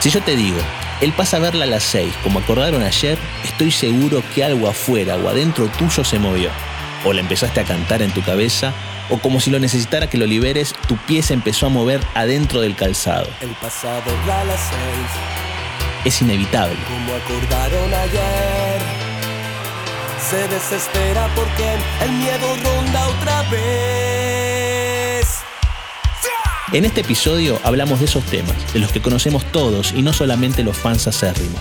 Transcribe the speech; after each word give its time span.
Si 0.00 0.08
yo 0.08 0.22
te 0.22 0.34
digo, 0.34 0.58
él 1.02 1.12
pasa 1.12 1.36
a 1.36 1.40
verla 1.40 1.64
a 1.64 1.68
las 1.68 1.82
6, 1.82 2.14
como 2.22 2.38
acordaron 2.38 2.82
ayer, 2.82 3.18
estoy 3.44 3.70
seguro 3.70 4.22
que 4.34 4.42
algo 4.42 4.66
afuera 4.66 5.16
o 5.16 5.28
adentro 5.28 5.66
tuyo 5.78 6.04
se 6.04 6.18
movió. 6.18 6.48
O 7.04 7.12
la 7.12 7.20
empezaste 7.20 7.60
a 7.60 7.64
cantar 7.64 8.00
en 8.00 8.10
tu 8.10 8.22
cabeza, 8.22 8.72
o 9.10 9.18
como 9.18 9.40
si 9.40 9.50
lo 9.50 9.58
necesitara 9.58 10.08
que 10.08 10.16
lo 10.16 10.24
liberes, 10.24 10.74
tu 10.88 10.96
pie 10.96 11.22
se 11.22 11.34
empezó 11.34 11.66
a 11.66 11.68
mover 11.68 12.00
adentro 12.14 12.62
del 12.62 12.76
calzado. 12.76 13.28
El 13.42 13.50
pasado 13.50 14.10
a 14.32 14.44
las 14.44 14.60
6. 14.60 14.70
Es 16.06 16.22
inevitable. 16.22 16.78
Como 16.88 17.14
acordaron 17.14 17.92
ayer. 17.92 18.80
Se 20.30 20.48
desespera 20.48 21.28
porque 21.34 21.76
el 22.04 22.12
miedo 22.12 22.56
ronda 22.64 23.06
otra 23.06 23.42
vez. 23.50 24.19
En 26.72 26.84
este 26.84 27.00
episodio 27.00 27.58
hablamos 27.64 27.98
de 27.98 28.04
esos 28.04 28.24
temas, 28.26 28.54
de 28.72 28.78
los 28.78 28.92
que 28.92 29.02
conocemos 29.02 29.44
todos 29.50 29.92
y 29.92 30.02
no 30.02 30.12
solamente 30.12 30.62
los 30.62 30.76
fans 30.76 31.08
acérrimos. 31.08 31.60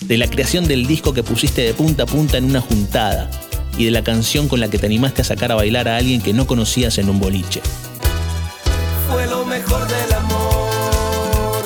De 0.00 0.16
la 0.16 0.26
creación 0.26 0.66
del 0.66 0.86
disco 0.86 1.12
que 1.12 1.22
pusiste 1.22 1.60
de 1.60 1.74
punta 1.74 2.04
a 2.04 2.06
punta 2.06 2.38
en 2.38 2.46
una 2.46 2.62
juntada 2.62 3.30
y 3.76 3.84
de 3.84 3.90
la 3.90 4.02
canción 4.02 4.48
con 4.48 4.58
la 4.58 4.70
que 4.70 4.78
te 4.78 4.86
animaste 4.86 5.20
a 5.20 5.24
sacar 5.26 5.52
a 5.52 5.56
bailar 5.56 5.86
a 5.86 5.98
alguien 5.98 6.22
que 6.22 6.32
no 6.32 6.46
conocías 6.46 6.96
en 6.96 7.10
un 7.10 7.20
boliche. 7.20 7.60
Fue 9.10 9.26
lo 9.26 9.44
mejor 9.44 9.86
del 9.86 10.12
amor, 10.14 11.62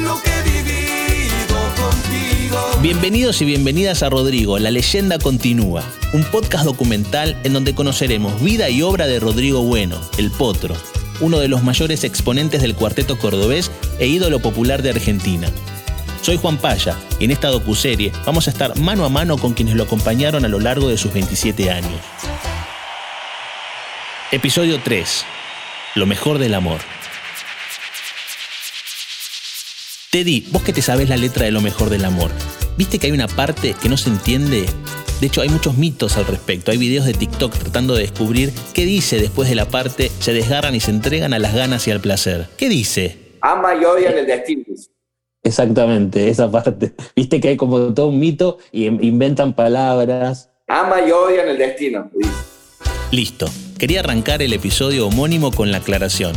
lo 0.00 0.20
que 0.20 0.30
he 0.30 0.42
vivido 0.42 1.56
contigo. 1.76 2.80
Bienvenidos 2.82 3.40
y 3.42 3.44
bienvenidas 3.44 4.02
a 4.02 4.10
Rodrigo, 4.10 4.58
La 4.58 4.72
leyenda 4.72 5.20
continúa, 5.20 5.84
un 6.12 6.24
podcast 6.24 6.64
documental 6.64 7.38
en 7.44 7.52
donde 7.52 7.76
conoceremos 7.76 8.42
vida 8.42 8.70
y 8.70 8.82
obra 8.82 9.06
de 9.06 9.20
Rodrigo 9.20 9.62
Bueno, 9.62 10.00
el 10.18 10.32
Potro, 10.32 10.74
uno 11.22 11.38
de 11.38 11.48
los 11.48 11.62
mayores 11.62 12.04
exponentes 12.04 12.60
del 12.60 12.74
cuarteto 12.74 13.16
cordobés 13.16 13.70
e 13.98 14.06
ídolo 14.06 14.40
popular 14.40 14.82
de 14.82 14.90
Argentina. 14.90 15.48
Soy 16.20 16.36
Juan 16.36 16.58
Paya 16.58 16.96
y 17.18 17.24
en 17.24 17.30
esta 17.30 17.48
docuserie 17.48 18.12
vamos 18.26 18.46
a 18.46 18.50
estar 18.50 18.76
mano 18.78 19.04
a 19.04 19.08
mano 19.08 19.38
con 19.38 19.54
quienes 19.54 19.74
lo 19.74 19.84
acompañaron 19.84 20.44
a 20.44 20.48
lo 20.48 20.60
largo 20.60 20.88
de 20.88 20.98
sus 20.98 21.12
27 21.12 21.70
años. 21.70 22.00
Episodio 24.32 24.80
3. 24.82 25.24
Lo 25.94 26.06
mejor 26.06 26.38
del 26.38 26.54
amor. 26.54 26.80
Teddy, 30.10 30.46
vos 30.50 30.62
que 30.62 30.72
te 30.72 30.82
sabés 30.82 31.08
la 31.08 31.16
letra 31.16 31.44
de 31.44 31.52
lo 31.52 31.60
mejor 31.60 31.88
del 31.88 32.04
amor, 32.04 32.30
¿viste 32.76 32.98
que 32.98 33.06
hay 33.06 33.12
una 33.12 33.28
parte 33.28 33.74
que 33.80 33.88
no 33.88 33.96
se 33.96 34.10
entiende? 34.10 34.66
De 35.22 35.28
hecho, 35.28 35.40
hay 35.40 35.50
muchos 35.50 35.78
mitos 35.78 36.16
al 36.16 36.26
respecto. 36.26 36.72
Hay 36.72 36.78
videos 36.78 37.06
de 37.06 37.14
TikTok 37.14 37.56
tratando 37.56 37.94
de 37.94 38.00
descubrir 38.00 38.52
qué 38.74 38.84
dice 38.84 39.20
después 39.20 39.48
de 39.48 39.54
la 39.54 39.66
parte 39.66 40.10
se 40.18 40.32
desgarran 40.32 40.74
y 40.74 40.80
se 40.80 40.90
entregan 40.90 41.32
a 41.32 41.38
las 41.38 41.54
ganas 41.54 41.86
y 41.86 41.92
al 41.92 42.00
placer. 42.00 42.48
¿Qué 42.56 42.68
dice? 42.68 43.36
Ama 43.40 43.76
y 43.76 43.84
odian 43.84 44.18
el 44.18 44.26
destino. 44.26 44.64
Exactamente, 45.44 46.28
esa 46.28 46.50
parte. 46.50 46.94
Viste 47.14 47.40
que 47.40 47.50
hay 47.50 47.56
como 47.56 47.94
todo 47.94 48.08
un 48.08 48.18
mito 48.18 48.58
y 48.72 48.86
inventan 48.86 49.54
palabras. 49.54 50.50
Ama 50.66 51.02
y 51.06 51.12
odian 51.12 51.48
el 51.50 51.56
destino. 51.56 52.10
dice. 52.16 52.32
Listo. 53.12 53.46
Quería 53.82 53.98
arrancar 53.98 54.42
el 54.42 54.52
episodio 54.52 55.08
homónimo 55.08 55.50
con 55.50 55.72
la 55.72 55.78
aclaración. 55.78 56.34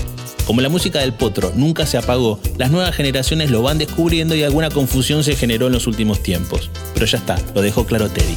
Como 0.47 0.61
la 0.61 0.69
música 0.69 0.97
del 1.01 1.13
potro 1.13 1.51
nunca 1.55 1.85
se 1.85 1.95
apagó, 1.95 2.39
las 2.57 2.71
nuevas 2.71 2.95
generaciones 2.95 3.51
lo 3.51 3.61
van 3.61 3.77
descubriendo 3.77 4.33
y 4.33 4.41
alguna 4.41 4.71
confusión 4.71 5.23
se 5.23 5.35
generó 5.35 5.67
en 5.67 5.73
los 5.73 5.85
últimos 5.85 6.23
tiempos. 6.23 6.71
Pero 6.95 7.05
ya 7.05 7.19
está, 7.19 7.39
lo 7.53 7.61
dejó 7.61 7.85
claro 7.85 8.09
Teddy. 8.09 8.35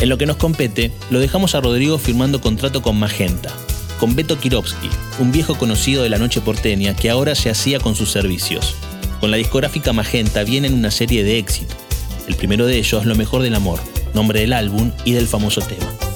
En 0.00 0.08
lo 0.08 0.16
que 0.16 0.24
nos 0.24 0.36
compete, 0.38 0.90
lo 1.10 1.20
dejamos 1.20 1.54
a 1.54 1.60
Rodrigo 1.60 1.98
firmando 1.98 2.40
contrato 2.40 2.80
con 2.80 2.98
Magenta, 2.98 3.52
con 3.98 4.16
Beto 4.16 4.38
Kirovsky, 4.38 4.88
un 5.18 5.30
viejo 5.30 5.58
conocido 5.58 6.02
de 6.02 6.08
la 6.08 6.16
noche 6.16 6.40
porteña 6.40 6.96
que 6.96 7.10
ahora 7.10 7.34
se 7.34 7.50
hacía 7.50 7.78
con 7.78 7.94
sus 7.94 8.10
servicios. 8.10 8.74
Con 9.20 9.30
la 9.30 9.36
discográfica 9.36 9.92
Magenta 9.92 10.44
vienen 10.44 10.72
una 10.72 10.90
serie 10.90 11.24
de 11.24 11.36
éxitos. 11.36 11.76
El 12.26 12.36
primero 12.36 12.64
de 12.64 12.78
ellos, 12.78 13.04
Lo 13.04 13.16
mejor 13.16 13.42
del 13.42 13.54
amor, 13.54 13.80
nombre 14.14 14.40
del 14.40 14.54
álbum 14.54 14.92
y 15.04 15.12
del 15.12 15.26
famoso 15.26 15.60
tema. 15.60 16.09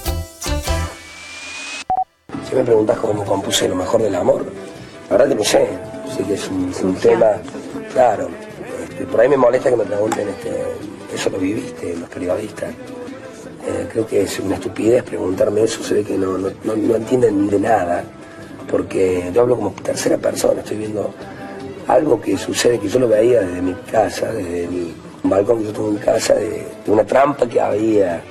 Si 2.54 2.58
me 2.60 2.66
preguntas 2.66 2.96
cómo 2.98 3.24
compuse 3.24 3.68
lo 3.68 3.74
mejor 3.74 4.00
del 4.00 4.14
amor, 4.14 4.44
la 5.10 5.16
verdad 5.16 5.28
que 5.30 5.34
no 5.34 5.42
sé. 5.42 5.66
Sí 6.16 6.22
que 6.22 6.34
es 6.34 6.48
un, 6.48 6.70
es 6.70 6.80
un 6.82 6.94
tema, 6.94 7.32
claro. 7.92 8.28
este, 8.88 9.04
por 9.06 9.20
ahí 9.20 9.28
me 9.28 9.36
molesta 9.36 9.70
que 9.70 9.76
me 9.76 9.82
pregunten, 9.82 10.28
este, 10.28 10.52
¿eso 11.12 11.30
lo 11.30 11.38
viviste, 11.38 11.96
los 11.96 12.08
periodistas? 12.08 12.70
Eh, 13.66 13.88
creo 13.90 14.06
que 14.06 14.22
es 14.22 14.38
una 14.38 14.54
estupidez 14.54 15.02
preguntarme 15.02 15.64
eso, 15.64 15.82
se 15.82 15.94
ve 15.94 16.04
que 16.04 16.16
no, 16.16 16.38
no, 16.38 16.48
no- 16.62 16.76
no 16.76 16.94
entienden 16.94 17.48
de 17.50 17.58
nada, 17.58 18.04
porque 18.70 19.32
yo 19.34 19.40
hablo 19.40 19.56
como 19.56 19.72
tercera 19.72 20.16
persona, 20.16 20.60
estoy 20.60 20.76
viendo 20.76 21.12
algo 21.88 22.20
que 22.20 22.36
sucede, 22.38 22.78
que 22.78 22.88
yo 22.88 23.00
lo 23.00 23.08
veía 23.08 23.40
desde 23.40 23.62
mi 23.62 23.74
casa, 23.90 24.32
desde 24.32 24.66
el 24.66 24.94
balcón 25.24 25.58
que 25.58 25.64
yo 25.64 25.72
tengo 25.72 25.88
en 25.88 25.94
mi 25.94 26.00
casa, 26.00 26.34
de, 26.34 26.64
de 26.86 26.92
una 26.92 27.02
trampa 27.04 27.48
que 27.48 27.60
había. 27.60 28.22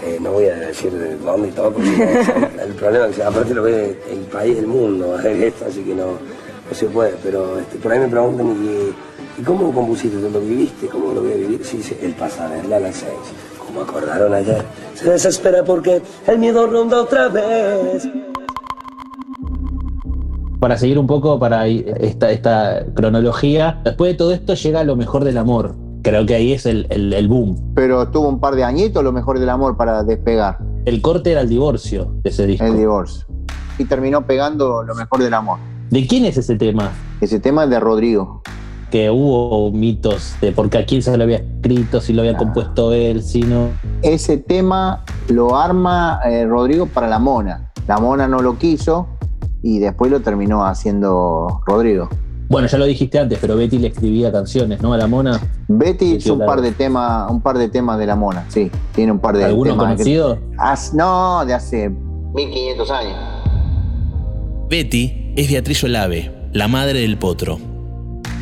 Este, 0.00 0.18
no 0.20 0.32
voy 0.32 0.46
a 0.46 0.54
decir 0.54 0.92
de 0.92 1.16
dónde 1.16 1.48
y 1.48 1.50
todo, 1.52 1.72
porque 1.72 1.90
el 2.64 2.72
problema 2.72 3.06
es 3.06 3.16
que 3.16 3.22
aparte 3.22 3.54
lo 3.54 3.62
ve 3.62 3.98
el 4.10 4.18
país, 4.32 4.58
el 4.58 4.66
mundo, 4.66 5.18
esto, 5.24 5.66
así 5.66 5.82
que 5.82 5.94
no, 5.94 6.06
no 6.06 6.74
se 6.74 6.86
puede. 6.86 7.14
Pero 7.22 7.58
este, 7.58 7.76
por 7.78 7.92
ahí 7.92 7.98
me 7.98 8.08
preguntan, 8.08 8.46
¿y, 8.46 9.40
¿y 9.40 9.44
cómo 9.44 9.72
compusiste? 9.72 10.16
¿Tú 10.18 10.30
lo 10.30 10.40
viviste? 10.40 10.86
¿Cómo 10.86 11.12
lo 11.12 11.22
voy 11.22 11.32
a 11.32 11.36
vivir? 11.36 11.64
Sí, 11.64 11.82
el 12.00 12.14
pasa 12.14 12.46
a 12.46 12.50
verla 12.50 12.76
a 12.76 12.80
las 12.80 12.96
seis, 12.96 13.12
como 13.66 13.82
acordaron 13.82 14.32
ayer. 14.32 14.64
Se 14.94 15.10
desespera 15.10 15.64
porque 15.64 16.00
el 16.26 16.38
miedo 16.38 16.66
ronda 16.66 17.02
otra 17.02 17.28
vez. 17.28 18.08
Para 20.60 20.76
seguir 20.76 20.98
un 20.98 21.06
poco 21.06 21.38
para 21.38 21.66
esta, 21.66 22.30
esta 22.30 22.84
cronología, 22.94 23.80
después 23.84 24.12
de 24.12 24.18
todo 24.18 24.32
esto 24.32 24.54
llega 24.54 24.84
lo 24.84 24.96
mejor 24.96 25.24
del 25.24 25.38
amor. 25.38 25.74
Creo 26.02 26.24
que 26.26 26.34
ahí 26.34 26.52
es 26.52 26.66
el, 26.66 26.86
el- 26.90 27.12
el 27.12 27.28
boom. 27.28 27.72
pero 27.74 28.08
tuvo 28.08 28.28
un 28.28 28.40
par 28.40 28.54
de 28.54 28.64
añitos 28.64 29.02
lo 29.04 29.12
mejor 29.12 29.38
del 29.38 29.48
amor 29.50 29.76
para 29.76 30.02
despegar 30.02 30.58
El 30.86 31.02
corte 31.02 31.32
era 31.32 31.42
el 31.42 31.48
divorcio 31.48 32.14
de 32.22 32.30
ese 32.30 32.46
disco. 32.46 32.64
el 32.64 32.76
divorcio. 32.76 33.26
Y 33.78 33.84
terminó 33.84 34.26
pegando 34.26 34.82
lo 34.82 34.94
mejor 34.94 35.22
del 35.22 35.34
amor. 35.34 35.58
¿De 35.90 36.06
quién 36.06 36.24
es 36.24 36.36
ese 36.36 36.56
tema? 36.56 36.90
Ese 37.20 37.40
tema 37.40 37.64
es 37.64 37.70
de 37.70 37.80
Rodrigo. 37.80 38.42
Que 38.90 39.08
hubo 39.10 39.70
mitos 39.72 40.34
de 40.40 40.52
porque 40.52 40.78
a 40.78 40.84
quién 40.86 41.00
se 41.02 41.16
lo 41.16 41.24
había 41.24 41.36
escrito, 41.38 42.00
si 42.00 42.12
lo 42.12 42.22
había 42.22 42.36
compuesto 42.36 42.92
él, 42.92 43.22
si 43.22 43.42
no. 43.42 43.68
Ese 44.02 44.36
tema 44.36 45.04
lo 45.28 45.56
arma 45.56 46.20
eh, 46.26 46.44
Rodrigo 46.46 46.86
para 46.86 47.08
la 47.08 47.18
mona. 47.18 47.70
La 47.86 47.98
mona 47.98 48.26
no 48.26 48.40
lo 48.40 48.58
quiso 48.58 49.06
y 49.62 49.78
después 49.78 50.10
lo 50.10 50.20
terminó 50.20 50.64
haciendo 50.64 51.60
Rodrigo. 51.66 52.08
Bueno, 52.50 52.66
ya 52.66 52.78
lo 52.78 52.84
dijiste 52.84 53.16
antes, 53.18 53.38
pero 53.40 53.54
Betty 53.56 53.78
le 53.78 53.86
escribía 53.88 54.32
canciones, 54.32 54.82
¿no? 54.82 54.92
A 54.92 54.98
la 54.98 55.06
mona. 55.06 55.40
Betty 55.68 56.16
hizo 56.16 56.34
un 56.34 56.44
par 56.44 56.60
de 56.60 56.72
temas, 56.72 57.30
un 57.30 57.40
par 57.40 57.56
de 57.56 57.68
temas 57.68 57.96
de 57.96 58.06
la 58.06 58.16
mona, 58.16 58.44
sí. 58.48 58.68
Tiene 58.92 59.12
un 59.12 59.20
par 59.20 59.36
de 59.36 59.44
¿Alguno 59.44 59.70
temas. 59.70 59.86
que- 59.90 59.92
conocido? 59.94 60.38
Haz- 60.58 60.92
no, 60.92 61.46
de 61.46 61.54
hace 61.54 61.88
1500 62.34 62.90
años. 62.90 63.14
Betty 64.68 65.32
es 65.36 65.48
Beatriz 65.48 65.82
Olave, 65.84 66.30
la 66.52 66.68
madre 66.68 67.00
del 67.00 67.16
potro. 67.18 67.58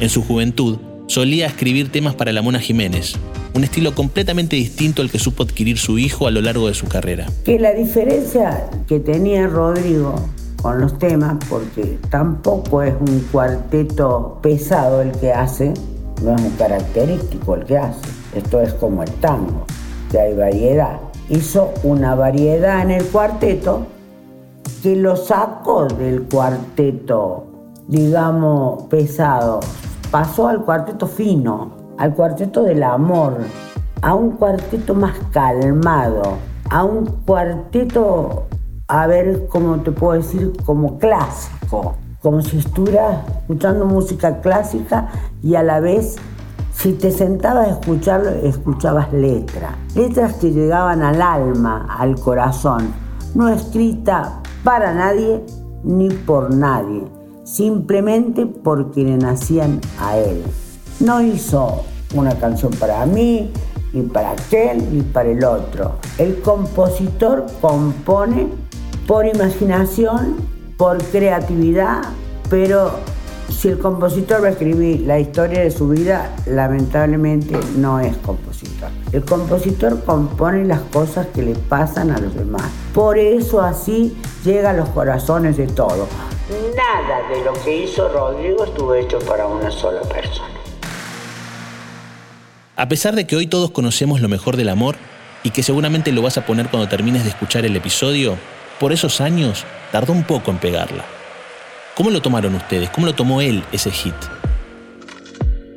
En 0.00 0.08
su 0.08 0.22
juventud, 0.22 0.78
solía 1.06 1.46
escribir 1.46 1.90
temas 1.92 2.14
para 2.14 2.32
la 2.32 2.40
Mona 2.42 2.60
Jiménez, 2.60 3.14
un 3.54 3.64
estilo 3.64 3.94
completamente 3.94 4.56
distinto 4.56 5.02
al 5.02 5.10
que 5.10 5.18
supo 5.18 5.42
adquirir 5.42 5.78
su 5.78 5.98
hijo 5.98 6.26
a 6.26 6.30
lo 6.30 6.40
largo 6.40 6.68
de 6.68 6.74
su 6.74 6.86
carrera. 6.86 7.26
que 7.44 7.58
la 7.58 7.72
diferencia 7.72 8.70
que 8.86 9.00
tenía 9.00 9.46
Rodrigo 9.48 10.14
con 10.62 10.80
los 10.80 10.98
temas, 10.98 11.36
porque 11.48 11.98
tampoco 12.10 12.82
es 12.82 12.94
un 13.00 13.20
cuarteto 13.32 14.38
pesado 14.42 15.02
el 15.02 15.12
que 15.12 15.32
hace, 15.32 15.72
no 16.22 16.34
es 16.34 16.42
un 16.42 16.50
característico 16.50 17.54
el 17.54 17.64
que 17.64 17.78
hace. 17.78 18.08
Esto 18.34 18.60
es 18.60 18.74
como 18.74 19.02
el 19.02 19.10
tango, 19.14 19.64
que 20.10 20.18
hay 20.18 20.34
variedad. 20.34 20.98
Hizo 21.28 21.70
una 21.82 22.14
variedad 22.14 22.82
en 22.82 22.90
el 22.90 23.04
cuarteto 23.06 23.86
que 24.82 24.96
lo 24.96 25.16
sacó 25.16 25.86
del 25.86 26.22
cuarteto, 26.22 27.46
digamos, 27.86 28.84
pesado. 28.84 29.60
Pasó 30.10 30.48
al 30.48 30.64
cuarteto 30.64 31.06
fino, 31.06 31.70
al 31.98 32.14
cuarteto 32.14 32.62
del 32.62 32.82
amor, 32.82 33.38
a 34.02 34.14
un 34.14 34.32
cuarteto 34.32 34.94
más 34.94 35.16
calmado, 35.32 36.38
a 36.70 36.84
un 36.84 37.06
cuarteto, 37.26 38.46
a 38.88 39.06
ver 39.06 39.46
cómo 39.48 39.80
te 39.80 39.92
puedo 39.92 40.14
decir, 40.14 40.52
como 40.64 40.98
clásico, 40.98 41.94
como 42.22 42.40
si 42.40 42.58
estuvieras 42.58 43.28
escuchando 43.40 43.84
música 43.84 44.40
clásica 44.40 45.08
y 45.42 45.54
a 45.54 45.62
la 45.62 45.78
vez 45.78 46.16
si 46.72 46.92
te 46.92 47.10
sentabas 47.10 47.68
a 47.68 47.70
escucharlo, 47.72 48.30
escuchabas 48.30 49.12
letras. 49.12 49.72
Letras 49.94 50.34
que 50.34 50.52
llegaban 50.52 51.02
al 51.02 51.20
alma, 51.20 51.86
al 51.98 52.14
corazón. 52.18 52.94
No 53.34 53.48
escrita 53.48 54.40
para 54.62 54.94
nadie 54.94 55.44
ni 55.82 56.08
por 56.08 56.54
nadie. 56.54 57.02
Simplemente 57.44 58.46
por 58.46 58.92
quienes 58.92 59.22
nacían 59.22 59.80
a 60.00 60.16
él. 60.18 60.42
No 61.00 61.20
hizo 61.20 61.82
una 62.14 62.34
canción 62.38 62.72
para 62.74 63.04
mí, 63.06 63.50
ni 63.92 64.02
para 64.02 64.30
aquel, 64.30 64.94
ni 64.94 65.02
para 65.02 65.30
el 65.30 65.44
otro. 65.44 65.96
El 66.16 66.40
compositor 66.42 67.46
compone 67.60 68.67
por 69.08 69.26
imaginación, 69.26 70.36
por 70.76 71.02
creatividad, 71.02 72.02
pero 72.50 73.00
Si 73.50 73.68
el 73.68 73.78
compositor 73.78 74.42
va 74.44 74.48
a 74.48 74.50
escribir 74.50 75.00
la 75.00 75.18
historia 75.18 75.60
de 75.60 75.70
su 75.70 75.88
vida, 75.88 76.30
lamentablemente 76.46 77.58
no 77.76 77.98
es 77.98 78.14
compositor. 78.18 78.90
El 79.10 79.24
compositor 79.24 80.04
compone 80.04 80.66
las 80.66 80.80
cosas 80.80 81.26
que 81.34 81.42
le 81.42 81.54
pasan 81.54 82.10
a 82.10 82.18
los 82.18 82.34
demás. 82.34 82.62
Por 82.92 83.18
eso 83.18 83.62
así 83.62 84.14
llega 84.44 84.70
a 84.70 84.72
los 84.74 84.90
corazones 84.90 85.56
de 85.56 85.66
todos. 85.66 86.08
Nada 86.76 87.26
de 87.30 87.42
lo 87.42 87.54
que 87.64 87.84
hizo 87.84 88.08
Rodrigo 88.10 88.64
estuvo 88.64 88.94
hecho 88.94 89.18
para 89.20 89.46
una 89.46 89.70
sola 89.70 90.02
persona. 90.02 90.50
A 92.76 92.86
pesar 92.86 93.14
de 93.14 93.26
que 93.26 93.34
hoy 93.34 93.46
todos 93.46 93.70
conocemos 93.70 94.20
lo 94.20 94.28
mejor 94.28 94.56
del 94.56 94.68
amor 94.68 94.96
y 95.42 95.50
que 95.50 95.62
seguramente 95.62 96.12
lo 96.12 96.20
vas 96.20 96.36
a 96.36 96.44
poner 96.44 96.68
cuando 96.68 96.86
termines 96.86 97.24
de 97.24 97.30
escuchar 97.30 97.64
el 97.64 97.74
episodio, 97.74 98.36
por 98.78 98.92
esos 98.92 99.20
años 99.20 99.64
tardó 99.92 100.12
un 100.12 100.24
poco 100.24 100.50
en 100.50 100.58
pegarla. 100.58 101.04
¿Cómo 101.96 102.10
lo 102.10 102.22
tomaron 102.22 102.54
ustedes? 102.54 102.90
¿Cómo 102.90 103.06
lo 103.06 103.14
tomó 103.14 103.40
él 103.40 103.64
ese 103.72 103.90
hit? 103.90 104.14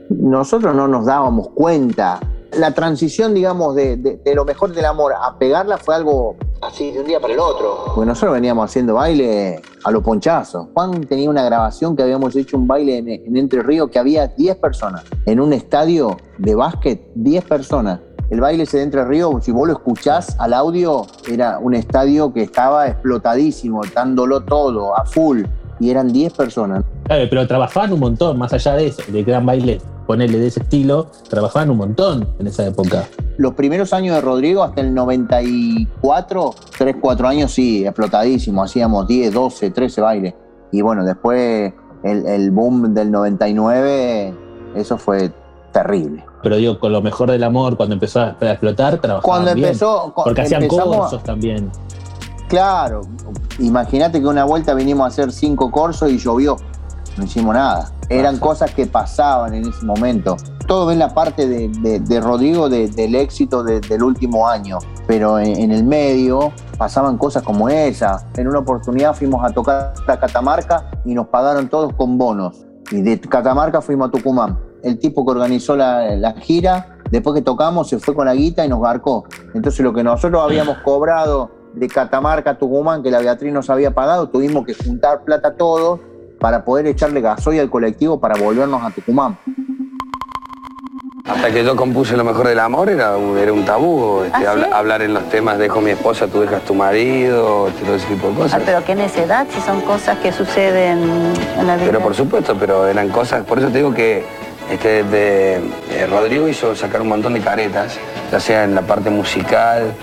Nosotros 0.10 0.76
no 0.76 0.88
nos 0.88 1.06
dábamos 1.06 1.50
cuenta. 1.50 2.20
La 2.58 2.74
transición, 2.74 3.34
digamos, 3.34 3.76
de, 3.76 4.20
lo 4.36 4.46
mejor 4.46 4.74
del 4.74 4.86
amor 4.86 5.14
a 5.20 5.38
pegarla 5.40 5.78
fue 5.78 5.96
algo 5.96 6.36
así 6.62 6.92
de 6.92 7.00
un 7.00 7.08
día 7.08 7.20
para 7.20 7.34
el 7.34 7.40
otro. 7.40 7.86
Porque 7.96 8.06
nosotros 8.06 8.34
veníamos 8.34 8.70
haciendo 8.70 8.96
baile 8.96 9.62
a 9.84 9.90
los 9.90 10.04
ponchazos. 10.04 10.68
Juan 10.74 11.02
tenía 11.06 11.30
una 11.30 11.44
grabación 11.44 11.96
que 11.96 12.04
habíamos 12.04 12.36
hecho 12.36 12.58
un 12.58 12.68
baile 12.68 12.98
en, 12.98 13.08
en 13.08 13.38
Entre 13.38 13.64
Ríos 13.64 13.90
que 13.90 13.98
había 13.98 14.28
10 14.28 14.58
personas. 14.58 15.04
En 15.26 15.40
un 15.40 15.54
estadio 15.54 16.18
de 16.38 16.54
básquet, 16.54 17.02
10 17.16 17.46
personas. 17.46 18.00
El 18.32 18.40
baile 18.40 18.64
ese 18.64 18.78
de 18.78 18.84
Entre 18.84 19.04
Ríos, 19.04 19.44
si 19.44 19.52
vos 19.52 19.68
lo 19.68 19.74
escuchás 19.74 20.38
al 20.40 20.54
audio, 20.54 21.06
era 21.30 21.60
un 21.60 21.74
estadio 21.74 22.32
que 22.32 22.44
estaba 22.44 22.88
explotadísimo, 22.88 23.82
dándolo 23.94 24.40
todo, 24.40 24.98
a 24.98 25.04
full. 25.04 25.44
Y 25.82 25.90
eran 25.90 26.14
10 26.14 26.32
personas. 26.32 26.86
Claro, 27.04 27.26
pero 27.30 27.46
trabajaban 27.46 27.92
un 27.92 28.00
montón, 28.00 28.40
más 28.40 28.54
allá 28.54 28.76
de 28.76 28.88
eso, 28.88 29.04
de 29.12 29.24
gran 29.24 29.46
baile, 29.46 29.82
ponerle 30.08 30.40
de 30.40 30.48
ese 30.48 30.62
estilo, 30.62 31.08
trabajaban 31.30 31.72
un 31.72 31.78
montón 31.78 32.26
en 32.40 32.48
esa 32.48 32.66
época. 32.66 33.04
Los 33.38 33.54
primeros 33.56 33.92
años 33.92 34.16
de 34.16 34.22
Rodrigo, 34.22 34.64
hasta 34.64 34.80
el 34.80 34.94
94, 34.94 36.56
3, 36.78 36.96
4 37.02 37.28
años, 37.28 37.52
sí, 37.52 37.86
explotadísimo. 37.86 38.64
Hacíamos 38.64 39.08
10, 39.08 39.34
12, 39.34 39.72
13 39.72 40.00
bailes. 40.00 40.34
Y 40.72 40.82
bueno, 40.82 41.04
después 41.04 41.74
el, 42.04 42.26
el 42.26 42.52
boom 42.52 42.94
del 42.94 43.12
99, 43.12 44.34
eso 44.76 44.98
fue 44.98 45.34
terrible. 45.72 46.24
Pero 46.44 46.56
digo, 46.58 46.80
con 46.80 46.92
lo 46.92 47.02
mejor 47.02 47.30
del 47.32 47.44
amor, 47.44 47.78
cuando 47.78 47.94
empezó 47.94 48.22
a 48.22 48.30
explotar, 48.42 48.98
trabajaban 49.00 49.22
Cuando 49.22 49.52
empezó, 49.52 50.12
Porque 50.16 50.42
hacían 50.42 50.68
corsos 50.68 51.24
también. 51.24 51.72
Claro, 52.48 53.02
imagínate 53.60 54.20
que 54.20 54.28
una 54.28 54.44
vuelta 54.44 54.74
vinimos 54.74 55.06
a 55.06 55.08
hacer 55.08 55.32
cinco 55.32 55.72
corsos 55.72 56.10
y 56.10 56.18
llovió. 56.18 56.58
No 57.18 57.24
hicimos 57.26 57.54
nada. 57.56 57.92
Eran 58.10 58.40
cosas 58.40 58.74
que 58.74 58.86
pasaban 58.88 59.54
en 59.54 59.68
ese 59.68 59.86
momento. 59.86 60.36
Todo 60.68 60.86
ven 60.86 61.00
la 61.00 61.14
parte 61.14 61.48
de, 61.48 61.70
de- 61.70 62.00
de 62.00 62.20
Rodrigo 62.22 62.70
de- 62.70 62.88
del 62.90 63.16
éxito 63.16 63.64
de- 63.64 63.80
del 63.82 64.04
último 64.04 64.48
año, 64.48 64.80
pero 65.08 65.40
en, 65.40 65.58
en 65.60 65.72
el 65.72 65.84
medio 65.84 66.52
pasaban 66.78 67.18
cosas 67.18 67.44
como 67.44 67.70
esa. 67.70 68.26
En 68.36 68.48
una 68.48 68.60
oportunidad 68.60 69.14
fuimos 69.14 69.44
a 69.46 69.50
tocar 69.52 69.94
a 70.08 70.18
Catamarca 70.20 70.90
y 71.06 71.14
nos 71.14 71.28
pagaron 71.28 71.70
todos 71.70 71.94
con 71.94 72.18
bonos. 72.18 72.66
Y 72.92 73.02
de 73.02 73.20
Catamarca 73.20 73.82
fuimos 73.82 74.10
a 74.10 74.12
Tucumán. 74.12 74.58
El 74.84 74.98
tipo 75.00 75.26
que 75.26 75.32
organizó 75.32 75.76
la, 75.76 76.16
la 76.16 76.34
gira, 76.34 76.98
después 77.12 77.36
que 77.36 77.42
tocamos, 77.42 77.88
se 77.90 78.00
fue 78.00 78.16
con 78.16 78.26
la 78.26 78.34
guita 78.34 78.66
y 78.66 78.70
nos 78.70 78.82
garcó. 78.82 79.26
Entonces 79.54 79.80
lo 79.82 79.94
que 79.94 80.04
nosotros 80.04 80.42
habíamos 80.44 80.78
cobrado 80.80 81.52
de 81.74 81.88
Catamarca 81.88 82.52
a 82.52 82.58
Tucumán, 82.58 83.02
que 83.04 83.12
la 83.12 83.20
Beatriz 83.20 83.54
nos 83.54 83.70
había 83.70 83.92
pagado, 83.92 84.28
tuvimos 84.30 84.66
que 84.66 84.74
juntar 84.74 85.24
plata 85.24 85.56
todos 85.56 86.00
para 86.40 86.66
poder 86.66 86.88
echarle 86.88 87.22
gasoil 87.22 87.60
al 87.60 87.70
colectivo 87.70 88.20
para 88.20 88.36
volvernos 88.42 88.82
a 88.84 88.90
Tucumán. 88.90 89.38
Hasta 91.24 91.52
que 91.52 91.64
yo 91.64 91.76
compuse 91.76 92.18
Lo 92.18 92.24
mejor 92.24 92.48
del 92.48 92.60
amor 92.60 92.90
era 92.90 93.16
un, 93.16 93.38
era 93.38 93.54
un 93.54 93.64
tabú, 93.64 94.22
este, 94.24 94.38
¿Ah, 94.38 94.40
sí? 94.40 94.46
habla- 94.48 94.70
hablar 94.78 95.02
en 95.04 95.14
los 95.14 95.30
temas 95.30 95.58
dejo 95.60 95.80
mi 95.80 95.92
esposa, 95.92 96.28
tú 96.28 96.42
dejas 96.42 96.64
tu 96.64 96.74
marido, 96.74 97.68
este, 97.68 97.86
todo 97.86 97.96
ese 97.96 98.08
tipo 98.08 98.28
de 98.28 98.34
Ah, 98.34 98.38
cosas. 98.38 98.62
pero 98.66 98.84
qué 98.84 98.96
necedad 98.96 99.46
si 99.50 99.62
son 99.62 99.82
cosas 99.82 100.18
que 100.18 100.32
suceden 100.32 101.00
en 101.60 101.68
la 101.68 101.76
vida. 101.76 101.86
Pero 101.86 102.00
por 102.02 102.16
supuesto, 102.16 102.56
pero 102.60 102.88
eran 102.88 103.10
cosas, 103.10 103.46
por 103.46 103.60
eso 103.60 103.70
te 103.70 103.78
digo 103.78 103.94
que 103.94 104.26
este, 104.70 105.04
de, 105.04 105.56
eh, 105.56 106.08
Rodrigo 106.10 106.48
hizo 106.48 106.76
sacar 106.76 107.02
un 107.02 107.10
montón 107.10 107.34
de 107.34 107.42
caretas, 107.42 107.98
ya 108.32 108.40
sea 108.40 108.64
en 108.64 108.76
la 108.76 108.82
parte 108.82 109.10
musical. 109.10 109.94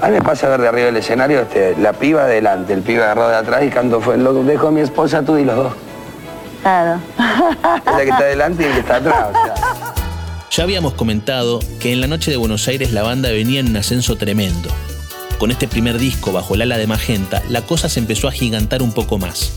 A 0.00 0.08
mí 0.08 0.14
me 0.14 0.22
pasa 0.22 0.48
ver 0.48 0.60
de 0.60 0.68
arriba 0.68 0.86
del 0.86 0.96
escenario 0.96 1.40
este, 1.40 1.76
la 1.76 1.92
piba 1.92 2.22
adelante, 2.22 2.72
el 2.72 2.82
pibe 2.82 3.02
agarrado 3.02 3.30
de 3.30 3.36
atrás 3.36 3.64
y 3.64 3.70
canto 3.70 4.00
fue, 4.00 4.16
lo 4.16 4.32
dejo 4.44 4.68
a 4.68 4.70
mi 4.70 4.80
esposa, 4.80 5.22
tú 5.22 5.38
y 5.38 5.44
los 5.44 5.56
dos. 5.56 5.72
Claro. 6.62 7.00
Es 7.86 7.92
la 7.92 8.04
que 8.04 8.10
está 8.10 8.18
adelante 8.18 8.62
y 8.62 8.66
el 8.66 8.72
que 8.74 8.80
está 8.80 8.96
atrás. 8.96 9.28
o 9.30 9.32
sea. 9.32 9.94
Ya 10.50 10.64
habíamos 10.64 10.94
comentado 10.94 11.60
que 11.78 11.92
en 11.92 12.00
la 12.00 12.06
noche 12.06 12.30
de 12.30 12.36
Buenos 12.36 12.66
Aires 12.68 12.92
la 12.92 13.02
banda 13.02 13.30
venía 13.30 13.60
en 13.60 13.68
un 13.68 13.76
ascenso 13.76 14.16
tremendo. 14.16 14.70
Con 15.38 15.52
este 15.52 15.68
primer 15.68 15.98
disco 15.98 16.32
bajo 16.32 16.54
el 16.54 16.62
ala 16.62 16.78
de 16.78 16.86
Magenta, 16.86 17.42
la 17.48 17.62
cosa 17.62 17.88
se 17.88 18.00
empezó 18.00 18.26
a 18.26 18.32
gigantar 18.32 18.82
un 18.82 18.92
poco 18.92 19.18
más. 19.18 19.52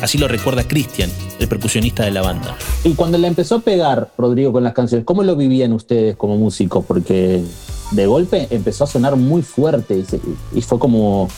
Así 0.00 0.18
lo 0.18 0.28
recuerda 0.28 0.64
Cristian, 0.66 1.10
el 1.38 1.48
percusionista 1.48 2.04
de 2.04 2.10
la 2.10 2.22
banda. 2.22 2.56
Y 2.84 2.94
cuando 2.94 3.18
le 3.18 3.28
empezó 3.28 3.56
a 3.56 3.60
pegar 3.60 4.08
Rodrigo 4.18 4.52
con 4.52 4.64
las 4.64 4.72
canciones, 4.74 5.04
¿cómo 5.04 5.22
lo 5.22 5.36
vivían 5.36 5.72
ustedes 5.72 6.16
como 6.16 6.36
músicos? 6.36 6.84
Porque 6.86 7.42
de 7.92 8.06
golpe 8.06 8.48
empezó 8.50 8.84
a 8.84 8.86
sonar 8.86 9.16
muy 9.16 9.42
fuerte 9.42 9.96
y, 9.98 10.04
se- 10.04 10.20
y 10.54 10.60
fue 10.62 10.78
como, 10.78 11.28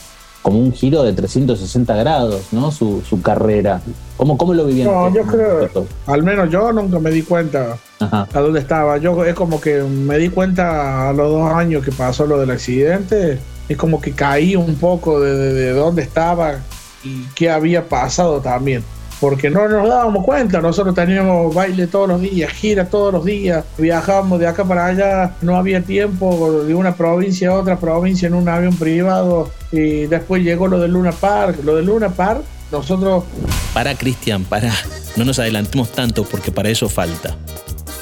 como 0.43 0.58
un 0.58 0.73
giro 0.73 1.02
de 1.02 1.12
360 1.12 1.94
grados, 1.96 2.43
¿no? 2.52 2.70
Su, 2.70 3.02
su 3.08 3.20
carrera. 3.20 3.81
¿Cómo, 4.17 4.38
¿Cómo 4.38 4.55
lo 4.55 4.64
vivían 4.64 4.87
No, 4.88 5.12
yo 5.12 5.23
creo, 5.25 5.69
al 6.06 6.23
menos 6.23 6.50
yo 6.50 6.73
nunca 6.73 6.99
me 7.00 7.11
di 7.11 7.23
cuenta 7.23 7.76
Ajá. 7.99 8.29
a 8.32 8.41
dónde 8.41 8.61
estaba. 8.61 8.99
Yo 8.99 9.25
es 9.25 9.35
como 9.35 9.61
que 9.61 9.82
me 9.82 10.17
di 10.19 10.29
cuenta 10.29 11.08
a 11.08 11.12
los 11.12 11.29
dos 11.31 11.50
años 11.52 11.85
que 11.85 11.91
pasó 11.93 12.25
lo 12.26 12.38
del 12.38 12.50
accidente. 12.50 13.38
Es 13.69 13.76
como 13.79 14.00
que 14.00 14.12
caí 14.12 14.55
un 14.56 14.75
poco 14.76 15.20
de, 15.20 15.35
de- 15.37 15.52
de 15.55 15.70
dónde 15.73 16.02
estaba 16.02 16.61
y 17.05 17.25
qué 17.35 17.51
había 17.51 17.89
pasado 17.89 18.41
también. 18.41 18.83
Porque 19.21 19.49
no 19.49 19.69
nos 19.69 19.89
dábamos 19.89 20.25
cuenta, 20.25 20.61
nosotros 20.61 20.95
teníamos 20.95 21.55
baile 21.55 21.87
todos 21.87 22.09
los 22.09 22.21
días, 22.21 22.51
gira 22.53 22.87
todos 22.91 23.12
los 23.12 23.25
días, 23.25 23.65
viajábamos 23.79 24.41
de 24.41 24.47
acá 24.47 24.65
para 24.65 24.87
allá, 24.87 25.35
no 25.41 25.56
había 25.56 25.81
tiempo 25.83 26.65
de 26.65 26.75
una 26.75 26.95
provincia 26.95 27.51
a 27.51 27.55
otra 27.55 27.79
provincia 27.79 28.27
en 28.27 28.35
un 28.35 28.49
avión 28.49 28.77
privado 28.77 29.51
y 29.71 30.06
después 30.06 30.43
llegó 30.43 30.67
lo 30.67 30.79
del 30.79 30.93
Luna 30.93 31.12
Park. 31.12 31.61
Lo 31.65 31.77
del 31.77 31.87
Luna 31.87 32.11
Park, 32.11 32.43
nosotros 32.73 33.25
Para 33.73 33.95
Cristian, 33.95 34.45
para. 34.45 34.73
No 35.17 35.25
nos 35.25 35.39
adelantemos 35.39 35.93
tanto 35.93 36.25
porque 36.25 36.51
para 36.51 36.69
eso 36.69 36.89
falta. 36.89 37.37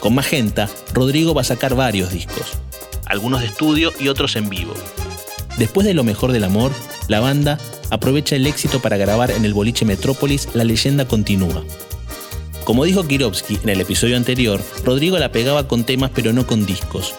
Con 0.00 0.14
Magenta, 0.14 0.68
Rodrigo 0.94 1.34
va 1.34 1.42
a 1.42 1.44
sacar 1.44 1.74
varios 1.74 2.10
discos. 2.10 2.58
Algunos 3.06 3.40
de 3.40 3.46
estudio 3.46 3.92
y 4.00 4.08
otros 4.08 4.34
en 4.36 4.48
vivo. 4.48 4.72
Después 5.58 5.86
de 5.86 5.92
Lo 5.94 6.02
Mejor 6.02 6.32
del 6.32 6.44
Amor, 6.44 6.72
la 7.08 7.20
banda 7.20 7.58
aprovecha 7.90 8.36
el 8.36 8.46
éxito 8.46 8.80
para 8.80 8.96
grabar 8.96 9.30
en 9.30 9.44
el 9.44 9.54
boliche 9.54 9.84
Metrópolis 9.84 10.48
La 10.54 10.64
leyenda 10.64 11.06
continúa. 11.06 11.64
Como 12.64 12.84
dijo 12.84 13.06
Kirovsky 13.06 13.58
en 13.62 13.68
el 13.70 13.80
episodio 13.80 14.16
anterior, 14.16 14.60
Rodrigo 14.84 15.18
la 15.18 15.32
pegaba 15.32 15.66
con 15.66 15.84
temas 15.84 16.10
pero 16.14 16.32
no 16.32 16.46
con 16.46 16.64
discos. 16.64 17.14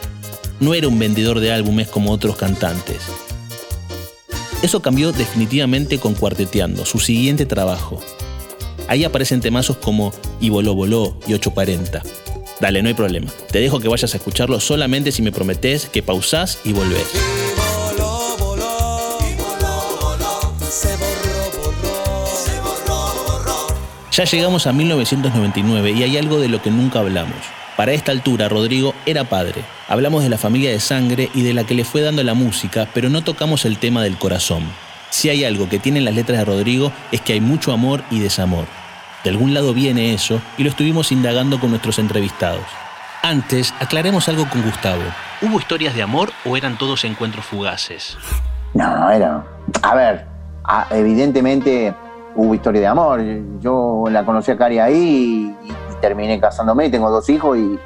No 0.59 0.73
era 0.73 0.87
un 0.87 0.97
vendedor 0.97 1.39
de 1.39 1.51
álbumes 1.51 1.89
como 1.89 2.11
otros 2.11 2.37
cantantes. 2.37 3.01
Eso 4.61 4.81
cambió 4.81 5.11
definitivamente 5.11 5.99
con 5.99 6.13
Cuarteteando, 6.13 6.85
su 6.85 6.99
siguiente 6.99 7.45
trabajo. 7.45 8.01
Ahí 8.87 9.03
aparecen 9.03 9.41
temazos 9.41 9.77
como 9.77 10.13
Y 10.39 10.49
voló, 10.49 10.73
voló 10.73 11.17
y 11.27 11.33
840. 11.33 12.01
Dale, 12.61 12.81
no 12.81 12.87
hay 12.87 12.93
problema. 12.93 13.29
Te 13.51 13.59
dejo 13.59 13.81
que 13.81 13.89
vayas 13.89 14.13
a 14.13 14.17
escucharlo 14.17 14.59
solamente 14.61 15.11
si 15.11 15.21
me 15.21 15.33
prometes 15.33 15.87
que 15.87 16.01
pausás 16.01 16.59
y 16.63 16.71
volvés. 16.71 17.07
Ya 24.13 24.25
llegamos 24.25 24.67
a 24.67 24.73
1999 24.73 25.89
y 25.89 26.03
hay 26.03 26.17
algo 26.19 26.39
de 26.39 26.47
lo 26.47 26.61
que 26.61 26.69
nunca 26.69 26.99
hablamos. 26.99 27.35
Para 27.75 27.93
esta 27.93 28.11
altura, 28.11 28.47
Rodrigo 28.47 28.93
era 29.07 29.23
padre. 29.23 29.63
Hablamos 29.87 30.21
de 30.21 30.29
la 30.29 30.37
familia 30.37 30.69
de 30.69 30.79
sangre 30.79 31.31
y 31.33 31.41
de 31.41 31.55
la 31.55 31.63
que 31.63 31.73
le 31.73 31.83
fue 31.83 32.01
dando 32.01 32.21
la 32.21 32.35
música, 32.35 32.87
pero 32.93 33.09
no 33.09 33.23
tocamos 33.23 33.65
el 33.65 33.79
tema 33.79 34.03
del 34.03 34.19
corazón. 34.19 34.65
Si 35.09 35.29
hay 35.29 35.43
algo 35.43 35.67
que 35.67 35.79
tienen 35.79 36.05
las 36.05 36.13
letras 36.13 36.37
de 36.37 36.45
Rodrigo 36.45 36.91
es 37.11 37.21
que 37.21 37.33
hay 37.33 37.41
mucho 37.41 37.71
amor 37.71 38.03
y 38.11 38.19
desamor. 38.19 38.65
De 39.23 39.31
algún 39.31 39.55
lado 39.55 39.73
viene 39.73 40.13
eso 40.13 40.39
y 40.59 40.63
lo 40.63 40.69
estuvimos 40.69 41.11
indagando 41.11 41.59
con 41.59 41.71
nuestros 41.71 41.97
entrevistados. 41.97 42.65
Antes, 43.23 43.73
aclaremos 43.79 44.29
algo 44.29 44.47
con 44.47 44.61
Gustavo. 44.61 45.01
¿Hubo 45.41 45.57
historias 45.57 45.95
de 45.95 46.03
amor 46.03 46.31
o 46.45 46.55
eran 46.55 46.77
todos 46.77 47.03
encuentros 47.03 47.45
fugaces? 47.45 48.15
No, 48.75 49.09
era. 49.09 49.43
A 49.81 49.95
ver, 49.95 50.27
evidentemente 50.91 51.95
hubo 52.35 52.55
historia 52.55 52.81
de 52.81 52.87
amor. 52.87 53.21
Yo 53.59 54.05
la 54.09 54.25
conocí 54.25 54.51
a 54.51 54.57
Cari 54.57 54.79
ahí 54.79 55.55
y, 55.63 55.73
terminé 56.01 56.39
casándome. 56.39 56.89
Tengo 56.89 57.09
dos 57.09 57.29
hijos 57.29 57.57
y 57.57 57.79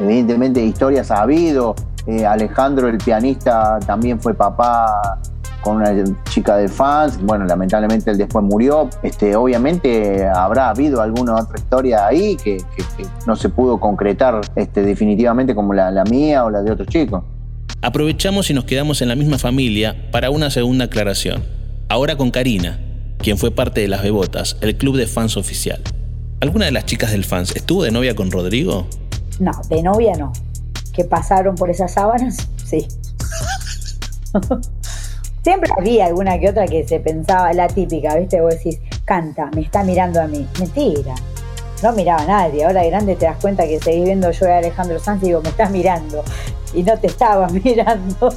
evidentemente 0.00 0.60
historias 0.62 1.10
ha 1.10 1.22
habido. 1.22 1.74
Eh, 2.06 2.26
Alejandro, 2.26 2.88
el 2.88 2.98
pianista, 2.98 3.78
también 3.86 4.20
fue 4.20 4.34
papá 4.34 5.20
con 5.60 5.76
una 5.76 5.92
chica 6.28 6.56
de 6.56 6.68
fans. 6.68 7.22
Bueno, 7.22 7.44
lamentablemente 7.44 8.10
él 8.10 8.18
después 8.18 8.44
murió. 8.44 8.90
Este, 9.02 9.36
obviamente 9.36 10.26
habrá 10.26 10.70
habido 10.70 11.00
alguna 11.00 11.36
otra 11.36 11.56
historia 11.56 12.06
ahí 12.06 12.36
que 12.36 12.58
no 13.26 13.36
se 13.36 13.48
pudo 13.48 13.78
concretar 13.78 14.40
este, 14.56 14.82
definitivamente 14.82 15.54
como 15.54 15.72
la, 15.72 15.92
la 15.92 16.02
mía 16.04 16.44
o 16.44 16.50
la 16.50 16.62
de 16.62 16.72
otros 16.72 16.88
chicos. 16.88 17.22
Aprovechamos 17.80 18.50
y 18.50 18.54
nos 18.54 18.64
quedamos 18.64 19.02
en 19.02 19.08
la 19.08 19.14
misma 19.14 19.38
familia 19.38 20.08
para 20.10 20.30
una 20.30 20.50
segunda 20.50 20.86
aclaración. 20.86 21.44
Ahora 21.88 22.16
con 22.16 22.30
Karina, 22.30 22.78
quien 23.22 23.38
fue 23.38 23.52
parte 23.52 23.80
de 23.80 23.88
Las 23.88 24.02
Bebotas, 24.02 24.56
el 24.60 24.76
club 24.76 24.96
de 24.96 25.06
fans 25.06 25.36
oficial. 25.36 25.80
¿Alguna 26.40 26.66
de 26.66 26.72
las 26.72 26.84
chicas 26.84 27.12
del 27.12 27.24
fans 27.24 27.54
estuvo 27.54 27.84
de 27.84 27.92
novia 27.92 28.16
con 28.16 28.30
Rodrigo? 28.30 28.86
No, 29.38 29.52
de 29.68 29.82
novia 29.82 30.12
no. 30.18 30.32
¿Que 30.92 31.04
pasaron 31.04 31.54
por 31.54 31.70
esas 31.70 31.92
sábanas? 31.94 32.48
Sí. 32.64 32.86
Siempre 35.44 35.70
había 35.78 36.06
alguna 36.06 36.38
que 36.38 36.50
otra 36.50 36.66
que 36.66 36.86
se 36.86 37.00
pensaba, 37.00 37.52
la 37.52 37.68
típica, 37.68 38.16
¿viste? 38.16 38.40
Vos 38.40 38.54
decís, 38.54 38.80
canta, 39.04 39.50
me 39.54 39.62
está 39.62 39.84
mirando 39.84 40.20
a 40.20 40.26
mí. 40.26 40.46
Mentira. 40.58 41.14
No 41.82 41.92
miraba 41.92 42.22
a 42.22 42.26
nadie. 42.26 42.64
Ahora 42.64 42.82
de 42.82 42.90
grande 42.90 43.16
te 43.16 43.26
das 43.26 43.38
cuenta 43.40 43.64
que 43.64 43.80
seguís 43.80 44.04
viendo 44.04 44.30
yo 44.30 44.46
a 44.46 44.58
Alejandro 44.58 44.98
Sanz 44.98 45.22
y 45.22 45.26
digo, 45.26 45.42
me 45.42 45.48
estás 45.48 45.70
mirando. 45.70 46.24
Y 46.74 46.82
no 46.82 46.98
te 46.98 47.06
estaba 47.06 47.46
mirando. 47.64 48.34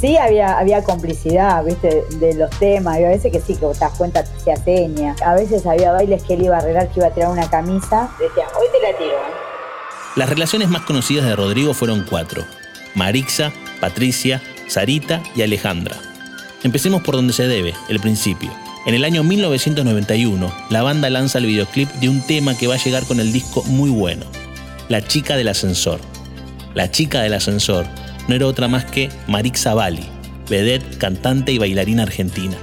Sí, 0.00 0.16
había, 0.16 0.58
había 0.58 0.82
complicidad, 0.82 1.64
¿viste? 1.64 2.04
De 2.18 2.34
los 2.34 2.50
temas. 2.58 2.98
Y 2.98 3.04
a 3.04 3.08
veces 3.08 3.32
que 3.32 3.40
sí, 3.40 3.54
que 3.54 3.66
te 3.66 3.78
das 3.78 3.92
cuenta, 3.96 4.20
hacía 4.20 4.56
seña. 4.56 5.14
A 5.24 5.34
veces 5.34 5.66
había 5.66 5.92
bailes 5.92 6.22
que 6.22 6.34
él 6.34 6.44
iba 6.44 6.56
a 6.56 6.58
arreglar, 6.58 6.88
que 6.88 7.00
iba 7.00 7.08
a 7.08 7.10
tirar 7.10 7.30
una 7.30 7.48
camisa. 7.48 8.10
Decía, 8.18 8.44
hoy 8.58 8.66
te 8.72 8.80
la 8.80 8.98
tiro. 8.98 9.10
¿eh?". 9.10 9.46
Las 10.16 10.28
relaciones 10.28 10.68
más 10.68 10.82
conocidas 10.82 11.26
de 11.26 11.36
Rodrigo 11.36 11.74
fueron 11.74 12.06
cuatro. 12.08 12.44
Marixa, 12.94 13.52
Patricia, 13.80 14.42
Sarita 14.68 15.22
y 15.34 15.42
Alejandra. 15.42 15.96
Empecemos 16.62 17.02
por 17.02 17.14
donde 17.14 17.32
se 17.32 17.46
debe, 17.46 17.74
el 17.88 18.00
principio. 18.00 18.50
En 18.86 18.94
el 18.94 19.04
año 19.04 19.22
1991, 19.24 20.52
la 20.70 20.82
banda 20.82 21.10
lanza 21.10 21.38
el 21.38 21.46
videoclip 21.46 21.90
de 21.94 22.08
un 22.08 22.22
tema 22.22 22.56
que 22.56 22.66
va 22.66 22.74
a 22.74 22.78
llegar 22.78 23.04
con 23.04 23.20
el 23.20 23.32
disco 23.32 23.62
muy 23.64 23.90
bueno, 23.90 24.26
La 24.88 25.02
chica 25.02 25.36
del 25.36 25.48
ascensor. 25.48 26.00
La 26.74 26.90
chica 26.90 27.20
del 27.20 27.34
ascensor 27.34 27.86
no 28.28 28.34
era 28.34 28.46
otra 28.46 28.68
más 28.68 28.84
que 28.84 29.08
Marixa 29.28 29.74
Bali, 29.74 30.08
vedette, 30.48 30.98
cantante 30.98 31.52
y 31.52 31.58
bailarina 31.58 32.02
argentina. 32.04 32.56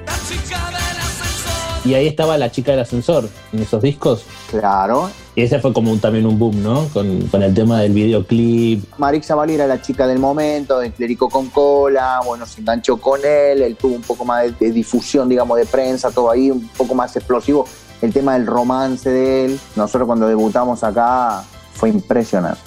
Y 1.86 1.96
ahí 1.96 2.08
estaba 2.08 2.38
la 2.38 2.50
chica 2.50 2.72
del 2.72 2.80
ascensor 2.80 3.30
en 3.52 3.62
esos 3.62 3.82
discos. 3.82 4.24
Claro. 4.50 5.10
Y 5.36 5.42
ese 5.42 5.60
fue 5.60 5.74
como 5.74 5.92
un- 5.92 6.00
también 6.00 6.26
un 6.26 6.40
boom, 6.40 6.64
¿no? 6.64 6.88
Con, 6.94 7.28
con 7.28 7.44
el 7.44 7.54
tema 7.54 7.82
del 7.82 7.92
videoclip. 7.92 8.84
Marixa 8.98 9.36
Bali 9.36 9.56
era 9.56 9.68
la 9.68 9.82
chica 9.82 10.08
del 10.08 10.20
momento, 10.20 10.80
de 10.80 10.92
Clérico 10.94 11.28
con 11.30 11.50
cola, 11.50 12.22
bueno, 12.26 12.46
se 12.46 12.62
enganchó 12.62 12.98
con 12.98 13.20
él, 13.26 13.64
él 13.64 13.76
tuvo 13.76 13.96
un 13.96 14.02
poco 14.02 14.24
más 14.24 14.44
de, 14.44 14.52
de 14.68 14.72
difusión, 14.72 15.28
digamos, 15.28 15.58
de 15.58 15.66
prensa, 15.66 16.10
todo 16.12 16.32
ahí, 16.32 16.50
un 16.52 16.68
poco 16.70 16.96
más 16.96 17.16
explosivo. 17.18 17.66
El 18.02 18.14
tema 18.14 18.34
del 18.34 18.46
romance 18.46 19.10
de 19.10 19.46
él, 19.46 19.60
nosotros 19.76 20.06
cuando 20.08 20.28
debutamos 20.28 20.84
acá 20.86 21.44
fue 21.74 21.90
impresionante. 21.90 22.62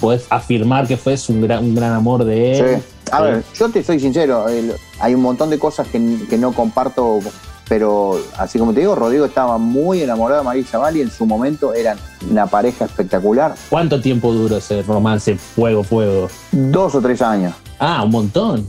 Puedes 0.00 0.26
afirmar 0.30 0.86
que 0.86 0.96
fue 0.96 1.16
un 1.28 1.42
gran, 1.42 1.64
un 1.64 1.74
gran 1.74 1.92
amor 1.92 2.24
de 2.24 2.58
él. 2.58 2.76
Sí. 2.80 2.82
A 3.12 3.20
ver, 3.22 3.44
yo 3.54 3.68
te 3.70 3.82
soy 3.84 4.00
sincero, 4.00 4.48
el- 4.48 4.74
hay 5.00 5.14
un 5.14 5.22
montón 5.22 5.48
de 5.50 5.58
cosas 5.58 5.86
que, 5.88 6.18
que 6.28 6.36
no 6.38 6.52
comparto, 6.52 7.20
pero 7.68 8.18
así 8.36 8.58
como 8.58 8.72
te 8.72 8.80
digo, 8.80 8.94
Rodrigo 8.96 9.24
estaba 9.24 9.58
muy 9.58 10.02
enamorado 10.02 10.40
de 10.40 10.44
Marixa 10.44 10.78
Bali, 10.78 11.00
en 11.02 11.10
su 11.10 11.24
momento 11.24 11.72
eran 11.72 11.98
una 12.30 12.46
pareja 12.46 12.84
espectacular. 12.86 13.54
¿Cuánto 13.70 14.00
tiempo 14.00 14.32
duró 14.32 14.56
ese 14.56 14.82
romance 14.82 15.36
fuego, 15.36 15.82
fuego? 15.84 16.28
Dos 16.52 16.94
o 16.96 17.00
tres 17.00 17.22
años. 17.22 17.54
Ah, 17.78 18.02
un 18.04 18.10
montón. 18.10 18.66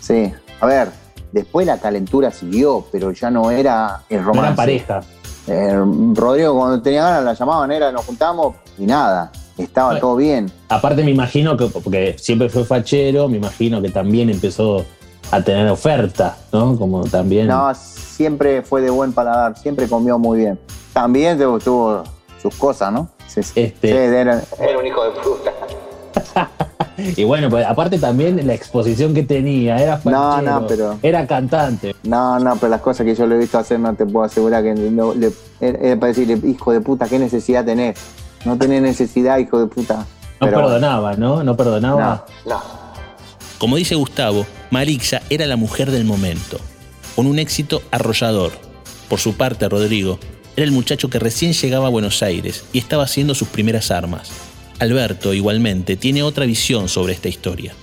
Sí. 0.00 0.32
A 0.60 0.66
ver, 0.66 0.88
después 1.32 1.66
la 1.66 1.78
calentura 1.78 2.30
siguió, 2.30 2.86
pero 2.90 3.12
ya 3.12 3.30
no 3.30 3.50
era 3.50 4.02
el 4.08 4.18
No 4.20 4.28
romance. 4.28 4.44
eran 4.46 4.56
pareja. 4.56 5.00
Eh, 5.46 5.78
Rodrigo 6.14 6.56
cuando 6.56 6.80
tenía 6.80 7.02
ganas 7.02 7.24
la 7.24 7.34
llamaban, 7.34 7.70
era 7.70 7.92
nos 7.92 8.06
juntamos 8.06 8.54
y 8.78 8.86
nada, 8.86 9.30
estaba 9.58 9.88
Bueno. 9.88 10.00
todo 10.00 10.16
bien. 10.16 10.50
Aparte 10.68 11.02
me 11.04 11.10
imagino 11.10 11.56
que, 11.56 11.66
porque 11.66 12.16
siempre 12.18 12.48
fue 12.48 12.64
fachero, 12.64 13.28
me 13.28 13.36
imagino 13.36 13.80
que 13.82 13.88
también 13.90 14.30
empezó 14.30 14.84
a 15.30 15.40
tener 15.42 15.68
oferta, 15.68 16.36
¿no? 16.52 16.76
Como 16.78 17.04
también... 17.04 17.46
No, 17.48 17.72
siempre 17.74 18.62
fue 18.62 18.80
de 18.82 18.90
buen 18.90 19.12
paladar, 19.12 19.56
siempre 19.58 19.88
comió 19.88 20.18
muy 20.18 20.38
bien. 20.38 20.58
También 20.92 21.38
tuvo, 21.38 21.58
tuvo 21.58 22.04
sus 22.40 22.54
cosas, 22.56 22.92
¿no? 22.92 23.08
Sí, 23.26 23.42
sí. 23.42 23.52
Este- 23.60 23.88
Sí, 23.88 23.94
era- 23.96 24.42
Era 24.60 24.78
un 24.78 24.86
hijo 24.86 25.02
de 25.04 25.10
puta. 25.12 25.52
Y 27.16 27.24
bueno, 27.24 27.50
pues 27.50 27.66
aparte 27.66 27.98
también 27.98 28.46
la 28.46 28.54
exposición 28.54 29.14
que 29.14 29.24
tenía, 29.24 29.76
era 29.82 30.00
No, 30.04 30.32
fachero, 30.32 30.60
no, 30.60 30.66
pero- 30.68 30.98
era 31.02 31.26
cantante. 31.26 31.96
no, 32.04 32.38
no, 32.38 32.54
pero 32.56 32.70
las 32.70 32.80
cosas 32.82 33.04
que 33.04 33.16
yo 33.16 33.26
le 33.26 33.34
he 33.34 33.38
visto 33.38 33.58
hacer 33.58 33.80
no 33.80 33.92
te 33.94 34.06
puedo 34.06 34.24
asegurar 34.24 34.62
que 34.62 34.74
no, 34.74 35.12
le, 35.12 35.32
era 35.60 35.96
para 35.98 36.12
decirle, 36.12 36.38
hijo 36.48 36.70
de 36.70 36.80
puta, 36.80 37.08
¿qué 37.08 37.18
necesidad 37.18 37.64
tenés? 37.64 37.98
No 38.44 38.56
tenés 38.58 38.82
necesidad, 38.82 39.38
hijo 39.38 39.58
de 39.58 39.66
puta. 39.66 40.06
No 40.40 40.46
Pero- 40.46 40.56
perdonaba, 40.58 41.14
¿no? 41.14 41.42
No 41.42 41.56
perdonaba. 41.56 42.26
No, 42.44 42.50
no. 42.54 42.62
Como 43.58 43.76
dice 43.76 43.94
Gustavo, 43.94 44.46
Marixa 44.70 45.22
era 45.30 45.46
la 45.46 45.56
mujer 45.56 45.90
del 45.90 46.04
momento, 46.04 46.58
con 47.16 47.26
un 47.26 47.38
éxito 47.38 47.82
arrollador. 47.90 48.52
Por 49.08 49.20
su 49.20 49.34
parte, 49.34 49.68
Rodrigo 49.68 50.18
era 50.56 50.64
el 50.64 50.72
muchacho 50.72 51.08
que 51.08 51.18
recién 51.18 51.52
llegaba 51.52 51.86
a 51.86 51.90
Buenos 51.90 52.22
Aires 52.22 52.64
y 52.72 52.78
estaba 52.78 53.04
haciendo 53.04 53.34
sus 53.34 53.48
primeras 53.48 53.90
armas. 53.90 54.30
Alberto, 54.80 55.32
igualmente, 55.32 55.96
tiene 55.96 56.22
otra 56.22 56.44
visión 56.46 56.88
sobre 56.88 57.12
esta 57.12 57.28
historia. 57.28 57.74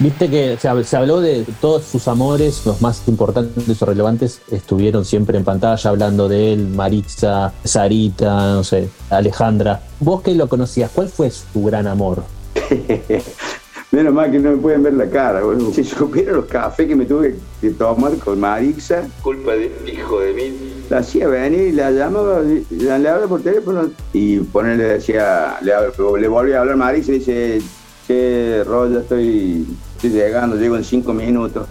Viste 0.00 0.30
que 0.30 0.56
se, 0.60 0.68
hab- 0.68 0.84
se 0.84 0.96
habló 0.96 1.20
de 1.20 1.44
todos 1.60 1.84
sus 1.84 2.06
amores, 2.06 2.64
los 2.64 2.80
más 2.80 3.02
importantes 3.08 3.82
o 3.82 3.86
relevantes, 3.86 4.40
estuvieron 4.50 5.04
siempre 5.04 5.36
en 5.38 5.44
pantalla 5.44 5.90
hablando 5.90 6.28
de 6.28 6.52
él, 6.52 6.68
Marixa, 6.68 7.52
Sarita, 7.64 8.52
no 8.54 8.62
sé, 8.62 8.88
Alejandra. 9.10 9.80
Vos 9.98 10.22
que 10.22 10.34
lo 10.36 10.48
conocías, 10.48 10.90
¿cuál 10.94 11.08
fue 11.08 11.32
tu 11.52 11.64
gran 11.64 11.88
amor? 11.88 12.22
Menos 13.90 14.12
mal 14.12 14.30
que 14.30 14.38
no 14.38 14.50
me 14.50 14.56
pueden 14.58 14.82
ver 14.82 14.92
la 14.92 15.08
cara, 15.08 15.40
boludo. 15.42 15.72
Si 15.72 15.82
supieran 15.82 16.36
los 16.36 16.44
cafés 16.44 16.86
que 16.86 16.94
me 16.94 17.06
tuve 17.06 17.36
que 17.60 17.70
tomar 17.70 18.12
con 18.18 18.38
Marixa, 18.38 19.02
culpa 19.22 19.52
de 19.52 19.72
hijo 19.92 20.20
de 20.20 20.32
mí. 20.34 20.52
La 20.90 20.98
hacía 20.98 21.26
venir 21.26 21.68
y 21.68 21.72
la 21.72 21.90
llamaba, 21.90 22.40
la, 22.42 22.60
le 22.70 22.90
hablaba 23.08 23.26
por 23.26 23.42
teléfono 23.42 23.90
y 24.12 24.38
ponerle 24.40 24.84
decía, 24.84 25.56
le, 25.62 25.72
le 26.20 26.28
volví 26.28 26.52
a 26.52 26.60
hablar 26.60 26.74
a 26.74 26.76
Marixa 26.76 27.12
y 27.12 27.18
dice, 27.18 27.62
che, 28.06 28.62
Ro, 28.64 28.90
ya 28.90 28.98
estoy, 29.00 29.66
estoy 29.98 30.10
llegando, 30.10 30.56
llego 30.56 30.76
en 30.76 30.84
cinco 30.84 31.12
minutos. 31.12 31.66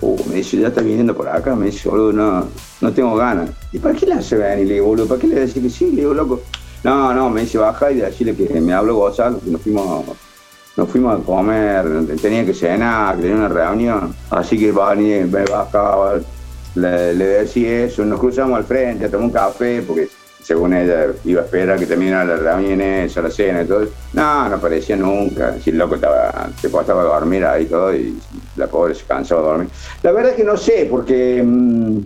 Uh, 0.00 0.16
me 0.28 0.36
dice, 0.36 0.58
ya 0.58 0.68
está 0.68 0.80
viniendo 0.80 1.14
por 1.14 1.28
acá, 1.28 1.54
me 1.54 1.66
dice, 1.66 1.88
boludo, 1.88 2.12
no, 2.12 2.48
no 2.80 2.92
tengo 2.92 3.14
ganas. 3.16 3.50
¿Y 3.72 3.78
para 3.78 3.94
qué 3.94 4.06
la 4.06 4.16
hace 4.16 4.36
venir? 4.36 4.66
Le 4.66 4.74
digo, 4.74 4.86
boludo, 4.86 5.06
¿para 5.06 5.20
qué 5.20 5.26
le 5.28 5.40
decís 5.40 5.62
que 5.62 5.70
sí? 5.70 5.90
Le 5.90 6.02
digo, 6.02 6.14
loco. 6.14 6.40
No, 6.84 7.12
no, 7.14 7.30
me 7.30 7.42
dice, 7.42 7.58
baja 7.58 7.90
y 7.92 7.96
decirle 7.96 8.34
que 8.34 8.60
me 8.60 8.72
habló 8.72 8.96
Gonzalo, 8.96 9.40
que 9.40 9.50
nos 9.50 9.60
fuimos 9.60 10.04
nos 10.76 10.90
fuimos 10.90 11.18
a 11.18 11.24
comer, 11.24 11.86
tenía 12.20 12.44
que 12.44 12.52
cenar, 12.52 13.16
tenía 13.16 13.36
una 13.36 13.48
reunión, 13.48 14.14
así 14.28 14.58
que 14.58 14.72
va 14.72 14.92
a 14.92 14.94
me 14.94 15.24
bajaba, 15.26 16.20
le, 16.74 17.14
le 17.14 17.24
decía 17.24 17.84
eso, 17.84 18.04
nos 18.04 18.20
cruzamos 18.20 18.58
al 18.58 18.64
frente 18.64 19.06
a 19.06 19.10
tomar 19.10 19.24
un 19.24 19.32
café, 19.32 19.82
porque 19.86 20.06
según 20.46 20.74
ella 20.74 21.06
iba 21.24 21.42
a 21.42 21.44
esperar 21.44 21.76
que 21.76 21.86
terminara 21.86 22.24
la 22.24 22.36
reunión 22.36 22.78
la 22.78 23.30
cena 23.30 23.62
y 23.62 23.66
todo. 23.66 23.80
No, 24.12 24.48
no 24.48 24.54
aparecía 24.54 24.94
nunca, 24.94 25.56
si 25.58 25.70
el 25.70 25.78
loco 25.78 25.96
estaba, 25.96 26.50
se 26.60 26.70
costaba 26.70 27.02
dormir 27.02 27.44
ahí 27.44 27.64
todo, 27.64 27.92
y 27.92 28.16
la 28.54 28.68
pobre 28.68 28.94
se 28.94 29.04
cansaba 29.06 29.40
de 29.40 29.48
dormir. 29.48 29.68
La 30.04 30.12
verdad 30.12 30.30
es 30.30 30.36
que 30.36 30.44
no 30.44 30.56
sé, 30.56 30.86
porque, 30.88 31.42
mm, 31.44 31.98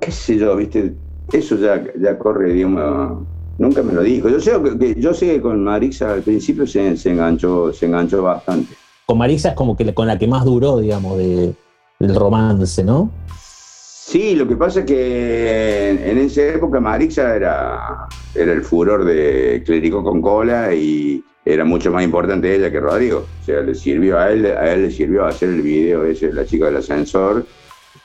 qué 0.00 0.12
sé 0.12 0.36
yo, 0.36 0.54
viste, 0.56 0.92
eso 1.32 1.56
ya, 1.56 1.82
ya 1.98 2.18
corre, 2.18 2.52
digamos, 2.52 3.26
Nunca 3.56 3.82
me 3.82 3.92
lo 3.92 4.02
dijo. 4.02 4.28
Yo 4.28 4.38
sé 4.38 4.52
que, 4.78 4.94
yo 5.00 5.12
sé 5.12 5.26
que 5.26 5.40
con 5.40 5.64
Marixa 5.64 6.12
al 6.12 6.22
principio 6.22 6.64
se, 6.64 6.94
enganchó, 7.10 7.72
se 7.72 7.86
enganchó 7.86 8.22
bastante. 8.22 8.72
Con 9.04 9.18
Marisa 9.18 9.48
es 9.48 9.54
como 9.56 9.76
que 9.76 9.92
con 9.94 10.06
la 10.06 10.16
que 10.16 10.28
más 10.28 10.44
duró, 10.44 10.78
digamos, 10.78 11.18
de, 11.18 11.54
del 11.98 12.14
romance, 12.14 12.84
¿no? 12.84 13.10
Sí, 14.08 14.34
lo 14.34 14.48
que 14.48 14.56
pasa 14.56 14.80
es 14.80 14.86
que 14.86 15.90
en, 15.90 16.16
esa 16.16 16.42
época 16.54 16.80
Marixa 16.80 17.36
era, 17.36 18.08
era 18.34 18.52
el 18.52 18.62
furor 18.62 19.04
de 19.04 19.62
Clérico 19.66 20.02
con 20.02 20.22
cola 20.22 20.72
y 20.72 21.22
era 21.44 21.62
mucho 21.66 21.92
más 21.92 22.04
importante 22.04 22.54
ella 22.54 22.70
que 22.70 22.80
Rodrigo. 22.80 23.26
O 23.42 23.44
sea, 23.44 23.60
le 23.60 23.74
sirvió 23.74 24.18
a 24.18 24.32
él, 24.32 24.46
a 24.46 24.72
él 24.72 24.84
le 24.84 24.90
sirvió 24.90 25.26
hacer 25.26 25.50
el 25.50 25.60
video 25.60 26.06
ese, 26.06 26.32
la 26.32 26.46
chica 26.46 26.64
del 26.64 26.76
ascensor, 26.76 27.44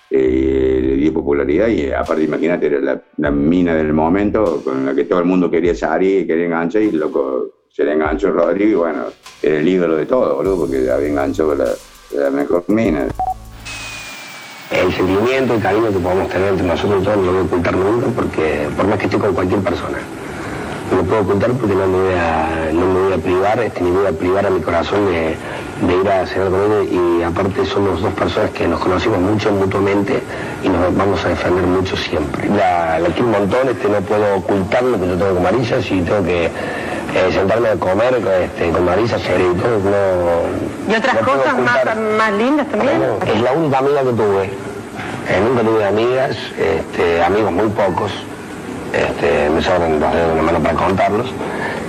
eh, 0.09 0.81
le 0.83 0.95
dio 0.97 1.13
popularidad 1.13 1.69
y 1.69 1.89
aparte 1.93 2.23
imagínate, 2.23 2.65
era 2.65 2.81
la, 2.81 3.01
la 3.19 3.31
mina 3.31 3.73
del 3.73 3.93
momento 3.93 4.61
con 4.61 4.85
la 4.85 4.93
que 4.93 5.05
todo 5.05 5.19
el 5.19 5.25
mundo 5.25 5.49
quería 5.49 5.73
salir, 5.73 6.27
quería 6.27 6.47
enganchar 6.47 6.81
y 6.81 6.91
loco 6.91 7.63
se 7.69 7.85
le 7.85 7.93
enganchó 7.93 8.29
Rodrigo 8.29 8.69
y 8.69 8.75
bueno, 8.75 9.05
era 9.41 9.57
el 9.57 9.67
ídolo 9.69 9.95
de 9.95 10.05
todo, 10.05 10.35
boludo, 10.35 10.67
porque 10.67 10.91
había 10.91 11.07
enganchado 11.07 11.55
la, 11.55 11.69
la 12.13 12.29
mejor 12.29 12.65
mina. 12.67 13.07
El 14.73 14.91
sentimiento, 14.91 15.53
el 15.53 15.61
cariño 15.61 15.91
que 15.91 15.99
podemos 15.99 16.29
tener 16.29 16.49
entre 16.49 16.65
nosotros 16.65 17.03
todos 17.03 17.17
no 17.17 17.23
lo 17.23 17.31
voy 17.31 17.41
a 17.41 17.43
ocultar 17.43 17.75
nunca 17.75 18.07
porque 18.15 18.67
por 18.75 18.87
más 18.87 18.97
que 18.97 19.05
esté 19.05 19.17
con 19.17 19.33
cualquier 19.33 19.61
persona. 19.61 19.99
No 20.91 20.97
lo 20.97 21.03
puedo 21.03 21.21
ocultar 21.21 21.51
porque 21.51 21.75
no 21.75 21.87
me 21.87 21.97
voy 21.97 22.13
a, 22.13 22.71
no 22.73 22.85
me 22.87 22.99
voy 23.03 23.13
a 23.13 23.17
privar, 23.17 23.59
este, 23.59 23.81
ni 23.81 23.91
voy 23.91 24.07
a 24.07 24.11
privar 24.11 24.45
a 24.45 24.49
mi 24.49 24.59
corazón 24.61 25.05
de, 25.05 25.37
ir 25.81 26.09
a 26.09 26.25
cenar 26.25 26.49
con 26.49 26.59
él 26.71 26.89
y 26.91 27.23
aparte 27.23 27.65
somos 27.65 28.01
dos 28.01 28.13
personas 28.13 28.51
que 28.51 28.67
nos 28.67 28.79
conocimos 28.79 29.19
mucho 29.19 29.51
mutuamente 29.51 30.21
y 30.63 30.69
nos 30.69 30.95
vamos 30.95 31.23
a 31.23 31.29
defender 31.29 31.63
mucho 31.65 31.95
siempre. 31.95 32.49
La, 32.49 32.99
la 32.99 33.09
quiero 33.09 33.25
un 33.25 33.31
montón, 33.31 33.69
este, 33.69 33.87
no 33.87 34.01
puedo 34.01 34.35
ocultar 34.35 34.83
lo 34.83 34.99
que 34.99 35.07
yo 35.07 35.17
tengo 35.17 35.33
con 35.35 35.43
Marisa, 35.43 35.81
si 35.81 36.01
tengo 36.01 36.23
que 36.23 36.49
eh, 37.15 37.31
sentarme 37.31 37.69
a 37.69 37.75
comer 37.75 38.21
este, 38.43 38.69
con 38.69 38.85
Marisa, 38.85 39.19
serio 39.19 39.51
y 39.51 39.55
todo, 39.55 39.79
no... 39.79 40.91
¿Y 40.91 40.95
otras 40.95 41.15
no 41.15 41.21
cosas 41.21 41.57
más, 41.59 41.97
más 42.17 42.33
lindas 42.33 42.67
también? 42.67 43.01
Es 43.25 43.41
la 43.41 43.51
única 43.53 43.77
amiga 43.77 44.01
que 44.01 44.11
tuve. 44.11 44.43
Eh, 44.45 45.41
nunca 45.47 45.61
tuve 45.61 45.85
amigas, 45.85 46.35
este, 46.57 47.23
amigos 47.23 47.51
muy 47.51 47.67
pocos. 47.69 48.11
Este, 48.93 49.49
me 49.49 49.61
sobran 49.61 49.99
los 49.99 50.13
dedos 50.13 50.29
de 50.29 50.35
la 50.35 50.41
mano 50.41 50.59
para 50.59 50.75
contarlos. 50.75 51.27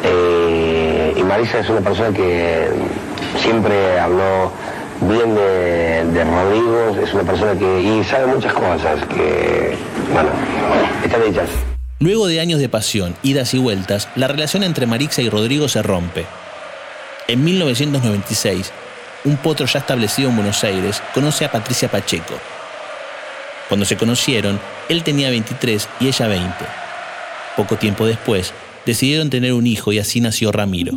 Eh, 0.02 1.14
y 1.16 1.22
Marisa 1.22 1.58
es 1.58 1.68
una 1.68 1.80
persona 1.80 2.10
que 2.14 2.68
siempre 3.38 3.98
habló 3.98 4.52
bien 5.00 5.34
de, 5.34 6.04
de 6.12 6.24
Rodrigo, 6.24 6.96
es 7.02 7.12
una 7.12 7.24
persona 7.24 7.52
que 7.58 7.80
y 7.80 8.04
sabe 8.04 8.26
muchas 8.26 8.52
cosas, 8.52 9.04
que, 9.06 9.76
bueno, 10.12 10.30
están 11.04 11.22
hechas. 11.22 11.73
Luego 12.00 12.26
de 12.26 12.40
años 12.40 12.58
de 12.58 12.68
pasión, 12.68 13.14
idas 13.22 13.54
y 13.54 13.58
vueltas, 13.58 14.08
la 14.16 14.26
relación 14.26 14.64
entre 14.64 14.86
Marixa 14.86 15.22
y 15.22 15.28
Rodrigo 15.28 15.68
se 15.68 15.80
rompe. 15.80 16.26
En 17.28 17.44
1996, 17.44 18.72
un 19.24 19.36
potro 19.36 19.64
ya 19.66 19.78
establecido 19.78 20.28
en 20.28 20.36
Buenos 20.36 20.64
Aires 20.64 21.00
conoce 21.14 21.44
a 21.44 21.52
Patricia 21.52 21.88
Pacheco. 21.88 22.34
Cuando 23.68 23.86
se 23.86 23.96
conocieron, 23.96 24.58
él 24.88 25.04
tenía 25.04 25.30
23 25.30 25.88
y 26.00 26.08
ella 26.08 26.26
20. 26.26 26.48
Poco 27.56 27.76
tiempo 27.76 28.06
después, 28.06 28.52
decidieron 28.84 29.30
tener 29.30 29.52
un 29.52 29.66
hijo 29.66 29.92
y 29.92 30.00
así 30.00 30.20
nació 30.20 30.50
Ramiro. 30.50 30.94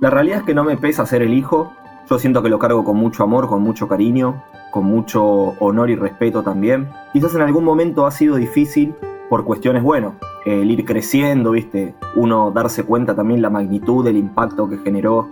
La 0.00 0.08
realidad 0.08 0.38
es 0.38 0.44
que 0.44 0.54
no 0.54 0.64
me 0.64 0.78
pesa 0.78 1.04
ser 1.04 1.20
el 1.20 1.34
hijo. 1.34 1.74
Yo 2.08 2.18
siento 2.18 2.42
que 2.42 2.48
lo 2.48 2.58
cargo 2.58 2.82
con 2.82 2.96
mucho 2.96 3.22
amor, 3.22 3.46
con 3.46 3.62
mucho 3.62 3.86
cariño, 3.88 4.42
con 4.70 4.86
mucho 4.86 5.22
honor 5.60 5.90
y 5.90 5.96
respeto 5.96 6.42
también. 6.42 6.88
Quizás 7.12 7.34
en 7.34 7.42
algún 7.42 7.62
momento 7.62 8.06
ha 8.06 8.10
sido 8.10 8.36
difícil 8.36 8.94
por 9.28 9.44
cuestiones, 9.44 9.82
bueno, 9.82 10.14
el 10.44 10.70
ir 10.70 10.84
creciendo, 10.84 11.52
¿viste? 11.52 11.94
Uno 12.16 12.50
darse 12.50 12.84
cuenta 12.84 13.14
también 13.14 13.42
la 13.42 13.50
magnitud 13.50 14.04
del 14.04 14.16
impacto 14.16 14.68
que 14.68 14.78
generó 14.78 15.28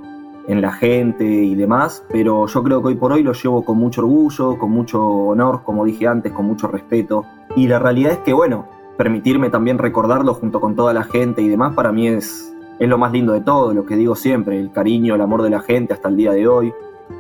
en 0.46 0.60
la 0.60 0.72
gente 0.72 1.24
y 1.24 1.54
demás, 1.54 2.04
pero 2.10 2.46
yo 2.46 2.62
creo 2.62 2.80
que 2.80 2.88
hoy 2.88 2.94
por 2.94 3.12
hoy 3.12 3.22
lo 3.22 3.32
llevo 3.32 3.64
con 3.64 3.78
mucho 3.78 4.00
orgullo, 4.00 4.58
con 4.58 4.70
mucho 4.70 5.00
honor, 5.04 5.62
como 5.64 5.84
dije 5.84 6.08
antes, 6.08 6.32
con 6.32 6.46
mucho 6.46 6.66
respeto. 6.66 7.24
Y 7.56 7.68
la 7.68 7.78
realidad 7.78 8.12
es 8.12 8.18
que, 8.18 8.32
bueno, 8.32 8.66
permitirme 8.96 9.50
también 9.50 9.78
recordarlo 9.78 10.34
junto 10.34 10.60
con 10.60 10.74
toda 10.74 10.92
la 10.92 11.04
gente 11.04 11.42
y 11.42 11.48
demás, 11.48 11.74
para 11.74 11.92
mí 11.92 12.08
es, 12.08 12.54
es 12.78 12.88
lo 12.88 12.98
más 12.98 13.12
lindo 13.12 13.32
de 13.32 13.40
todo, 13.40 13.74
lo 13.74 13.86
que 13.86 13.96
digo 13.96 14.16
siempre, 14.16 14.58
el 14.58 14.72
cariño, 14.72 15.14
el 15.14 15.20
amor 15.20 15.42
de 15.42 15.50
la 15.50 15.60
gente 15.60 15.94
hasta 15.94 16.08
el 16.08 16.16
día 16.16 16.32
de 16.32 16.48
hoy. 16.48 16.72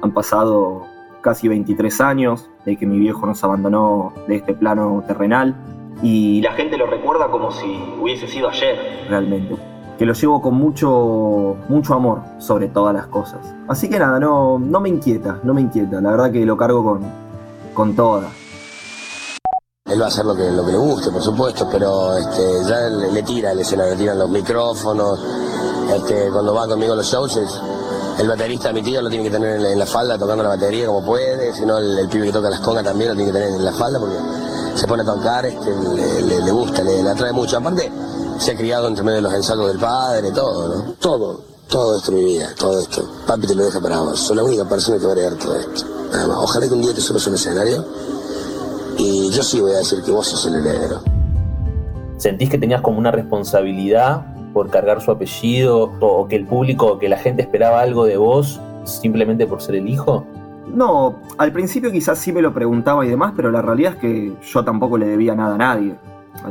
Han 0.02 0.12
pasado 0.12 0.82
casi 1.20 1.48
23 1.48 2.00
años 2.00 2.50
de 2.64 2.76
que 2.76 2.86
mi 2.86 2.98
viejo 2.98 3.26
nos 3.26 3.44
abandonó 3.44 4.12
de 4.26 4.36
este 4.36 4.54
plano 4.54 5.04
terrenal 5.06 5.56
y 6.02 6.40
la 6.42 6.52
gente 6.52 6.76
lo 6.76 6.86
recuerda 6.86 7.30
como 7.30 7.50
si 7.50 7.66
hubiese 8.00 8.26
sido 8.26 8.48
ayer, 8.48 9.06
realmente. 9.08 9.56
Que 9.98 10.06
lo 10.06 10.14
llevo 10.14 10.40
con 10.40 10.54
mucho, 10.54 11.56
mucho 11.68 11.92
amor 11.94 12.22
sobre 12.38 12.68
todas 12.68 12.94
las 12.94 13.06
cosas. 13.08 13.40
Así 13.68 13.88
que 13.90 13.98
nada, 13.98 14.18
no, 14.18 14.58
no 14.58 14.80
me 14.80 14.88
inquieta, 14.88 15.38
no 15.42 15.52
me 15.52 15.60
inquieta. 15.60 16.00
La 16.00 16.10
verdad 16.12 16.30
que 16.32 16.46
lo 16.46 16.56
cargo 16.56 16.82
con, 16.82 17.00
con 17.74 17.94
toda. 17.94 18.28
Él 19.86 20.00
va 20.00 20.04
a 20.06 20.08
hacer 20.08 20.24
lo 20.24 20.34
que, 20.36 20.50
lo 20.50 20.64
que 20.64 20.72
le 20.72 20.78
guste, 20.78 21.10
por 21.10 21.20
supuesto, 21.20 21.68
pero 21.70 22.16
este, 22.16 22.42
ya 22.66 22.80
le, 22.88 23.12
le 23.12 23.22
tira 23.24 23.50
el 23.52 23.58
escenario, 23.58 23.92
le 23.92 23.98
tiran 23.98 24.18
los 24.18 24.30
micrófonos. 24.30 25.18
Este, 25.94 26.30
cuando 26.32 26.54
va 26.54 26.66
conmigo 26.68 26.92
a 26.92 26.96
los 26.96 27.06
shows, 27.06 27.36
es- 27.36 27.60
el 28.20 28.28
baterista 28.28 28.68
de 28.68 28.74
mi 28.74 28.82
tío 28.82 29.00
lo 29.02 29.08
tiene 29.08 29.24
que 29.24 29.30
tener 29.30 29.56
en, 29.56 29.62
la- 29.62 29.70
en 29.72 29.78
la 29.78 29.86
falda 29.86 30.16
tocando 30.18 30.42
la 30.44 30.50
batería 30.50 30.86
como 30.86 31.04
puede, 31.04 31.52
si 31.54 31.64
no 31.66 31.78
el, 31.78 31.98
el 31.98 32.08
pibe 32.08 32.26
que 32.26 32.32
toca 32.32 32.50
las 32.50 32.60
congas 32.60 32.84
también 32.84 33.10
lo 33.10 33.16
tiene 33.16 33.32
que 33.32 33.38
tener 33.38 33.54
en 33.56 33.64
la 33.64 33.72
falda 33.72 33.98
porque 33.98 34.14
se 34.74 34.86
pone 34.86 35.02
a 35.02 35.06
tocar, 35.06 35.44
este, 35.46 35.70
le, 35.94 36.22
le- 36.22 36.44
le 36.44 36.50
gusta, 36.50 36.82
le, 36.82 37.08
atrae 37.08 37.32
mucho. 37.32 37.58
Aparte, 37.58 37.90
se 38.38 38.52
ha 38.52 38.56
criado 38.56 38.88
entre 38.88 39.02
medio 39.04 39.16
de 39.16 39.22
los 39.22 39.34
ensayos 39.34 39.66
del 39.68 39.78
padre, 39.78 40.30
todo, 40.32 40.68
¿no? 40.74 40.92
Todo, 41.00 41.40
todo 41.68 41.96
esto 41.98 42.12
mi 42.12 42.24
vida, 42.24 42.48
todo 42.58 42.80
esto. 42.80 43.02
Papi 43.26 43.46
te 43.46 43.54
lo 43.54 43.64
deja 43.64 43.80
para 43.80 44.00
vos, 44.00 44.18
soy 44.20 44.36
la 44.36 44.44
única 44.44 44.64
persona 44.68 44.98
que 44.98 45.04
va 45.06 45.10
a 45.12 45.16
heredar 45.16 45.34
todo 45.34 45.56
esto. 45.56 45.84
Nada 46.12 46.26
más. 46.26 46.36
Ojalá 46.38 46.66
que 46.66 46.74
un 46.74 46.82
día 46.82 46.94
te 46.94 47.00
subas 47.00 47.26
un 47.26 47.34
escenario 47.34 47.84
y 48.98 49.30
yo 49.30 49.42
sí 49.42 49.60
voy 49.60 49.72
a 49.72 49.78
decir 49.78 50.02
que 50.02 50.10
vos 50.10 50.26
sos 50.26 50.44
el 50.46 50.56
heredero. 50.56 51.00
¿Sentís 52.16 52.50
que 52.50 52.58
tenías 52.58 52.80
como 52.82 52.98
una 52.98 53.10
responsabilidad 53.10 54.26
por 54.52 54.68
cargar 54.70 55.00
su 55.00 55.10
apellido 55.10 55.92
o, 56.00 56.26
que 56.28 56.36
el 56.36 56.46
público, 56.46 56.98
que 56.98 57.08
la 57.08 57.16
gente 57.16 57.42
esperaba 57.42 57.80
algo 57.80 58.04
de 58.04 58.16
vos 58.16 58.60
simplemente 58.84 59.46
por 59.46 59.62
ser 59.62 59.76
el 59.76 59.88
hijo? 59.88 60.26
No, 60.74 61.20
al 61.38 61.52
principio 61.52 61.90
quizás 61.90 62.18
sí 62.18 62.32
me 62.32 62.42
lo 62.42 62.52
preguntaba 62.52 63.04
y 63.04 63.08
demás, 63.08 63.32
pero 63.34 63.50
la 63.50 63.62
realidad 63.62 63.94
es 63.94 63.98
que 63.98 64.32
yo 64.42 64.64
tampoco 64.64 64.98
le 64.98 65.06
debía 65.06 65.34
nada 65.34 65.54
a 65.54 65.58
nadie. 65.58 65.94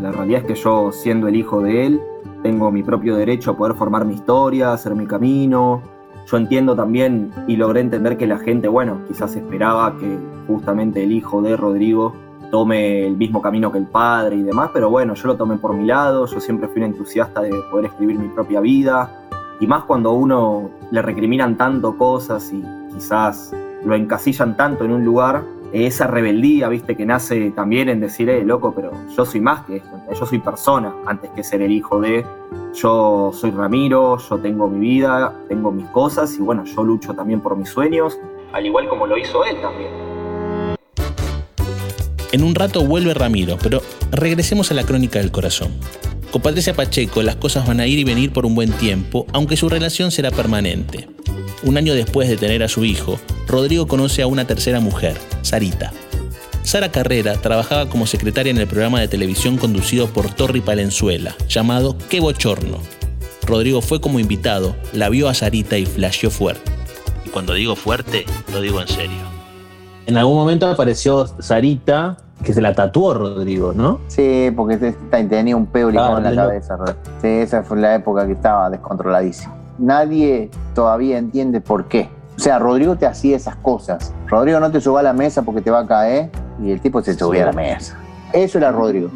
La 0.01 0.11
realidad 0.11 0.41
es 0.41 0.47
que 0.47 0.55
yo, 0.55 0.91
siendo 0.91 1.27
el 1.27 1.35
hijo 1.35 1.61
de 1.61 1.85
él, 1.85 2.01
tengo 2.43 2.71
mi 2.71 2.83
propio 2.83 3.15
derecho 3.15 3.51
a 3.51 3.57
poder 3.57 3.75
formar 3.75 4.05
mi 4.05 4.15
historia, 4.15 4.73
hacer 4.73 4.95
mi 4.95 5.07
camino. 5.07 5.81
Yo 6.27 6.37
entiendo 6.37 6.75
también 6.75 7.31
y 7.47 7.55
logré 7.55 7.81
entender 7.81 8.17
que 8.17 8.27
la 8.27 8.37
gente, 8.37 8.67
bueno, 8.67 8.99
quizás 9.07 9.35
esperaba 9.35 9.97
que 9.97 10.17
justamente 10.47 11.03
el 11.03 11.11
hijo 11.11 11.41
de 11.41 11.57
Rodrigo 11.57 12.13
tome 12.51 13.05
el 13.05 13.15
mismo 13.15 13.41
camino 13.41 13.71
que 13.71 13.77
el 13.77 13.87
padre 13.87 14.35
y 14.35 14.43
demás, 14.43 14.71
pero 14.73 14.89
bueno, 14.89 15.13
yo 15.13 15.27
lo 15.27 15.35
tomé 15.35 15.57
por 15.57 15.73
mi 15.73 15.85
lado, 15.85 16.25
yo 16.25 16.39
siempre 16.39 16.67
fui 16.67 16.81
un 16.81 16.89
entusiasta 16.89 17.41
de 17.41 17.51
poder 17.71 17.85
escribir 17.85 18.17
mi 18.17 18.27
propia 18.27 18.59
vida, 18.59 19.27
y 19.59 19.67
más 19.67 19.83
cuando 19.83 20.09
a 20.09 20.13
uno 20.13 20.69
le 20.91 21.01
recriminan 21.01 21.57
tanto 21.57 21.97
cosas 21.97 22.51
y 22.51 22.63
quizás 22.93 23.53
lo 23.83 23.95
encasillan 23.95 24.57
tanto 24.57 24.85
en 24.85 24.91
un 24.91 25.05
lugar, 25.05 25.43
esa 25.71 26.07
rebeldía, 26.07 26.67
viste, 26.67 26.95
que 26.95 27.05
nace 27.05 27.51
también 27.51 27.89
en 27.89 27.99
decir, 27.99 28.29
eh, 28.29 28.43
loco, 28.43 28.73
pero 28.75 28.91
yo 29.15 29.25
soy 29.25 29.39
más 29.39 29.65
que 29.65 29.77
esto, 29.77 29.89
yo 30.17 30.25
soy 30.25 30.39
persona 30.39 30.93
antes 31.05 31.29
que 31.31 31.43
ser 31.43 31.61
el 31.61 31.71
hijo 31.71 32.01
de, 32.01 32.25
yo 32.73 33.31
soy 33.33 33.51
Ramiro, 33.51 34.17
yo 34.17 34.37
tengo 34.39 34.67
mi 34.67 34.79
vida, 34.79 35.33
tengo 35.47 35.71
mis 35.71 35.85
cosas 35.87 36.35
y 36.37 36.41
bueno, 36.41 36.65
yo 36.65 36.83
lucho 36.83 37.13
también 37.13 37.41
por 37.41 37.55
mis 37.55 37.69
sueños, 37.69 38.17
al 38.51 38.65
igual 38.65 38.87
como 38.89 39.05
lo 39.05 39.17
hizo 39.17 39.43
él 39.45 39.57
también. 39.61 39.91
En 42.31 42.43
un 42.43 42.53
rato 42.53 42.85
vuelve 42.85 43.13
Ramiro, 43.13 43.57
pero 43.61 43.81
regresemos 44.11 44.71
a 44.71 44.75
la 44.75 44.83
crónica 44.83 45.19
del 45.19 45.31
corazón. 45.31 45.71
Con 46.31 46.43
Patricia 46.43 46.75
Pacheco 46.75 47.23
las 47.23 47.35
cosas 47.37 47.67
van 47.67 47.79
a 47.79 47.87
ir 47.87 47.97
y 47.97 48.03
venir 48.03 48.31
por 48.31 48.45
un 48.45 48.53
buen 48.53 48.71
tiempo, 48.71 49.25
aunque 49.33 49.57
su 49.57 49.67
relación 49.67 50.11
será 50.11 50.29
permanente. 50.29 51.07
Un 51.63 51.77
año 51.77 51.93
después 51.93 52.29
de 52.29 52.37
tener 52.37 52.63
a 52.63 52.67
su 52.67 52.85
hijo, 52.85 53.19
Rodrigo 53.47 53.87
conoce 53.87 54.21
a 54.21 54.27
una 54.27 54.45
tercera 54.45 54.79
mujer, 54.79 55.17
Sarita. 55.41 55.91
Sara 56.63 56.89
Carrera 56.91 57.33
trabajaba 57.33 57.89
como 57.89 58.05
secretaria 58.05 58.51
en 58.51 58.57
el 58.57 58.67
programa 58.67 58.99
de 58.99 59.07
televisión 59.07 59.57
conducido 59.57 60.07
por 60.07 60.29
Torri 60.29 60.61
Palenzuela, 60.61 61.35
llamado 61.47 61.95
Qué 62.09 62.19
Bochorno. 62.19 62.77
Rodrigo 63.45 63.81
fue 63.81 63.99
como 63.99 64.19
invitado, 64.19 64.75
la 64.93 65.09
vio 65.09 65.27
a 65.29 65.33
Sarita 65.33 65.77
y 65.77 65.85
flasheó 65.85 66.29
fuerte. 66.29 66.71
Y 67.25 67.29
cuando 67.29 67.53
digo 67.53 67.75
fuerte, 67.75 68.25
lo 68.53 68.61
digo 68.61 68.81
en 68.81 68.87
serio. 68.87 69.29
En 70.05 70.17
algún 70.17 70.35
momento 70.35 70.67
apareció 70.67 71.27
Sarita, 71.39 72.17
que 72.43 72.53
se 72.53 72.61
la 72.61 72.73
tatuó 72.73 73.13
Rodrigo, 73.15 73.73
¿no? 73.73 73.99
Sí, 74.07 74.49
porque 74.55 74.77
te- 74.77 74.91
te- 74.93 75.23
tenía 75.25 75.55
un 75.55 75.65
peo 75.65 75.89
Ah, 75.97 76.15
en 76.17 76.23
la 76.23 76.35
cabeza. 76.35 76.77
Sí, 77.21 77.27
esa 77.27 77.63
fue 77.63 77.79
la 77.79 77.95
época 77.95 78.25
que 78.27 78.33
estaba 78.33 78.69
descontroladísimo. 78.69 79.58
Nadie 79.79 80.49
todavía 80.75 81.17
entiende 81.17 81.61
por 81.61 81.87
qué. 81.87 82.09
O 82.35 82.39
sea, 82.39 82.59
Rodrigo 82.59 82.95
te 82.95 83.05
hacía 83.05 83.35
esas 83.35 83.55
cosas. 83.57 84.13
Rodrigo 84.27 84.59
no 84.59 84.71
te 84.71 84.79
suba 84.79 84.99
a 84.99 85.03
la 85.03 85.13
mesa 85.13 85.41
porque 85.41 85.61
te 85.61 85.71
va 85.71 85.79
a 85.79 85.87
caer 85.87 86.29
y 86.61 86.71
el 86.71 86.79
tipo 86.79 87.01
se 87.01 87.13
subía 87.13 87.43
a 87.43 87.45
la 87.47 87.51
mesa. 87.53 87.97
Eso 88.33 88.57
era 88.57 88.71
Rodrigo. 88.71 89.09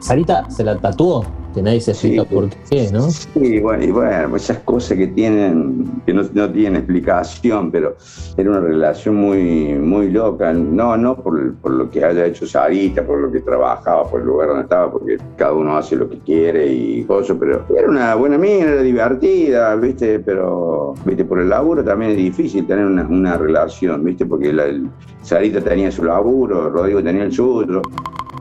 Sarita 0.00 0.48
se 0.50 0.64
la 0.64 0.76
tatuó, 0.76 1.24
que 1.54 1.62
nadie 1.62 1.80
se 1.80 1.92
explica 1.92 2.24
por 2.24 2.48
qué, 2.70 2.90
¿no? 2.92 3.02
Sí, 3.10 3.60
bueno, 3.60 3.84
y 3.84 3.90
bueno, 3.90 4.36
esas 4.36 4.58
cosas 4.58 4.98
que 4.98 5.06
tienen, 5.06 6.02
que 6.04 6.12
no, 6.12 6.22
no 6.34 6.50
tienen 6.50 6.76
explicación, 6.76 7.70
pero 7.70 7.96
era 8.36 8.50
una 8.50 8.60
relación 8.60 9.14
muy, 9.14 9.74
muy 9.74 10.10
loca. 10.10 10.52
No, 10.52 10.96
no 10.96 11.16
por, 11.16 11.54
por 11.56 11.72
lo 11.72 11.90
que 11.90 12.04
haya 12.04 12.26
hecho 12.26 12.46
Sarita, 12.46 13.04
por 13.06 13.18
lo 13.20 13.30
que 13.30 13.40
trabajaba, 13.40 14.08
por 14.10 14.20
el 14.20 14.26
lugar 14.26 14.48
donde 14.48 14.62
estaba, 14.64 14.90
porque 14.90 15.16
cada 15.36 15.52
uno 15.52 15.76
hace 15.76 15.96
lo 15.96 16.08
que 16.10 16.18
quiere 16.18 16.66
y 16.72 17.04
cosas, 17.04 17.36
pero 17.38 17.64
era 17.76 17.88
una 17.88 18.14
buena 18.16 18.36
mina, 18.36 18.72
era 18.72 18.82
divertida, 18.82 19.76
¿viste? 19.76 20.18
Pero, 20.18 20.94
¿viste? 21.04 21.24
Por 21.24 21.40
el 21.40 21.48
laburo 21.48 21.84
también 21.84 22.10
es 22.12 22.16
difícil 22.16 22.66
tener 22.66 22.84
una, 22.86 23.04
una 23.06 23.36
relación, 23.38 24.02
¿viste? 24.04 24.26
Porque 24.26 24.52
la, 24.52 24.64
el- 24.66 24.88
Sarita 25.22 25.60
tenía 25.62 25.90
su 25.90 26.04
laburo, 26.04 26.68
Rodrigo 26.68 27.02
tenía 27.02 27.24
el 27.24 27.32
suyo. 27.32 27.80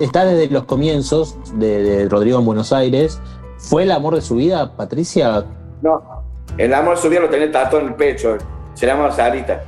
Está 0.04 0.26
desde 0.26 0.52
los 0.54 0.66
comienzos 0.66 1.38
de, 1.58 1.82
de 1.82 2.10
Rodrigo 2.10 2.38
en 2.38 2.44
Buenos 2.44 2.74
Aires. 2.74 3.22
¿Fue 3.58 3.84
el 3.84 3.92
amor 3.92 4.16
de 4.16 4.20
su 4.22 4.36
vida, 4.36 4.76
Patricia? 4.76 5.46
No, 5.82 6.04
el 6.58 6.74
amor 6.74 6.98
de 6.98 7.02
su 7.02 7.08
vida 7.08 7.22
lo 7.22 7.30
tenía 7.30 7.50
tatuado 7.50 7.86
en 7.86 7.94
el 7.94 7.96
pecho. 7.96 8.38
Se 8.74 8.86
llama 8.86 9.10
Sarita. 9.14 9.64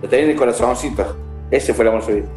Lo 0.00 0.08
tenía 0.08 0.24
en 0.24 0.30
el 0.30 0.36
corazoncito. 0.38 1.04
Ese 1.50 1.74
fue 1.74 1.82
el 1.84 1.88
amor 1.90 2.00
de 2.00 2.06
su 2.06 2.12
vida. 2.14 2.28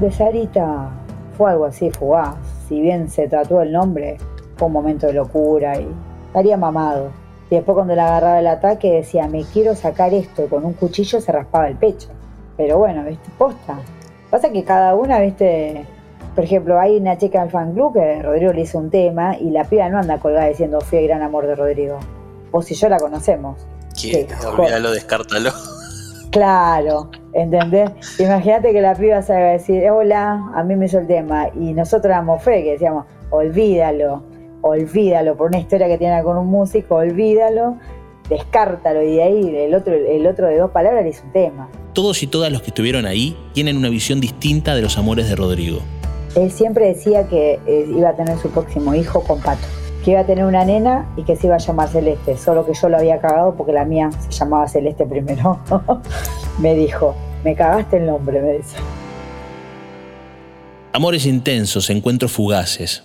De 0.00 0.10
Sarita 0.10 0.90
fue 1.38 1.52
algo 1.52 1.66
así 1.66 1.88
fugaz. 1.92 2.34
Si 2.68 2.80
bien 2.80 3.08
se 3.08 3.28
trató 3.28 3.62
el 3.62 3.70
nombre, 3.70 4.18
fue 4.56 4.66
un 4.66 4.72
momento 4.72 5.06
de 5.06 5.12
locura 5.12 5.78
y 5.78 5.86
estaría 6.26 6.56
mamado. 6.56 7.12
Y 7.48 7.54
después 7.54 7.76
cuando 7.76 7.94
le 7.94 8.00
agarraba 8.00 8.40
el 8.40 8.48
ataque 8.48 8.90
decía, 8.90 9.28
me 9.28 9.44
quiero 9.44 9.76
sacar 9.76 10.12
esto, 10.12 10.46
y 10.46 10.48
con 10.48 10.64
un 10.64 10.72
cuchillo 10.72 11.20
se 11.20 11.30
raspaba 11.30 11.68
el 11.68 11.76
pecho. 11.76 12.08
Pero 12.56 12.78
bueno, 12.78 13.04
viste, 13.04 13.30
posta. 13.38 13.78
Pasa 14.30 14.50
que 14.50 14.64
cada 14.64 14.96
una, 14.96 15.20
viste, 15.20 15.86
por 16.34 16.44
ejemplo, 16.44 16.78
hay 16.78 16.96
una 16.96 17.18
chica 17.18 17.40
del 17.40 17.50
fan 17.50 17.72
club 17.72 17.94
que 17.94 18.22
Rodrigo 18.22 18.52
le 18.52 18.62
hizo 18.62 18.78
un 18.78 18.90
tema 18.90 19.36
y 19.38 19.50
la 19.50 19.64
piba 19.64 19.88
no 19.88 19.98
anda 19.98 20.18
colgada 20.18 20.46
diciendo 20.46 20.80
fui 20.80 20.98
el 20.98 21.08
gran 21.08 21.22
amor 21.22 21.46
de 21.46 21.54
Rodrigo. 21.54 21.98
Vos 22.50 22.70
y 22.70 22.74
yo 22.74 22.88
la 22.88 22.98
conocemos. 22.98 23.66
¿Quién? 24.00 24.28
Sí, 24.28 24.46
Olvídalo, 24.46 24.90
descártalo. 24.92 25.50
Claro, 26.30 27.10
¿entendés? 27.32 27.90
Imagínate 28.20 28.72
que 28.72 28.80
la 28.80 28.94
piba 28.94 29.20
se 29.22 29.32
va 29.32 29.38
a 29.38 29.52
decir, 29.52 29.90
hola, 29.90 30.50
a 30.54 30.62
mí 30.62 30.76
me 30.76 30.86
hizo 30.86 30.98
el 30.98 31.08
tema. 31.08 31.48
Y 31.48 31.72
nosotros 31.72 32.06
éramos 32.06 32.42
fe, 32.42 32.62
que 32.62 32.72
decíamos, 32.72 33.06
olvídalo, 33.30 34.22
olvídalo, 34.62 35.36
por 35.36 35.48
una 35.48 35.58
historia 35.58 35.88
que 35.88 35.98
tiene 35.98 36.22
con 36.22 36.36
un 36.36 36.46
músico, 36.46 36.96
olvídalo, 36.96 37.78
descártalo. 38.28 39.02
Y 39.02 39.16
de 39.16 39.22
ahí 39.22 39.56
el 39.56 39.74
otro, 39.74 39.92
el 39.94 40.26
otro 40.26 40.46
de 40.46 40.58
dos 40.58 40.70
palabras 40.70 41.02
le 41.02 41.10
hizo 41.10 41.24
un 41.24 41.32
tema. 41.32 41.68
Todos 41.94 42.22
y 42.22 42.28
todas 42.28 42.52
los 42.52 42.62
que 42.62 42.68
estuvieron 42.68 43.06
ahí 43.06 43.36
tienen 43.52 43.76
una 43.76 43.88
visión 43.88 44.20
distinta 44.20 44.76
de 44.76 44.82
los 44.82 44.98
amores 44.98 45.28
de 45.28 45.34
Rodrigo. 45.34 45.80
Él 46.34 46.52
siempre 46.52 46.86
decía 46.86 47.26
que 47.26 47.60
eh, 47.66 47.86
iba 47.88 48.10
a 48.10 48.14
tener 48.14 48.38
su 48.38 48.50
próximo 48.50 48.94
hijo 48.94 49.22
con 49.22 49.40
Pato. 49.40 49.66
Que 50.04 50.12
iba 50.12 50.20
a 50.20 50.24
tener 50.26 50.44
una 50.44 50.64
nena 50.64 51.12
y 51.16 51.24
que 51.24 51.36
se 51.36 51.46
iba 51.46 51.56
a 51.56 51.58
llamar 51.58 51.88
Celeste. 51.88 52.36
Solo 52.36 52.64
que 52.64 52.72
yo 52.72 52.88
lo 52.88 52.96
había 52.96 53.20
cagado 53.20 53.54
porque 53.54 53.72
la 53.72 53.84
mía 53.84 54.10
se 54.28 54.30
llamaba 54.30 54.68
Celeste 54.68 55.04
primero. 55.06 55.58
me 56.58 56.74
dijo, 56.74 57.14
me 57.44 57.54
cagaste 57.54 57.98
el 57.98 58.06
nombre, 58.06 58.40
me 58.40 58.52
dice. 58.58 58.76
Amores 60.92 61.26
intensos, 61.26 61.90
encuentros 61.90 62.32
fugaces. 62.32 63.02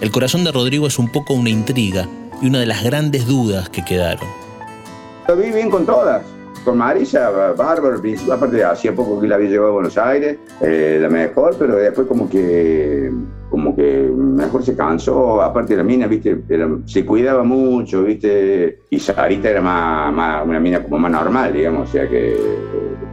El 0.00 0.10
corazón 0.10 0.44
de 0.44 0.52
Rodrigo 0.52 0.86
es 0.86 0.98
un 0.98 1.10
poco 1.10 1.34
una 1.34 1.50
intriga 1.50 2.08
y 2.42 2.48
una 2.48 2.60
de 2.60 2.66
las 2.66 2.82
grandes 2.82 3.26
dudas 3.26 3.68
que 3.68 3.84
quedaron. 3.84 4.28
Lo 5.28 5.36
vi 5.36 5.50
bien 5.50 5.70
con 5.70 5.86
todas. 5.86 6.22
Con 6.66 6.78
Marisa, 6.78 7.30
bárbaro, 7.56 8.02
aparte 8.32 8.64
hacía 8.64 8.92
poco 8.92 9.20
que 9.20 9.28
la 9.28 9.36
había 9.36 9.50
llevado 9.50 9.70
a 9.70 9.74
Buenos 9.74 9.96
Aires, 9.96 10.36
eh, 10.60 10.98
la 11.00 11.08
mejor, 11.08 11.54
pero 11.56 11.76
después 11.76 12.08
como 12.08 12.28
que 12.28 13.08
como 13.48 13.76
que 13.76 14.10
mejor 14.12 14.64
se 14.64 14.74
cansó, 14.76 15.40
aparte 15.40 15.76
la 15.76 15.84
mina, 15.84 16.08
viste, 16.08 16.42
era- 16.48 16.68
se 16.84 17.06
cuidaba 17.06 17.44
mucho, 17.44 18.02
viste, 18.02 18.80
y 18.90 18.98
Sarita 18.98 19.48
era 19.48 19.62
más, 19.62 20.12
más- 20.12 20.44
una 20.44 20.58
mina 20.58 20.82
como 20.82 20.98
más 20.98 21.12
normal, 21.12 21.52
digamos, 21.52 21.88
o 21.88 21.92
sea 21.92 22.08
que 22.08 22.36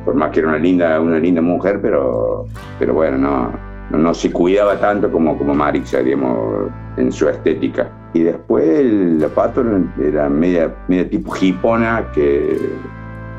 por 0.04 0.16
más 0.16 0.32
que 0.32 0.40
era 0.40 0.50
una 0.50 0.58
linda, 0.58 1.00
una 1.00 1.20
linda 1.20 1.42
mujer, 1.42 1.78
pero, 1.80 2.48
pero 2.80 2.96
bueno, 2.96 3.20
no, 3.20 3.54
no, 3.92 3.98
no 4.00 4.14
se 4.16 4.32
cuidaba 4.32 4.80
tanto 4.80 5.12
como, 5.12 5.38
como 5.38 5.54
Marixa, 5.54 6.00
digamos, 6.00 6.72
en 6.98 7.12
su 7.12 7.30
estética. 7.30 7.88
Y 8.16 8.24
después 8.24 8.68
el- 8.80 9.20
la 9.20 9.28
Pato 9.28 9.64
era 10.02 10.28
media, 10.28 10.74
media 10.88 11.08
tipo 11.08 11.34
hipona, 11.40 12.08
que, 12.14 12.58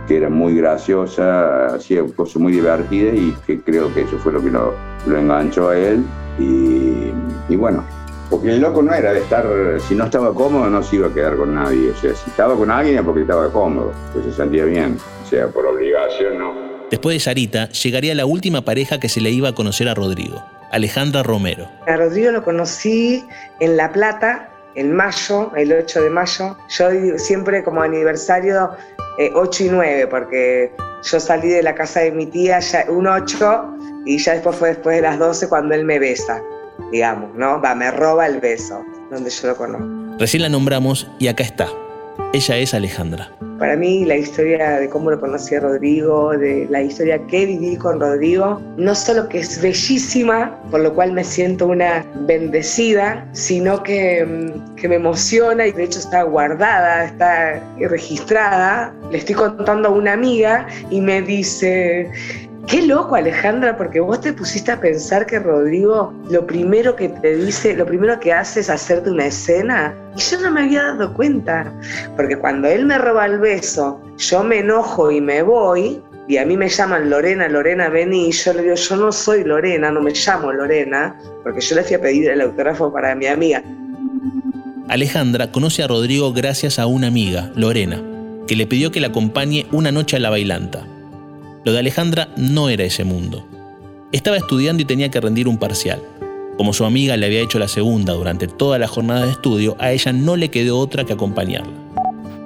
que 0.06 0.16
era 0.16 0.28
muy 0.28 0.56
graciosa, 0.56 1.74
hacía 1.74 2.02
cosas 2.16 2.36
muy 2.36 2.52
divertidas 2.52 3.14
y 3.14 3.34
que 3.46 3.60
creo 3.60 3.92
que 3.94 4.02
eso 4.02 4.18
fue 4.18 4.32
lo 4.32 4.42
que 4.42 4.50
lo, 4.50 4.74
lo 5.06 5.18
enganchó 5.18 5.70
a 5.70 5.78
él. 5.78 6.04
Y, 6.38 7.12
y 7.48 7.56
bueno, 7.56 7.84
porque 8.30 8.50
el 8.50 8.60
loco 8.60 8.82
no 8.82 8.92
era 8.92 9.12
de 9.12 9.20
estar, 9.20 9.46
si 9.86 9.94
no 9.94 10.04
estaba 10.04 10.34
cómodo 10.34 10.68
no 10.68 10.82
se 10.82 10.96
iba 10.96 11.08
a 11.08 11.14
quedar 11.14 11.36
con 11.36 11.54
nadie, 11.54 11.90
o 11.90 11.96
sea, 11.96 12.14
si 12.14 12.30
estaba 12.30 12.56
con 12.56 12.70
alguien 12.70 12.96
era 12.96 13.04
porque 13.04 13.20
estaba 13.20 13.50
cómodo, 13.50 13.92
pues 14.12 14.24
se 14.24 14.32
sentía 14.32 14.64
bien, 14.64 14.98
o 15.24 15.28
sea, 15.28 15.46
por 15.48 15.66
obligación 15.66 16.38
no. 16.38 16.54
Después 16.90 17.14
de 17.16 17.20
Sarita, 17.20 17.68
llegaría 17.70 18.14
la 18.14 18.26
última 18.26 18.62
pareja 18.62 18.98
que 18.98 19.08
se 19.08 19.20
le 19.20 19.30
iba 19.30 19.50
a 19.50 19.54
conocer 19.54 19.88
a 19.88 19.94
Rodrigo, 19.94 20.44
Alejandra 20.70 21.22
Romero. 21.22 21.68
A 21.86 21.96
Rodrigo 21.96 22.30
lo 22.32 22.42
conocí 22.42 23.24
en 23.60 23.76
La 23.76 23.92
Plata, 23.92 24.48
en 24.74 24.94
mayo, 24.94 25.52
el 25.56 25.72
8 25.72 26.02
de 26.02 26.10
mayo. 26.10 26.56
Yo 26.68 26.88
siempre 27.18 27.62
como 27.62 27.82
aniversario 27.82 28.70
eh, 29.18 29.30
8 29.34 29.64
y 29.64 29.68
9, 29.68 30.06
porque 30.08 30.72
yo 31.02 31.20
salí 31.20 31.48
de 31.48 31.62
la 31.62 31.74
casa 31.74 32.00
de 32.00 32.12
mi 32.12 32.26
tía 32.26 32.58
un 32.88 33.06
8 33.06 33.76
y 34.06 34.18
ya 34.18 34.32
después 34.32 34.56
fue 34.56 34.68
después 34.70 34.96
de 34.96 35.02
las 35.02 35.18
12 35.18 35.48
cuando 35.48 35.74
él 35.74 35.84
me 35.84 35.98
besa, 35.98 36.42
digamos, 36.90 37.34
¿no? 37.34 37.60
Va, 37.60 37.74
me 37.74 37.90
roba 37.90 38.26
el 38.26 38.40
beso, 38.40 38.84
donde 39.10 39.30
yo 39.30 39.48
lo 39.48 39.56
conozco. 39.56 39.86
Recién 40.18 40.42
la 40.42 40.48
nombramos 40.48 41.08
y 41.18 41.28
acá 41.28 41.42
está. 41.42 41.68
Ella 42.32 42.56
es 42.56 42.74
Alejandra. 42.74 43.30
Para 43.58 43.76
mí 43.76 44.04
la 44.04 44.16
historia 44.16 44.80
de 44.80 44.88
cómo 44.88 45.10
lo 45.10 45.20
conocí 45.20 45.54
a 45.54 45.60
Rodrigo, 45.60 46.36
de 46.36 46.66
la 46.68 46.82
historia 46.82 47.24
que 47.28 47.46
viví 47.46 47.76
con 47.76 48.00
Rodrigo, 48.00 48.60
no 48.76 48.94
solo 48.94 49.28
que 49.28 49.38
es 49.38 49.62
bellísima, 49.62 50.58
por 50.70 50.80
lo 50.80 50.92
cual 50.92 51.12
me 51.12 51.22
siento 51.22 51.68
una 51.68 52.04
bendecida, 52.26 53.24
sino 53.32 53.82
que, 53.84 54.24
mm, 54.24 54.74
que 54.74 54.88
me 54.88 54.96
emociona 54.96 55.66
y 55.66 55.72
de 55.72 55.84
hecho 55.84 56.00
está 56.00 56.24
guardada, 56.24 57.04
está 57.04 57.62
registrada. 57.78 58.92
Le 59.12 59.18
estoy 59.18 59.36
contando 59.36 59.88
a 59.88 59.92
una 59.92 60.12
amiga 60.14 60.66
y 60.90 61.00
me 61.00 61.22
dice, 61.22 62.10
Qué 62.66 62.80
loco, 62.86 63.14
Alejandra, 63.14 63.76
porque 63.76 64.00
vos 64.00 64.22
te 64.22 64.32
pusiste 64.32 64.72
a 64.72 64.80
pensar 64.80 65.26
que 65.26 65.38
Rodrigo 65.38 66.14
lo 66.30 66.46
primero 66.46 66.96
que 66.96 67.10
te 67.10 67.36
dice, 67.36 67.76
lo 67.76 67.84
primero 67.84 68.18
que 68.18 68.32
hace 68.32 68.60
es 68.60 68.70
hacerte 68.70 69.10
una 69.10 69.26
escena. 69.26 69.94
Y 70.16 70.20
yo 70.20 70.40
no 70.40 70.50
me 70.50 70.62
había 70.62 70.82
dado 70.84 71.12
cuenta, 71.12 71.70
porque 72.16 72.36
cuando 72.36 72.66
él 72.68 72.86
me 72.86 72.96
roba 72.96 73.26
el 73.26 73.38
beso, 73.38 74.00
yo 74.16 74.42
me 74.42 74.60
enojo 74.60 75.10
y 75.10 75.20
me 75.20 75.42
voy, 75.42 76.00
y 76.26 76.38
a 76.38 76.46
mí 76.46 76.56
me 76.56 76.70
llaman 76.70 77.10
Lorena, 77.10 77.48
Lorena, 77.48 77.90
vení, 77.90 78.28
y 78.28 78.32
yo 78.32 78.54
le 78.54 78.62
digo, 78.62 78.74
yo 78.76 78.96
no 78.96 79.12
soy 79.12 79.44
Lorena, 79.44 79.90
no 79.90 80.00
me 80.00 80.12
llamo 80.12 80.50
Lorena, 80.50 81.14
porque 81.42 81.60
yo 81.60 81.76
le 81.76 81.82
fui 81.82 81.96
a 81.96 82.00
pedir 82.00 82.30
el 82.30 82.40
autógrafo 82.40 82.90
para 82.90 83.14
mi 83.14 83.26
amiga. 83.26 83.62
Alejandra 84.88 85.52
conoce 85.52 85.82
a 85.82 85.86
Rodrigo 85.86 86.32
gracias 86.32 86.78
a 86.78 86.86
una 86.86 87.08
amiga, 87.08 87.52
Lorena, 87.56 88.02
que 88.46 88.56
le 88.56 88.66
pidió 88.66 88.90
que 88.90 89.00
la 89.00 89.08
acompañe 89.08 89.66
una 89.70 89.92
noche 89.92 90.16
a 90.16 90.20
la 90.20 90.30
bailanta. 90.30 90.86
Lo 91.64 91.72
de 91.72 91.78
Alejandra 91.78 92.28
no 92.36 92.68
era 92.68 92.84
ese 92.84 93.04
mundo. 93.04 93.46
Estaba 94.12 94.36
estudiando 94.36 94.82
y 94.82 94.84
tenía 94.84 95.10
que 95.10 95.18
rendir 95.18 95.48
un 95.48 95.56
parcial. 95.56 96.02
Como 96.58 96.74
su 96.74 96.84
amiga 96.84 97.16
le 97.16 97.24
había 97.24 97.40
hecho 97.40 97.58
la 97.58 97.68
segunda 97.68 98.12
durante 98.12 98.46
toda 98.46 98.78
la 98.78 98.86
jornada 98.86 99.24
de 99.24 99.32
estudio, 99.32 99.74
a 99.78 99.90
ella 99.90 100.12
no 100.12 100.36
le 100.36 100.50
quedó 100.50 100.78
otra 100.78 101.04
que 101.04 101.14
acompañarla. 101.14 101.72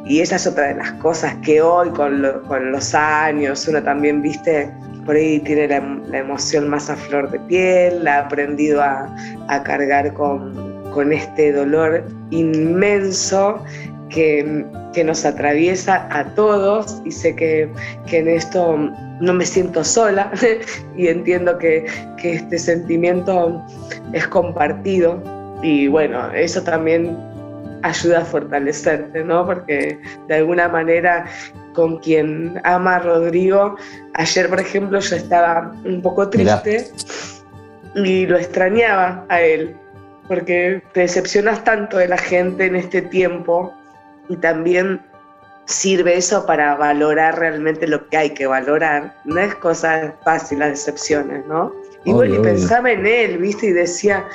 Y 0.07 0.21
esa 0.21 0.37
es 0.37 0.47
otra 0.47 0.69
de 0.69 0.77
las 0.77 0.93
cosas 0.93 1.35
que 1.43 1.61
hoy, 1.61 1.91
con, 1.91 2.23
lo- 2.23 2.43
con 2.45 2.71
los 2.71 2.95
años, 2.95 3.67
uno 3.67 3.83
también, 3.83 4.23
viste, 4.23 4.71
por 5.05 5.17
ahí 5.17 5.41
tiene 5.41 5.67
la, 5.67 6.17
emoción 6.17 6.69
más 6.69 6.89
a 6.89 6.95
flor 6.95 7.29
de 7.33 7.41
piel, 7.41 8.07
ha 8.07 8.21
aprendido 8.21 8.81
a, 8.81 9.13
cargar 9.65 10.15
con 10.15 11.13
este 11.13 11.53
dolor 11.53 12.05
inmenso 12.31 13.65
que, 14.09 14.65
que 14.93 15.05
nos 15.05 15.25
atraviesa 15.25 16.09
a 16.11 16.25
todos 16.35 17.01
y 17.05 17.13
sé 17.13 17.35
que, 17.37 17.71
que 18.07 18.19
en 18.19 18.29
esto 18.29 18.77
no 19.21 19.35
me 19.35 19.45
siento 19.45 19.85
sola 19.85 20.31
y 20.97 21.09
entiendo 21.09 21.59
que, 21.59 21.87
que 22.21 22.35
este 22.35 22.59
sentimiento 22.59 23.65
es 24.13 24.27
compartido 24.29 25.23
y 25.63 25.89
bueno, 25.89 26.31
eso 26.33 26.63
también 26.63 27.17
ayuda 27.83 28.21
a 28.21 28.25
fortalecerte, 28.25 29.25
¿no? 29.25 29.45
Porque 29.47 29.99
de 30.29 30.35
alguna 30.35 30.69
manera 30.69 31.27
con 31.75 31.99
quien 31.99 32.61
ama 32.65 32.97
a 32.97 32.99
Rodrigo, 33.01 33.77
ayer 34.15 34.49
por 34.49 34.61
ejemplo 34.61 34.99
yo 34.99 35.17
estaba 35.17 35.73
un 35.85 36.03
poco 36.03 36.29
Mirá. 36.35 36.63
triste 36.63 36.93
y 37.95 38.27
lo 38.27 38.37
extrañaba 38.37 39.25
a 39.29 39.41
él, 39.41 39.77
porque 40.27 40.83
te 40.93 41.01
decepcionas 41.01 41.63
tanto 41.65 41.99
de 41.99 42.09
la 42.09 42.19
gente 42.19 42.67
en 42.67 42.77
este 42.77 43.03
tiempo 43.03 43.73
y 44.29 44.37
también 44.37 45.01
sirve 45.67 46.17
eso 46.17 46.47
para 46.47 46.75
valorar 46.77 47.39
realmente 47.39 47.87
lo 47.87 48.09
que 48.09 48.17
hay 48.17 48.31
que 48.31 48.47
valorar. 48.47 49.15
No 49.25 49.39
es 49.41 49.55
cosa 49.57 50.15
fácil 50.25 50.61
las 50.61 50.71
decepciones, 50.71 51.47
¿no? 51.47 51.73
Y 52.05 52.13
bueno, 52.13 52.37
y 52.37 52.39
pensaba 52.39 52.91
en 52.91 53.07
él, 53.07 53.39
¿viste? 53.39 53.67
Y 53.67 53.73
decía, 53.73 54.27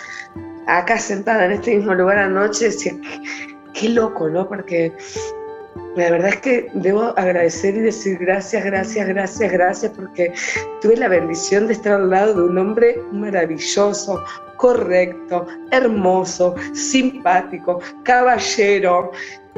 acá 0.67 0.99
sentada 0.99 1.45
en 1.45 1.53
este 1.53 1.75
mismo 1.75 1.93
lugar 1.95 2.19
anoche, 2.19 2.65
decía, 2.65 2.93
qué, 3.01 3.55
qué 3.73 3.89
loco, 3.89 4.29
¿no? 4.29 4.47
Porque 4.47 4.93
la 5.95 6.09
verdad 6.09 6.29
es 6.29 6.37
que 6.37 6.69
debo 6.73 7.13
agradecer 7.17 7.75
y 7.75 7.81
decir 7.81 8.17
gracias, 8.19 8.63
gracias, 8.63 9.07
gracias, 9.07 9.51
gracias, 9.51 9.91
porque 9.95 10.33
tuve 10.81 10.97
la 10.97 11.07
bendición 11.07 11.67
de 11.67 11.73
estar 11.73 11.93
al 11.93 12.09
lado 12.09 12.33
de 12.33 12.43
un 12.43 12.57
hombre 12.57 12.99
maravilloso, 13.11 14.23
correcto, 14.57 15.45
hermoso, 15.71 16.55
simpático, 16.73 17.79
caballero, 18.03 19.11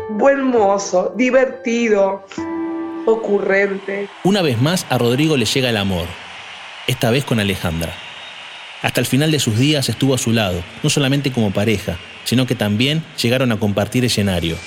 buen 0.09 0.43
mozo, 0.43 1.13
divertido, 1.15 2.23
ocurrente. 3.05 4.07
Una 4.23 4.41
vez 4.41 4.61
más 4.61 4.85
a 4.89 4.97
Rodrigo 4.97 5.37
le 5.37 5.45
llega 5.45 5.69
el 5.69 5.77
amor, 5.77 6.05
esta 6.87 7.11
vez 7.11 7.25
con 7.25 7.39
Alejandra. 7.39 7.93
Hasta 8.81 8.99
el 8.99 9.07
final 9.07 9.31
de 9.31 9.39
sus 9.39 9.57
días 9.57 9.89
estuvo 9.89 10.13
a 10.13 10.17
su 10.17 10.31
lado, 10.31 10.61
no 10.83 10.89
solamente 10.89 11.31
como 11.31 11.51
pareja, 11.51 11.97
sino 12.23 12.45
que 12.45 12.55
también 12.55 13.03
llegaron 13.21 13.51
a 13.51 13.59
compartir 13.59 14.05
escenario. 14.05 14.57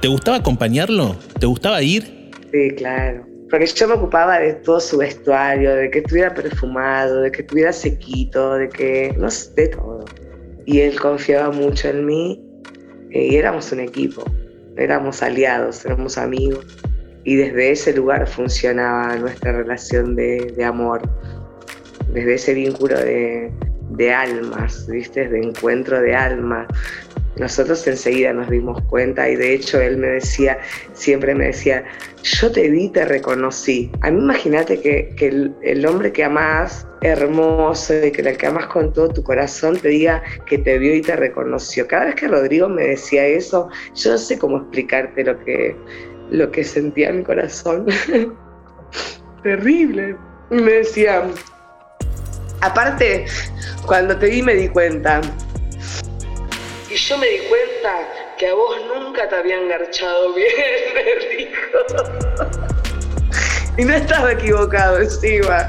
¿Te 0.00 0.08
gustaba 0.08 0.38
acompañarlo? 0.38 1.16
¿Te 1.38 1.46
gustaba 1.46 1.82
ir? 1.82 2.30
Sí, 2.52 2.70
claro. 2.76 3.26
Porque 3.48 3.66
yo 3.66 3.88
me 3.88 3.94
ocupaba 3.94 4.38
de 4.38 4.54
todo 4.54 4.80
su 4.80 4.98
vestuario, 4.98 5.74
de 5.74 5.90
que 5.90 6.00
estuviera 6.00 6.34
perfumado, 6.34 7.22
de 7.22 7.30
que 7.30 7.42
estuviera 7.42 7.72
sequito, 7.72 8.54
de 8.54 8.68
que, 8.68 9.14
no 9.18 9.30
sé, 9.30 9.52
de 9.54 9.68
todo. 9.68 10.04
Y 10.66 10.80
él 10.80 10.98
confiaba 10.98 11.50
mucho 11.50 11.88
en 11.88 12.06
mí 12.06 12.40
eh, 13.12 13.28
y 13.30 13.36
éramos 13.36 13.70
un 13.72 13.80
equipo. 13.80 14.24
Éramos 14.82 15.22
aliados, 15.22 15.84
éramos 15.84 16.18
amigos. 16.18 16.66
Y 17.24 17.36
desde 17.36 17.70
ese 17.70 17.94
lugar 17.94 18.26
funcionaba 18.26 19.14
nuestra 19.16 19.52
relación 19.52 20.16
de, 20.16 20.64
amor, 20.64 21.02
desde 22.12 22.34
ese 22.34 22.54
vínculo 22.54 22.98
de, 22.98 23.52
de 23.90 24.12
almas, 24.12 24.86
¿viste? 24.88 25.28
De 25.28 25.40
encuentro 25.40 26.00
de 26.00 26.14
almas. 26.14 26.66
Nosotros 27.36 27.86
enseguida 27.86 28.32
nos 28.32 28.50
dimos 28.50 28.82
cuenta 28.82 29.28
y 29.28 29.36
de 29.36 29.54
hecho 29.54 29.80
él 29.80 29.96
me 29.96 30.08
decía, 30.08 30.58
siempre 30.92 31.34
me 31.34 31.46
decía, 31.46 31.84
yo 32.22 32.52
te 32.52 32.68
vi, 32.68 32.90
te 32.90 33.04
reconocí. 33.06 33.90
A 34.02 34.10
mí 34.10 34.20
imagínate 34.20 34.80
que, 34.80 35.14
el, 35.62 35.86
hombre 35.86 36.12
que 36.12 36.24
amás, 36.24 36.86
hermoso 37.00 38.04
y 38.04 38.12
que 38.12 38.20
el 38.20 38.36
que 38.36 38.46
amás 38.46 38.66
con 38.66 38.92
todo 38.92 39.08
tu 39.08 39.22
corazón, 39.22 39.78
te 39.78 39.88
diga 39.88 40.22
que 40.46 40.58
te 40.58 40.78
vio 40.78 40.94
y 40.94 41.00
te 41.00 41.16
reconoció. 41.16 41.86
Cada 41.88 42.06
vez 42.06 42.16
que 42.16 42.28
Rodrigo 42.28 42.68
me 42.68 42.88
decía 42.88 43.26
eso, 43.26 43.68
yo 43.94 44.12
no 44.12 44.18
sé 44.18 44.38
cómo 44.38 44.58
explicarte 44.58 45.24
lo 45.24 45.42
que, 45.42 45.74
lo 46.30 46.50
que 46.50 46.64
sentía 46.64 47.12
mi 47.12 47.22
corazón. 47.22 47.86
Terrible. 49.42 50.16
Me 50.50 50.70
decía, 50.70 51.26
aparte, 52.60 53.24
cuando 53.86 54.18
te 54.18 54.26
vi 54.26 54.42
me 54.42 54.54
di 54.54 54.68
cuenta 54.68 55.22
yo 57.12 57.18
me 57.18 57.26
di 57.26 57.38
cuenta 57.48 58.08
que 58.38 58.46
a 58.48 58.54
vos 58.54 58.76
nunca 58.88 59.28
te 59.28 59.34
habían 59.36 59.68
garchado 59.68 60.34
bien, 60.34 60.48
me 60.94 61.02
dijo. 61.36 61.78
Y 63.76 63.84
no 63.84 63.94
estaba 63.94 64.32
equivocado 64.32 64.98
encima. 64.98 65.68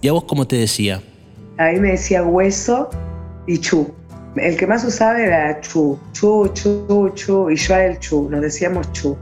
¿Y 0.00 0.08
a 0.08 0.12
vos 0.12 0.24
cómo 0.24 0.46
te 0.46 0.56
decía? 0.56 1.02
A 1.58 1.72
mí 1.72 1.80
me 1.80 1.90
decía 1.92 2.22
hueso 2.22 2.88
y 3.46 3.58
chu. 3.58 3.94
El 4.36 4.56
que 4.56 4.66
más 4.66 4.84
usaba 4.84 5.20
era 5.20 5.60
chu, 5.60 5.98
chu, 6.12 6.48
chu, 6.54 7.12
chu, 7.14 7.50
y 7.50 7.56
yo 7.56 7.74
era 7.74 7.86
el 7.86 7.98
chu, 7.98 8.28
nos 8.30 8.40
decíamos 8.40 8.90
chu. 8.92 9.16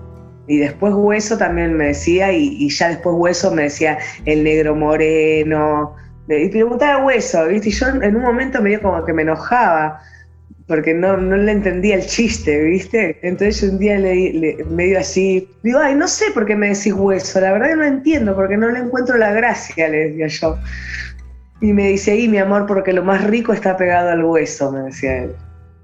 Y 0.47 0.59
después 0.59 0.95
hueso 0.95 1.37
también 1.37 1.75
me 1.75 1.89
decía, 1.89 2.33
y, 2.33 2.57
y 2.59 2.71
ya 2.71 2.89
después 2.89 3.15
hueso 3.19 3.51
me 3.51 3.65
decía 3.65 3.99
el 4.25 4.43
negro 4.45 4.75
moreno, 4.75 5.97
y 6.29 6.49
preguntaba 6.49 7.05
hueso, 7.05 7.47
¿viste? 7.49 7.69
Y 7.69 7.73
yo 7.73 7.89
en 7.89 8.17
un 8.17 8.23
momento 8.23 8.63
medio 8.63 8.81
como 8.81 9.05
que 9.05 9.13
me 9.13 9.23
enojaba, 9.23 10.01
porque 10.67 10.95
no, 10.95 11.17
no 11.17 11.37
le 11.37 11.53
entendía 11.53 11.97
el 11.97 12.07
chiste, 12.07 12.63
¿viste? 12.63 13.19
Entonces 13.23 13.63
un 13.71 13.79
día 13.79 13.99
le, 13.99 14.33
le, 14.33 14.65
medio 14.65 15.01
así, 15.01 15.49
digo, 15.63 15.79
ay, 15.79 15.95
no 15.95 16.07
sé 16.09 16.31
por 16.33 16.47
qué 16.47 16.55
me 16.55 16.69
decís 16.69 16.93
hueso, 16.93 17.41
la 17.41 17.53
verdad 17.53 17.77
no 17.77 17.85
entiendo, 17.85 18.35
porque 18.35 18.57
no 18.57 18.71
le 18.71 18.79
encuentro 18.79 19.19
la 19.19 19.33
gracia, 19.33 19.89
le 19.89 20.11
decía 20.11 20.27
yo. 20.29 20.59
Y 21.61 21.73
me 21.73 21.89
dice, 21.89 22.13
ahí 22.13 22.29
mi 22.29 22.39
amor, 22.39 22.67
porque 22.67 22.93
lo 22.93 23.05
más 23.05 23.25
rico 23.25 23.53
está 23.53 23.77
pegado 23.77 24.11
al 24.11 24.25
hueso, 24.25 24.73
me 24.73 24.81
decía 24.81 25.25
él. 25.25 25.35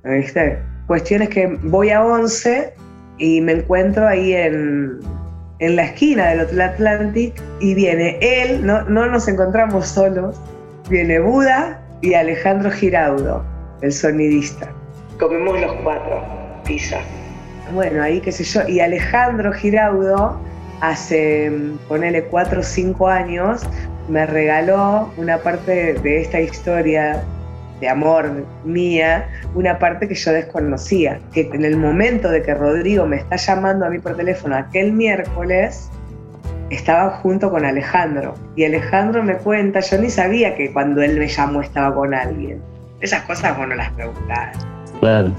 ¿Viste? 0.04 0.58
Cuestión 0.86 1.22
es 1.22 1.28
que 1.28 1.46
voy 1.62 1.90
a 1.90 2.02
11 2.04 2.72
y 3.18 3.40
me 3.40 3.52
encuentro 3.52 4.06
ahí 4.06 4.32
en, 4.32 5.00
en 5.60 5.76
la 5.76 5.84
esquina 5.84 6.28
del 6.28 6.40
Hotel 6.40 6.60
Atlantic 6.60 7.34
y 7.60 7.74
viene 7.74 8.18
él, 8.20 8.64
no, 8.64 8.82
no 8.84 9.06
nos 9.06 9.26
encontramos 9.28 9.88
solos, 9.88 10.40
viene 10.88 11.18
Buda 11.18 11.80
y 12.00 12.14
Alejandro 12.14 12.70
Giraudo, 12.70 13.44
el 13.82 13.92
sonidista. 13.92 14.70
Comemos 15.18 15.60
los 15.60 15.72
cuatro, 15.82 16.22
pizza. 16.64 16.98
Bueno, 17.74 18.02
ahí 18.02 18.20
qué 18.20 18.32
sé 18.32 18.44
yo, 18.44 18.66
y 18.68 18.80
Alejandro 18.80 19.52
Giraudo 19.52 20.40
hace, 20.80 21.50
ponele, 21.88 22.24
cuatro 22.24 22.60
o 22.60 22.62
cinco 22.62 23.08
años, 23.08 23.62
me 24.08 24.24
regaló 24.26 25.12
una 25.16 25.38
parte 25.38 25.94
de 25.94 26.20
esta 26.22 26.40
historia 26.40 27.22
de 27.80 27.88
amor 27.88 28.44
mía, 28.64 29.28
una 29.54 29.78
parte 29.78 30.08
que 30.08 30.14
yo 30.14 30.32
desconocía, 30.32 31.20
que 31.32 31.48
en 31.52 31.64
el 31.64 31.76
momento 31.76 32.28
de 32.28 32.42
que 32.42 32.54
Rodrigo 32.54 33.06
me 33.06 33.16
está 33.16 33.36
llamando 33.36 33.86
a 33.86 33.90
mí 33.90 33.98
por 33.98 34.16
teléfono 34.16 34.56
aquel 34.56 34.92
miércoles, 34.92 35.90
estaba 36.70 37.10
junto 37.18 37.50
con 37.50 37.64
Alejandro. 37.64 38.34
Y 38.56 38.64
Alejandro 38.64 39.22
me 39.22 39.34
cuenta, 39.34 39.80
yo 39.80 39.98
ni 39.98 40.10
sabía 40.10 40.54
que 40.54 40.72
cuando 40.72 41.02
él 41.02 41.18
me 41.18 41.28
llamó 41.28 41.62
estaba 41.62 41.94
con 41.94 42.14
alguien. 42.14 42.60
Esas 43.00 43.22
cosas 43.22 43.56
bueno 43.56 43.74
las 43.74 43.90
preguntaba. 43.92 44.52
Claro. 45.00 45.32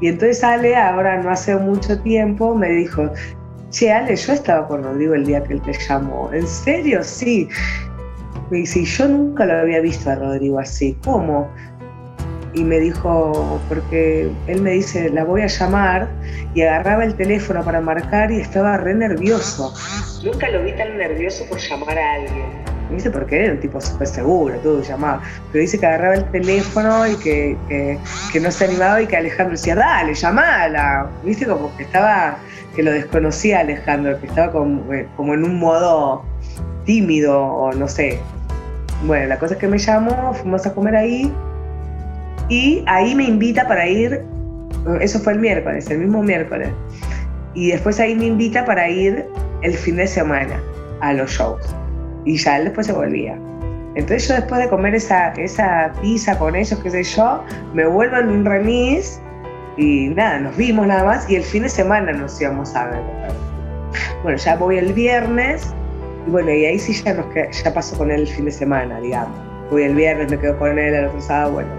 Y 0.00 0.08
entonces 0.08 0.42
Ale, 0.42 0.74
ahora 0.74 1.22
no 1.22 1.30
hace 1.30 1.54
mucho 1.56 2.00
tiempo, 2.00 2.54
me 2.54 2.68
dijo, 2.70 3.10
che 3.70 3.92
Ale, 3.92 4.16
yo 4.16 4.32
estaba 4.32 4.66
con 4.66 4.82
Rodrigo 4.82 5.14
el 5.14 5.26
día 5.26 5.44
que 5.44 5.54
él 5.54 5.62
te 5.62 5.72
llamó. 5.72 6.30
¿En 6.32 6.46
serio? 6.46 7.04
Sí. 7.04 7.48
Me 8.52 8.58
dice, 8.58 8.84
yo 8.84 9.08
nunca 9.08 9.46
lo 9.46 9.54
había 9.60 9.80
visto 9.80 10.10
a 10.10 10.14
Rodrigo 10.14 10.58
así. 10.58 10.94
¿Cómo? 11.04 11.50
Y 12.52 12.62
me 12.62 12.80
dijo, 12.80 13.58
porque 13.66 14.30
él 14.46 14.60
me 14.60 14.72
dice, 14.72 15.08
la 15.08 15.24
voy 15.24 15.40
a 15.40 15.46
llamar, 15.46 16.06
y 16.52 16.60
agarraba 16.60 17.02
el 17.04 17.14
teléfono 17.14 17.64
para 17.64 17.80
marcar 17.80 18.30
y 18.30 18.40
estaba 18.40 18.76
re 18.76 18.92
nervioso. 18.92 19.72
Nunca 20.22 20.50
lo 20.50 20.62
vi 20.62 20.72
tan 20.72 20.98
nervioso 20.98 21.46
por 21.48 21.60
llamar 21.60 21.98
a 21.98 22.12
alguien. 22.12 22.44
¿Viste? 22.90 23.10
Porque 23.10 23.42
era 23.42 23.54
un 23.54 23.60
tipo 23.60 23.80
súper 23.80 24.06
seguro, 24.06 24.54
todo 24.58 24.82
llamaba. 24.82 25.22
Pero 25.50 25.62
dice 25.62 25.78
que 25.78 25.86
agarraba 25.86 26.16
el 26.16 26.30
teléfono 26.30 27.06
y 27.06 27.16
que, 27.16 27.56
que, 27.70 27.98
que, 28.34 28.38
no 28.38 28.50
se 28.50 28.66
animaba 28.66 29.00
y 29.00 29.06
que 29.06 29.16
Alejandro 29.16 29.52
decía, 29.52 29.76
dale, 29.76 30.12
llamala. 30.12 31.08
¿Viste? 31.24 31.46
Como 31.46 31.74
que 31.78 31.84
estaba, 31.84 32.36
que 32.76 32.82
lo 32.82 32.90
desconocía 32.90 33.60
Alejandro, 33.60 34.20
que 34.20 34.26
estaba 34.26 34.52
como, 34.52 34.84
como 35.16 35.32
en 35.32 35.42
un 35.42 35.58
modo 35.58 36.22
tímido 36.84 37.40
o 37.40 37.72
no 37.72 37.88
sé. 37.88 38.20
Bueno, 39.04 39.26
la 39.26 39.38
cosa 39.38 39.54
es 39.54 39.60
que 39.60 39.68
me 39.68 39.78
llamó, 39.78 40.32
fuimos 40.34 40.64
a 40.66 40.72
comer 40.72 40.94
ahí 40.94 41.32
y 42.48 42.84
ahí 42.86 43.14
me 43.14 43.24
invita 43.24 43.66
para 43.66 43.86
ir, 43.86 44.22
eso 45.00 45.18
fue 45.18 45.32
el 45.32 45.40
miércoles, 45.40 45.90
el 45.90 45.98
mismo 45.98 46.22
miércoles. 46.22 46.68
Y 47.54 47.70
después 47.70 47.98
ahí 47.98 48.14
me 48.14 48.26
invita 48.26 48.64
para 48.64 48.88
ir 48.88 49.26
el 49.62 49.74
fin 49.74 49.96
de 49.96 50.06
semana 50.06 50.60
a 51.00 51.12
los 51.12 51.30
shows. 51.30 51.62
Y 52.24 52.36
ya 52.36 52.58
él 52.58 52.64
después 52.64 52.86
se 52.86 52.92
volvía. 52.92 53.36
Entonces 53.94 54.28
yo 54.28 54.34
después 54.34 54.60
de 54.60 54.68
comer 54.68 54.94
esa, 54.94 55.32
esa 55.32 55.92
pizza 56.00 56.38
con 56.38 56.54
ellos, 56.54 56.78
qué 56.82 56.90
sé 56.90 57.02
yo, 57.02 57.42
me 57.74 57.86
vuelvo 57.86 58.16
en 58.16 58.28
un 58.28 58.44
remis 58.44 59.20
y 59.76 60.08
nada, 60.08 60.38
nos 60.40 60.56
vimos 60.56 60.86
nada 60.86 61.04
más 61.04 61.28
y 61.28 61.36
el 61.36 61.42
fin 61.42 61.64
de 61.64 61.68
semana 61.68 62.12
nos 62.12 62.40
íbamos 62.40 62.74
a 62.74 62.86
ver. 62.86 63.02
Bueno, 64.22 64.38
ya 64.38 64.56
voy 64.56 64.78
el 64.78 64.92
viernes 64.92 65.74
y 66.26 66.30
bueno, 66.30 66.50
y 66.50 66.64
ahí 66.64 66.78
sí 66.78 66.92
ya, 66.92 67.14
nos, 67.14 67.26
ya 67.34 67.74
paso 67.74 67.96
con 67.96 68.10
él 68.10 68.22
el 68.22 68.28
fin 68.28 68.44
de 68.44 68.52
semana, 68.52 69.00
digamos. 69.00 69.38
Voy 69.70 69.84
el 69.84 69.94
viernes, 69.94 70.30
me 70.30 70.38
quedo 70.38 70.58
con 70.58 70.78
él 70.78 70.94
el 70.94 71.06
otro 71.06 71.20
sábado, 71.20 71.52
bueno. 71.52 71.70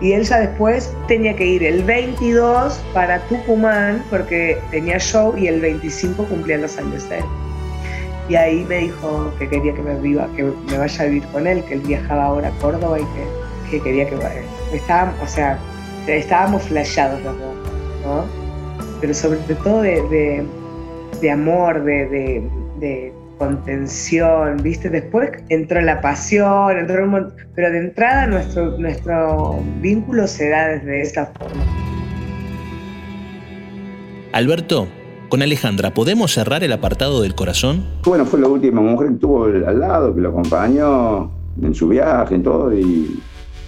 Y 0.00 0.12
él 0.12 0.24
ya 0.24 0.40
después 0.40 0.92
tenía 1.08 1.34
que 1.34 1.46
ir 1.46 1.64
el 1.64 1.82
22 1.84 2.74
para 2.92 3.18
Tucumán 3.28 4.04
porque 4.10 4.58
tenía 4.70 4.98
show 4.98 5.34
y 5.36 5.46
el 5.46 5.60
25 5.60 6.24
cumplía 6.24 6.58
los 6.58 6.76
años 6.76 7.08
de 7.08 7.18
él. 7.18 7.24
Y 8.28 8.34
ahí 8.34 8.66
me 8.68 8.78
dijo 8.78 9.32
que 9.38 9.48
quería 9.48 9.72
que 9.72 9.82
me, 9.82 9.94
viva, 10.00 10.28
que 10.36 10.42
me 10.42 10.78
vaya 10.78 11.02
a 11.02 11.06
vivir 11.06 11.24
con 11.28 11.46
él, 11.46 11.62
que 11.64 11.74
él 11.74 11.80
viajaba 11.80 12.24
ahora 12.24 12.48
a 12.48 12.50
Córdoba 12.60 12.98
y 12.98 13.04
que, 13.04 13.70
que 13.70 13.82
quería 13.82 14.08
que 14.08 14.16
vaya. 14.16 14.42
O 15.22 15.26
sea, 15.26 15.58
estábamos 16.06 16.64
flasheados 16.64 17.22
los 17.22 17.38
dos, 17.38 17.54
¿no? 18.04 18.24
Pero 19.00 19.14
sobre 19.14 19.38
todo 19.38 19.80
de, 19.80 20.02
de, 20.08 20.44
de 21.20 21.30
amor, 21.30 21.84
de, 21.84 22.06
de 22.78 23.12
contención, 23.36 24.56
¿viste? 24.62 24.88
Después 24.90 25.30
entró 25.48 25.80
la 25.80 26.00
pasión, 26.00 26.76
entró 26.76 27.04
un 27.04 27.10
montón, 27.10 27.34
pero 27.54 27.70
de 27.70 27.78
entrada 27.78 28.26
nuestro, 28.26 28.78
nuestro 28.78 29.60
vínculo 29.80 30.26
se 30.26 30.48
da 30.48 30.68
desde 30.68 31.02
esta 31.02 31.26
forma. 31.26 31.64
Alberto, 34.32 34.86
con 35.28 35.42
Alejandra, 35.42 35.92
¿podemos 35.94 36.32
cerrar 36.32 36.62
el 36.62 36.72
apartado 36.72 37.22
del 37.22 37.34
corazón? 37.34 37.84
Bueno, 38.04 38.26
fue 38.26 38.40
la 38.40 38.48
última 38.48 38.80
mujer 38.80 39.08
que 39.08 39.14
tuvo 39.14 39.44
al 39.44 39.80
lado, 39.80 40.14
que 40.14 40.20
lo 40.20 40.28
acompañó 40.30 41.30
en 41.62 41.74
su 41.74 41.88
viaje, 41.88 42.34
en 42.34 42.42
todo, 42.42 42.72
y, 42.72 43.20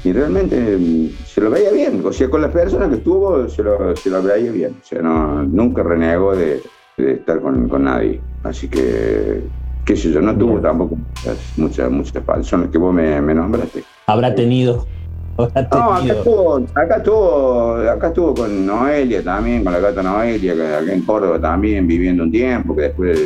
y 0.04 0.12
realmente 0.12 0.78
se 1.26 1.40
lo 1.40 1.50
veía 1.50 1.70
bien. 1.70 2.02
O 2.04 2.12
sea, 2.12 2.28
con 2.28 2.42
las 2.42 2.52
personas 2.52 2.90
que 2.90 2.96
estuvo, 2.96 3.48
se 3.48 3.62
lo, 3.62 3.96
se 3.96 4.10
lo 4.10 4.22
veía 4.22 4.52
bien. 4.52 4.76
O 4.80 4.86
sea, 4.86 5.00
no, 5.02 5.42
nunca 5.42 5.82
renegó 5.82 6.36
de, 6.36 6.60
de 7.02 7.12
estar 7.14 7.40
con, 7.40 7.68
con, 7.68 7.84
nadie. 7.84 8.20
Así 8.42 8.68
que, 8.68 9.42
qué 9.84 9.96
sé 9.96 10.12
yo, 10.12 10.20
no 10.20 10.36
tuvo 10.36 10.60
tampoco 10.60 10.96
muchas, 10.96 11.38
muchas, 11.56 11.90
muchas 11.90 12.22
personas 12.22 12.70
que 12.70 12.78
vos 12.78 12.92
me, 12.92 13.20
me 13.20 13.34
nombraste. 13.34 13.84
Habrá 14.06 14.34
tenido. 14.34 14.86
Habrá 15.38 15.68
no, 15.70 15.94
acá 15.94 16.12
estuvo, 16.12 16.56
acá 16.74 16.96
estuvo, 16.96 17.74
acá 17.76 18.06
estuvo 18.08 18.34
con 18.34 18.66
Noelia 18.66 19.22
también, 19.22 19.62
con 19.62 19.72
la 19.72 19.78
gata 19.78 20.02
Noelia, 20.02 20.52
acá 20.52 20.92
en 20.92 21.02
Córdoba 21.02 21.40
también, 21.40 21.86
viviendo 21.86 22.24
un 22.24 22.32
tiempo, 22.32 22.74
que 22.74 22.82
después 22.82 23.18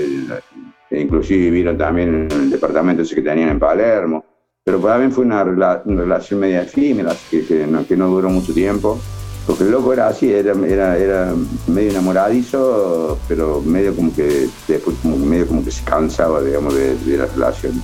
inclusive 0.90 1.44
vivieron 1.44 1.78
también 1.78 2.28
en 2.30 2.40
el 2.42 2.50
departamento 2.50 3.02
ese 3.02 3.14
que 3.14 3.22
tenían 3.22 3.48
en 3.48 3.58
Palermo. 3.58 4.24
Pero 4.64 4.78
también 4.78 5.10
fue 5.10 5.24
una, 5.24 5.42
rela 5.42 5.82
una 5.86 6.02
relación 6.02 6.38
media 6.38 6.62
efímera, 6.62 7.12
que, 7.30 7.44
que, 7.44 7.66
no, 7.66 7.84
que 7.84 7.96
no 7.96 8.08
duró 8.08 8.28
mucho 8.28 8.54
tiempo. 8.54 8.98
Porque 9.46 9.64
el 9.64 9.72
loco 9.72 9.92
era 9.92 10.08
así, 10.08 10.32
era, 10.32 10.54
medio 10.54 11.90
enamoradizo, 11.90 13.18
pero 13.28 13.60
medio 13.60 13.94
como 13.94 14.14
que 14.14 14.48
después 14.68 15.04
medio 15.04 15.46
como 15.48 15.64
que 15.64 15.70
se 15.70 15.82
cansaba, 15.82 16.40
digamos, 16.42 16.74
de, 16.74 16.96
de 16.96 17.18
la 17.18 17.26
relación, 17.26 17.82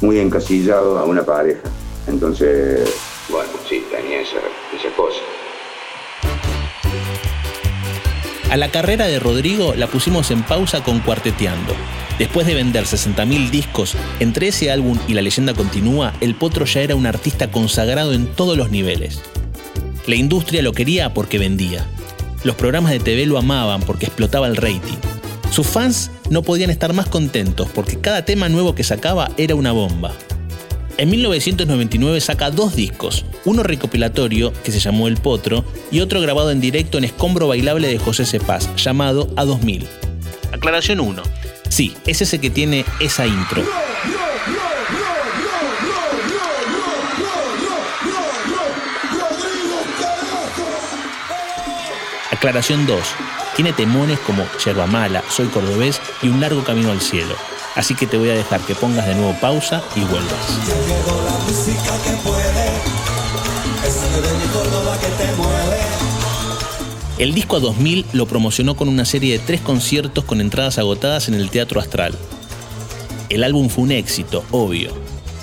muy 0.00 0.18
encasillado 0.18 0.98
a 0.98 1.04
una 1.04 1.24
pareja. 1.24 1.62
Entonces, 2.06 2.88
bueno, 3.28 3.50
sí, 3.68 3.84
tenía 3.90 4.20
esa, 4.20 4.38
esa 4.76 4.94
cosa. 4.96 5.18
A 8.50 8.56
la 8.56 8.70
carrera 8.70 9.06
de 9.06 9.18
Rodrigo 9.18 9.74
la 9.74 9.88
pusimos 9.88 10.30
en 10.30 10.42
pausa 10.42 10.82
con 10.82 11.00
Cuarteteando. 11.00 11.74
Después 12.18 12.46
de 12.46 12.54
vender 12.54 12.84
60.000 12.84 13.50
discos, 13.50 13.94
entre 14.20 14.48
ese 14.48 14.70
álbum 14.70 14.98
y 15.06 15.12
La 15.12 15.20
leyenda 15.20 15.52
continúa, 15.52 16.14
el 16.22 16.34
Potro 16.34 16.64
ya 16.64 16.80
era 16.80 16.96
un 16.96 17.06
artista 17.06 17.50
consagrado 17.50 18.14
en 18.14 18.26
todos 18.26 18.56
los 18.56 18.70
niveles. 18.70 19.20
La 20.08 20.16
industria 20.16 20.62
lo 20.62 20.72
quería 20.72 21.12
porque 21.12 21.38
vendía. 21.38 21.84
Los 22.42 22.56
programas 22.56 22.92
de 22.92 22.98
TV 22.98 23.26
lo 23.26 23.36
amaban 23.36 23.82
porque 23.82 24.06
explotaba 24.06 24.46
el 24.46 24.56
rating. 24.56 24.96
Sus 25.50 25.66
fans 25.66 26.10
no 26.30 26.40
podían 26.40 26.70
estar 26.70 26.94
más 26.94 27.08
contentos 27.08 27.68
porque 27.74 28.00
cada 28.00 28.24
tema 28.24 28.48
nuevo 28.48 28.74
que 28.74 28.84
sacaba 28.84 29.30
era 29.36 29.54
una 29.54 29.72
bomba. 29.72 30.14
En 30.96 31.10
1999 31.10 32.22
saca 32.22 32.50
dos 32.50 32.74
discos, 32.74 33.26
uno 33.44 33.62
recopilatorio 33.62 34.54
que 34.64 34.72
se 34.72 34.80
llamó 34.80 35.08
El 35.08 35.18
Potro 35.18 35.62
y 35.90 36.00
otro 36.00 36.22
grabado 36.22 36.52
en 36.52 36.62
directo 36.62 36.96
en 36.96 37.04
Escombro 37.04 37.46
Bailable 37.46 37.88
de 37.88 37.98
José 37.98 38.24
Cepaz, 38.24 38.74
llamado 38.76 39.28
A2000. 39.36 39.84
Aclaración 40.52 41.00
1. 41.00 41.22
Sí, 41.68 41.94
es 42.06 42.22
ese 42.22 42.40
que 42.40 42.48
tiene 42.48 42.86
esa 42.98 43.26
intro. 43.26 43.62
Aclaración 52.48 52.86
2. 52.86 52.98
Tiene 53.56 53.74
temones 53.74 54.18
como 54.20 54.42
Yerba 54.64 54.86
Mala, 54.86 55.22
Soy 55.28 55.48
Cordobés 55.48 56.00
y 56.22 56.28
Un 56.28 56.40
largo 56.40 56.64
camino 56.64 56.90
al 56.90 57.02
cielo. 57.02 57.34
Así 57.74 57.94
que 57.94 58.06
te 58.06 58.16
voy 58.16 58.30
a 58.30 58.34
dejar 58.34 58.62
que 58.62 58.74
pongas 58.74 59.06
de 59.06 59.14
nuevo 59.14 59.38
pausa 59.38 59.82
y 59.94 60.00
vuelvas. 60.00 60.32
El 67.18 67.34
disco 67.34 67.56
a 67.56 67.60
2000 67.60 68.06
lo 68.14 68.24
promocionó 68.24 68.76
con 68.76 68.88
una 68.88 69.04
serie 69.04 69.38
de 69.38 69.44
tres 69.44 69.60
conciertos 69.60 70.24
con 70.24 70.40
entradas 70.40 70.78
agotadas 70.78 71.28
en 71.28 71.34
el 71.34 71.50
Teatro 71.50 71.82
Astral. 71.82 72.14
El 73.28 73.44
álbum 73.44 73.68
fue 73.68 73.84
un 73.84 73.92
éxito, 73.92 74.42
obvio. 74.52 74.90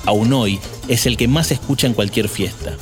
Aún 0.08 0.34
hoy 0.34 0.60
es 0.88 1.06
el 1.06 1.18
que 1.18 1.28
más 1.28 1.48
se 1.48 1.54
escucha 1.54 1.86
en 1.86 1.94
cualquier 1.94 2.30
fiesta. 2.30 2.76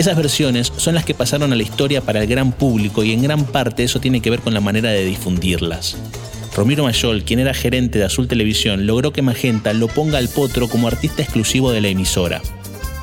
Esas 0.00 0.16
versiones 0.16 0.72
son 0.78 0.94
las 0.94 1.04
que 1.04 1.12
pasaron 1.12 1.52
a 1.52 1.56
la 1.56 1.62
historia 1.62 2.00
para 2.00 2.22
el 2.22 2.26
gran 2.26 2.52
público 2.52 3.04
y 3.04 3.12
en 3.12 3.20
gran 3.20 3.44
parte 3.44 3.84
eso 3.84 4.00
tiene 4.00 4.22
que 4.22 4.30
ver 4.30 4.40
con 4.40 4.54
la 4.54 4.62
manera 4.62 4.88
de 4.88 5.04
difundirlas. 5.04 5.94
Romero 6.56 6.84
Mayol, 6.84 7.22
quien 7.22 7.38
era 7.38 7.52
gerente 7.52 7.98
de 7.98 8.06
Azul 8.06 8.26
Televisión, 8.26 8.86
logró 8.86 9.12
que 9.12 9.20
Magenta 9.20 9.74
lo 9.74 9.88
ponga 9.88 10.16
al 10.16 10.30
potro 10.30 10.68
como 10.68 10.88
artista 10.88 11.20
exclusivo 11.20 11.70
de 11.70 11.82
la 11.82 11.88
emisora. 11.88 12.40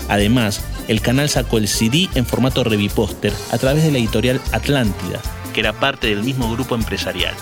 Además, 0.10 0.64
el 0.88 1.02
canal 1.02 1.30
sacó 1.30 1.60
el 1.60 1.68
CD 1.68 2.10
en 2.16 2.26
formato 2.26 2.64
revipóster 2.64 3.32
a 3.52 3.60
través 3.60 3.84
de 3.84 3.92
la 3.92 4.00
editorial 4.00 4.42
Atlántida, 4.52 5.22
que 5.54 5.60
era 5.60 5.80
parte 5.80 6.08
del 6.08 6.24
mismo 6.24 6.52
grupo 6.52 6.74
empresarial. 6.74 7.36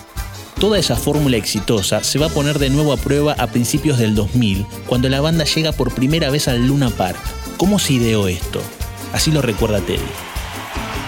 Toda 0.60 0.80
esa 0.80 0.98
fórmula 0.98 1.38
exitosa 1.38 2.04
se 2.04 2.20
va 2.20 2.26
a 2.26 2.34
poner 2.34 2.60
de 2.60 2.72
nuevo 2.72 2.92
a 2.92 2.98
prueba 2.98 3.32
a 3.40 3.48
principios 3.48 4.00
del 4.00 4.16
2000, 4.16 4.66
cuando 4.86 5.08
la 5.08 5.22
banda 5.22 5.46
llega 5.46 5.72
por 5.72 5.96
primera 5.96 6.30
vez 6.30 6.50
al 6.50 6.68
Luna 6.68 6.90
Park. 6.90 7.20
¿Cómo 7.56 7.80
se 7.80 7.94
ideó 7.94 8.28
esto? 8.28 8.62
Así 9.16 9.32
lo 9.32 9.42
recuerda 9.42 9.80
Teddy. 9.80 10.02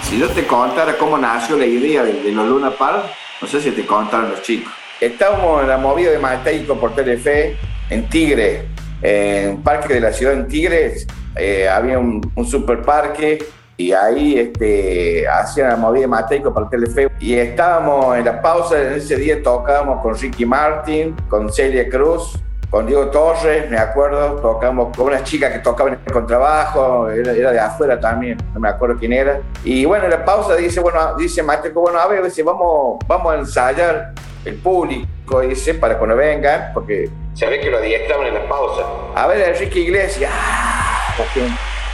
Si 0.03 0.17
yo 0.17 0.29
te 0.29 0.47
contara 0.47 0.97
cómo 0.97 1.17
nació 1.17 1.57
la 1.57 1.65
idea 1.65 2.05
de, 2.05 2.13
de 2.13 2.31
los 2.31 2.47
Luna 2.47 2.71
Park, 2.71 3.03
no 3.41 3.47
sé 3.49 3.59
si 3.59 3.71
te 3.71 3.85
contaron 3.85 4.31
los 4.31 4.41
chicos. 4.43 4.71
Estábamos 5.01 5.61
en 5.61 5.67
la 5.67 5.77
movida 5.77 6.11
de 6.11 6.17
Mateico 6.17 6.79
por 6.79 6.95
Telefe, 6.95 7.57
en 7.89 8.07
Tigre, 8.07 8.69
en 9.01 9.49
un 9.49 9.61
parque 9.61 9.95
de 9.95 9.99
la 9.99 10.13
ciudad 10.13 10.35
en 10.35 10.47
Tigres, 10.47 11.05
eh, 11.35 11.67
había 11.67 11.99
un, 11.99 12.21
un 12.33 12.45
super 12.47 12.81
parque 12.81 13.39
y 13.75 13.91
ahí 13.91 14.39
este, 14.39 15.27
hacían 15.27 15.67
la 15.67 15.75
movida 15.75 16.03
de 16.03 16.07
Mateico 16.07 16.53
para 16.53 16.69
Telefe. 16.69 17.09
Y 17.19 17.33
estábamos 17.33 18.17
en 18.17 18.23
la 18.23 18.41
pausa, 18.41 18.81
en 18.81 18.93
ese 18.93 19.17
día 19.17 19.43
tocábamos 19.43 20.01
con 20.01 20.17
Ricky 20.17 20.45
Martin, 20.45 21.13
con 21.27 21.51
Celia 21.51 21.89
Cruz, 21.89 22.39
con 22.69 22.85
Diego 22.85 23.07
Torres, 23.07 23.69
me 23.69 23.77
acuerdo, 23.77 24.35
tocamos 24.41 24.95
con 24.95 25.07
una 25.07 25.23
chica 25.23 25.51
que 25.51 25.59
tocaba 25.59 25.89
en 25.89 25.99
el 26.05 26.11
contrabajo, 26.11 27.09
era, 27.09 27.31
era 27.31 27.51
de 27.51 27.59
afuera 27.59 27.99
también, 27.99 28.37
no 28.53 28.59
me 28.59 28.67
acuerdo 28.67 28.97
quién 28.99 29.13
era. 29.13 29.39
Y 29.63 29.85
bueno, 29.85 30.05
en 30.05 30.11
la 30.11 30.25
pausa 30.25 30.55
dice, 30.55 30.81
bueno, 30.81 31.15
dice 31.15 31.41
Mateico, 31.41 31.81
bueno, 31.81 31.99
a 31.99 32.07
ver, 32.07 32.23
dice, 32.23 32.43
vamos, 32.43 32.99
vamos 33.07 33.33
a 33.33 33.37
ensayar 33.37 34.11
el 34.43 34.55
público, 34.55 35.39
dice, 35.41 35.75
para 35.75 35.97
cuando 35.97 36.17
vengan, 36.17 36.71
porque 36.73 37.09
se 37.33 37.47
ve 37.47 37.59
que 37.59 37.69
lo 37.69 37.77
adiestraban 37.77 38.27
en 38.27 38.33
la 38.33 38.49
pausa. 38.49 38.83
A 39.15 39.27
ver, 39.27 39.49
Enrique 39.49 39.79
Iglesias, 39.79 40.31
ah, 40.33 41.15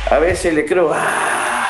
a 0.09 0.19
ver, 0.19 0.35
Celia 0.35 0.65
Cruz, 0.65 0.91
ah, 0.91 1.67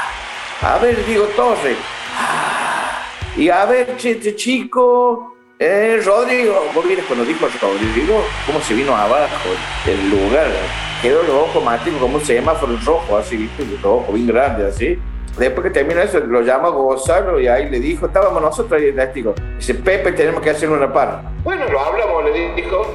a 0.62 0.78
ver, 0.78 1.06
Diego 1.06 1.26
Torres, 1.36 1.78
ah, 2.18 3.04
y 3.36 3.50
a 3.50 3.66
ver, 3.66 3.98
este 4.02 4.34
chico, 4.36 5.36
eh, 5.64 6.02
Rodrigo, 6.04 6.66
vos 6.76 6.86
vienes 6.86 7.06
cuando 7.06 7.24
dijo 7.24 7.48
Rodrigo, 7.62 8.26
cómo 8.46 8.60
se 8.62 8.74
vino 8.74 8.96
abajo 8.96 9.50
del 9.86 10.10
lugar. 10.10 10.48
Quedó 11.02 11.24
los 11.24 11.36
ojos 11.36 11.64
máticos 11.64 12.00
como 12.00 12.18
un 12.18 12.26
semáforo 12.26 12.78
rojo, 12.84 13.18
así, 13.18 13.38
viste, 13.38 13.66
los 13.66 13.84
ojos 13.84 14.14
bien 14.14 14.28
grandes, 14.28 14.76
así. 14.76 15.00
Después 15.38 15.64
que 15.64 15.72
termina 15.72 16.04
eso, 16.04 16.20
lo 16.20 16.42
llama 16.42 16.70
Gonzalo 16.70 17.40
y 17.40 17.48
ahí 17.48 17.70
le 17.70 17.80
dijo, 17.80 18.06
estábamos 18.06 18.42
nosotros 18.42 18.80
ahí 18.80 18.90
en 18.90 18.96
testigo. 18.96 19.34
Dice, 19.58 19.74
Pepe, 19.76 20.12
tenemos 20.12 20.42
que 20.42 20.50
hacer 20.50 20.70
una 20.70 20.92
par. 20.92 21.24
Bueno, 21.44 21.66
lo 21.70 21.80
hablamos, 21.80 22.26
le 22.26 22.54
dijo. 22.62 22.94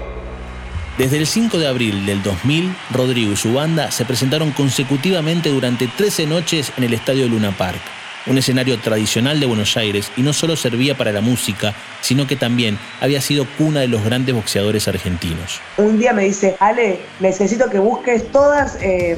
Desde 0.99 1.17
el 1.17 1.27
5 1.27 1.59
de 1.59 1.69
abril 1.69 2.07
del 2.07 2.23
2000, 2.23 2.75
Rodrigo 2.93 3.33
y 3.33 3.37
su 3.37 3.55
banda 3.55 3.91
se 3.91 4.05
presentaron 4.05 4.51
consecutivamente 4.53 5.49
durante 5.49 5.87
13 5.87 6.27
noches 6.27 6.73
en 6.77 6.85
el 6.85 6.93
Estadio 6.93 7.29
Luna 7.29 7.53
Park, 7.53 7.81
un 8.29 8.39
escenario 8.39 8.79
tradicional 8.79 9.41
de 9.41 9.47
Buenos 9.47 9.77
Aires 9.77 10.11
y 10.17 10.23
no 10.23 10.33
solo 10.33 10.57
servía 10.57 10.97
para 10.97 11.13
la 11.13 11.21
música, 11.21 11.75
sino 12.01 12.27
que 12.27 12.37
también 12.37 12.79
había 13.01 13.21
sido 13.21 13.47
cuna 13.57 13.81
de 13.81 13.89
los 13.89 14.05
grandes 14.05 14.35
boxeadores 14.35 14.89
argentinos. 14.89 15.61
Un 15.77 15.99
día 15.99 16.13
me 16.13 16.25
dice, 16.25 16.57
Ale, 16.61 17.01
necesito 17.21 17.69
que 17.71 17.79
busques 17.79 18.31
todas, 18.31 18.79
eh, 18.81 19.17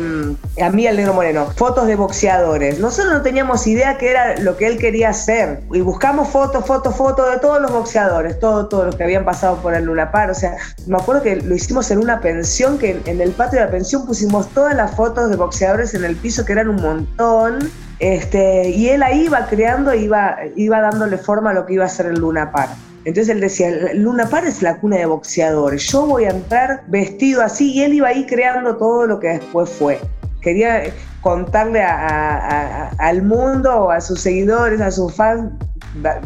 a 0.60 0.70
mí, 0.70 0.86
al 0.86 0.96
negro 0.96 1.14
moreno, 1.14 1.50
fotos 1.56 1.86
de 1.86 1.96
boxeadores. 1.96 2.78
Nosotros 2.78 3.12
no 3.12 3.22
teníamos 3.22 3.66
idea 3.66 3.98
qué 3.98 4.10
era 4.10 4.38
lo 4.38 4.56
que 4.56 4.66
él 4.66 4.78
quería 4.78 5.10
hacer. 5.10 5.60
Y 5.72 5.80
buscamos 5.80 6.28
fotos, 6.28 6.64
fotos, 6.66 6.96
fotos 6.96 7.30
de 7.30 7.38
todos 7.38 7.60
los 7.60 7.70
boxeadores, 7.70 8.38
todos 8.38 8.68
todo 8.68 8.86
los 8.86 8.96
que 8.96 9.04
habían 9.04 9.24
pasado 9.24 9.60
por 9.60 9.74
el 9.74 9.84
Lunapar. 9.84 10.30
O 10.30 10.34
sea, 10.34 10.56
me 10.86 10.96
acuerdo 10.96 11.22
que 11.22 11.36
lo 11.36 11.54
hicimos 11.54 11.90
en 11.90 11.98
una 11.98 12.20
pensión, 12.20 12.78
que 12.78 13.00
en 13.04 13.20
el 13.20 13.32
patio 13.32 13.58
de 13.58 13.66
la 13.66 13.70
pensión 13.70 14.06
pusimos 14.06 14.48
todas 14.50 14.74
las 14.74 14.94
fotos 14.94 15.30
de 15.30 15.36
boxeadores 15.36 15.94
en 15.94 16.04
el 16.04 16.16
piso, 16.16 16.44
que 16.44 16.52
eran 16.52 16.68
un 16.68 16.76
montón. 16.76 17.70
Este, 18.00 18.70
y 18.70 18.88
él 18.88 19.02
ahí 19.02 19.26
iba 19.26 19.46
creando, 19.46 19.94
iba, 19.94 20.38
iba 20.56 20.80
dándole 20.80 21.18
forma 21.18 21.50
a 21.50 21.54
lo 21.54 21.66
que 21.66 21.74
iba 21.74 21.84
a 21.84 21.88
ser 21.88 22.06
el 22.06 22.18
Luna 22.20 22.50
Park. 22.50 22.70
Entonces 23.04 23.28
él 23.34 23.40
decía, 23.40 23.70
Luna 23.94 24.26
Park 24.28 24.46
es 24.48 24.62
la 24.62 24.76
cuna 24.78 24.96
de 24.96 25.06
boxeadores, 25.06 25.86
yo 25.90 26.06
voy 26.06 26.24
a 26.24 26.30
entrar 26.30 26.82
vestido 26.88 27.42
así 27.42 27.72
y 27.72 27.82
él 27.82 27.94
iba 27.94 28.08
ahí 28.08 28.26
creando 28.26 28.76
todo 28.76 29.06
lo 29.06 29.20
que 29.20 29.28
después 29.28 29.70
fue. 29.70 29.98
Quería 30.42 30.82
contarle 31.20 31.82
a- 31.82 31.96
a- 32.06 32.88
al 32.98 33.22
mundo, 33.22 33.90
a 33.90 34.00
sus 34.00 34.20
seguidores, 34.20 34.80
a 34.80 34.90
sus 34.90 35.14
fans, 35.14 35.50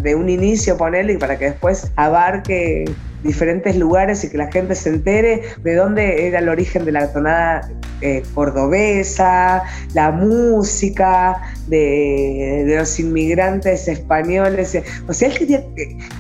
de 0.03 0.15
un 0.15 0.29
inicio 0.29 0.77
ponerle 0.77 1.19
para 1.19 1.39
que 1.39 1.47
después 1.47 1.91
abarque 1.97 2.85
diferentes 3.23 3.77
lugares 3.77 4.23
y 4.23 4.31
que 4.31 4.37
la 4.37 4.53
gente 4.53 4.75
se 4.75 4.91
entere 4.91 5.43
de 5.63 5.75
dónde 5.75 6.27
era 6.29 6.41
el 6.41 6.49
origen 6.49 6.85
de 6.85 6.93
la 6.93 7.13
tonada 7.13 7.69
eh, 8.05 8.23
cordobesa, 8.35 9.63
la 9.95 10.11
música 10.13 11.41
de, 11.67 12.65
de 12.67 12.77
los 12.77 12.99
inmigrantes 13.01 13.89
españoles. 13.89 14.79
O 15.09 15.13
sea, 15.13 15.29
él 15.29 15.39
quería, 15.39 15.65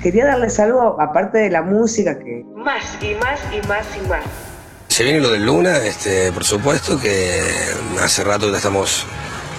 quería 0.02 0.26
darles 0.26 0.58
algo 0.58 1.00
aparte 1.00 1.38
de 1.38 1.50
la 1.50 1.62
música 1.62 2.18
que... 2.18 2.42
Más 2.56 2.82
y 3.02 3.14
más 3.16 3.38
y 3.52 3.66
más 3.68 3.86
y 4.02 4.08
más. 4.08 4.24
Se 4.88 5.04
viene 5.04 5.20
lo 5.20 5.30
del 5.32 5.44
Luna, 5.44 5.76
este, 5.78 6.32
por 6.32 6.44
supuesto, 6.44 7.00
que 7.00 7.40
hace 8.00 8.22
rato 8.24 8.50
ya 8.50 8.56
estamos 8.58 9.04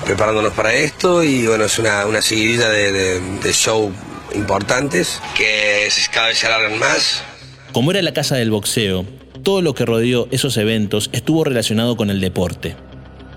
preparándonos 0.06 0.54
para 0.54 0.74
esto 0.74 1.24
y 1.24 1.46
bueno, 1.48 1.66
es 1.66 1.78
una, 1.80 2.06
una 2.06 2.22
seguidilla 2.22 2.70
de, 2.70 2.92
de, 2.92 3.20
de 3.44 3.54
show 3.54 3.92
importantes 4.34 5.22
que 5.38 5.88
se- 5.90 6.10
cada 6.12 6.28
vez 6.28 6.38
se 6.38 6.48
alargan 6.48 6.80
más. 6.80 7.24
Como 7.74 7.92
era 7.92 8.02
la 8.02 8.14
casa 8.14 8.36
del 8.36 8.52
boxeo, 8.52 9.06
todo 9.44 9.62
lo 9.62 9.74
que 9.74 9.86
rodeó 9.86 10.28
esos 10.32 10.58
eventos 10.58 11.10
estuvo 11.14 11.44
relacionado 11.44 11.96
con 11.96 12.10
el 12.10 12.22
deporte. 12.22 12.76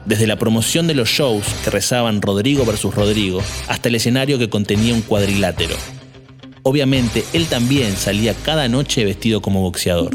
Desde 0.04 0.26
la 0.26 0.36
promoción 0.36 0.86
de 0.86 0.94
los 0.94 1.08
shows 1.08 1.44
que 1.64 1.70
rezaban 1.70 2.22
Rodrigo 2.22 2.64
versus 2.64 2.94
Rodrigo 2.94 3.40
hasta 3.68 3.88
el 3.88 3.96
escenario 3.96 4.38
que 4.38 4.48
contenía 4.48 4.94
un 4.94 5.02
cuadrilátero. 5.02 5.74
Obviamente, 6.62 7.24
él 7.32 7.46
también 7.46 7.92
salía 7.92 8.34
cada 8.34 8.68
noche 8.68 9.04
vestido 9.04 9.42
como 9.42 9.60
boxeador. 9.60 10.10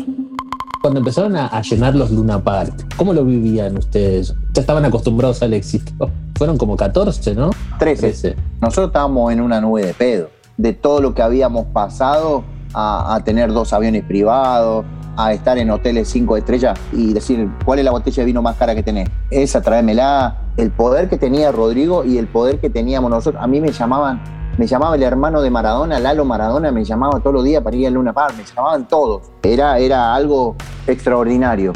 Cuando 0.81 0.99
empezaron 0.99 1.35
a, 1.35 1.47
a 1.47 1.61
llenar 1.61 1.95
los 1.95 2.11
Luna 2.11 2.43
Park, 2.43 2.95
¿cómo 2.97 3.13
lo 3.13 3.23
vivían 3.23 3.77
ustedes? 3.77 4.33
Ya 4.53 4.61
estaban 4.61 4.83
acostumbrados 4.83 5.41
al 5.41 5.53
éxito. 5.53 6.11
Fueron 6.35 6.57
como 6.57 6.75
14, 6.75 7.35
¿no? 7.35 7.51
13. 7.79 8.35
Nosotros 8.61 8.87
estábamos 8.87 9.31
en 9.31 9.41
una 9.41 9.61
nube 9.61 9.85
de 9.85 9.93
pedo. 9.93 10.29
De 10.57 10.73
todo 10.73 11.01
lo 11.01 11.13
que 11.13 11.21
habíamos 11.21 11.67
pasado 11.67 12.43
a, 12.73 13.15
a 13.15 13.23
tener 13.23 13.53
dos 13.53 13.73
aviones 13.73 14.03
privados, 14.03 14.85
a 15.17 15.33
estar 15.33 15.57
en 15.57 15.69
hoteles 15.69 16.09
cinco 16.09 16.37
estrellas 16.37 16.79
y 16.91 17.13
decir, 17.13 17.49
¿cuál 17.65 17.79
es 17.79 17.85
la 17.85 17.91
botella 17.91 18.21
de 18.21 18.25
vino 18.25 18.41
más 18.41 18.55
cara 18.57 18.75
que 18.75 18.83
tenés? 18.83 19.09
Esa, 19.29 19.61
tráemela. 19.61 20.37
El 20.57 20.71
poder 20.71 21.09
que 21.09 21.17
tenía 21.17 21.51
Rodrigo 21.51 22.05
y 22.05 22.17
el 22.17 22.27
poder 22.27 22.59
que 22.59 22.69
teníamos 22.69 23.09
nosotros. 23.09 23.41
A 23.43 23.47
mí 23.47 23.59
me 23.59 23.71
llamaban, 23.71 24.21
me 24.57 24.67
llamaba 24.67 24.95
el 24.95 25.03
hermano 25.03 25.41
de 25.41 25.49
Maradona, 25.49 25.99
Lalo 25.99 26.25
Maradona, 26.25 26.71
me 26.71 26.85
llamaba 26.85 27.19
todos 27.19 27.33
los 27.33 27.43
días 27.43 27.63
para 27.63 27.75
ir 27.75 27.87
a 27.87 27.89
Luna 27.89 28.13
Park, 28.13 28.35
me 28.37 28.43
llamaban 28.43 28.87
todos. 28.87 29.31
Era, 29.41 29.79
era 29.79 30.13
algo 30.13 30.55
extraordinario. 30.85 31.73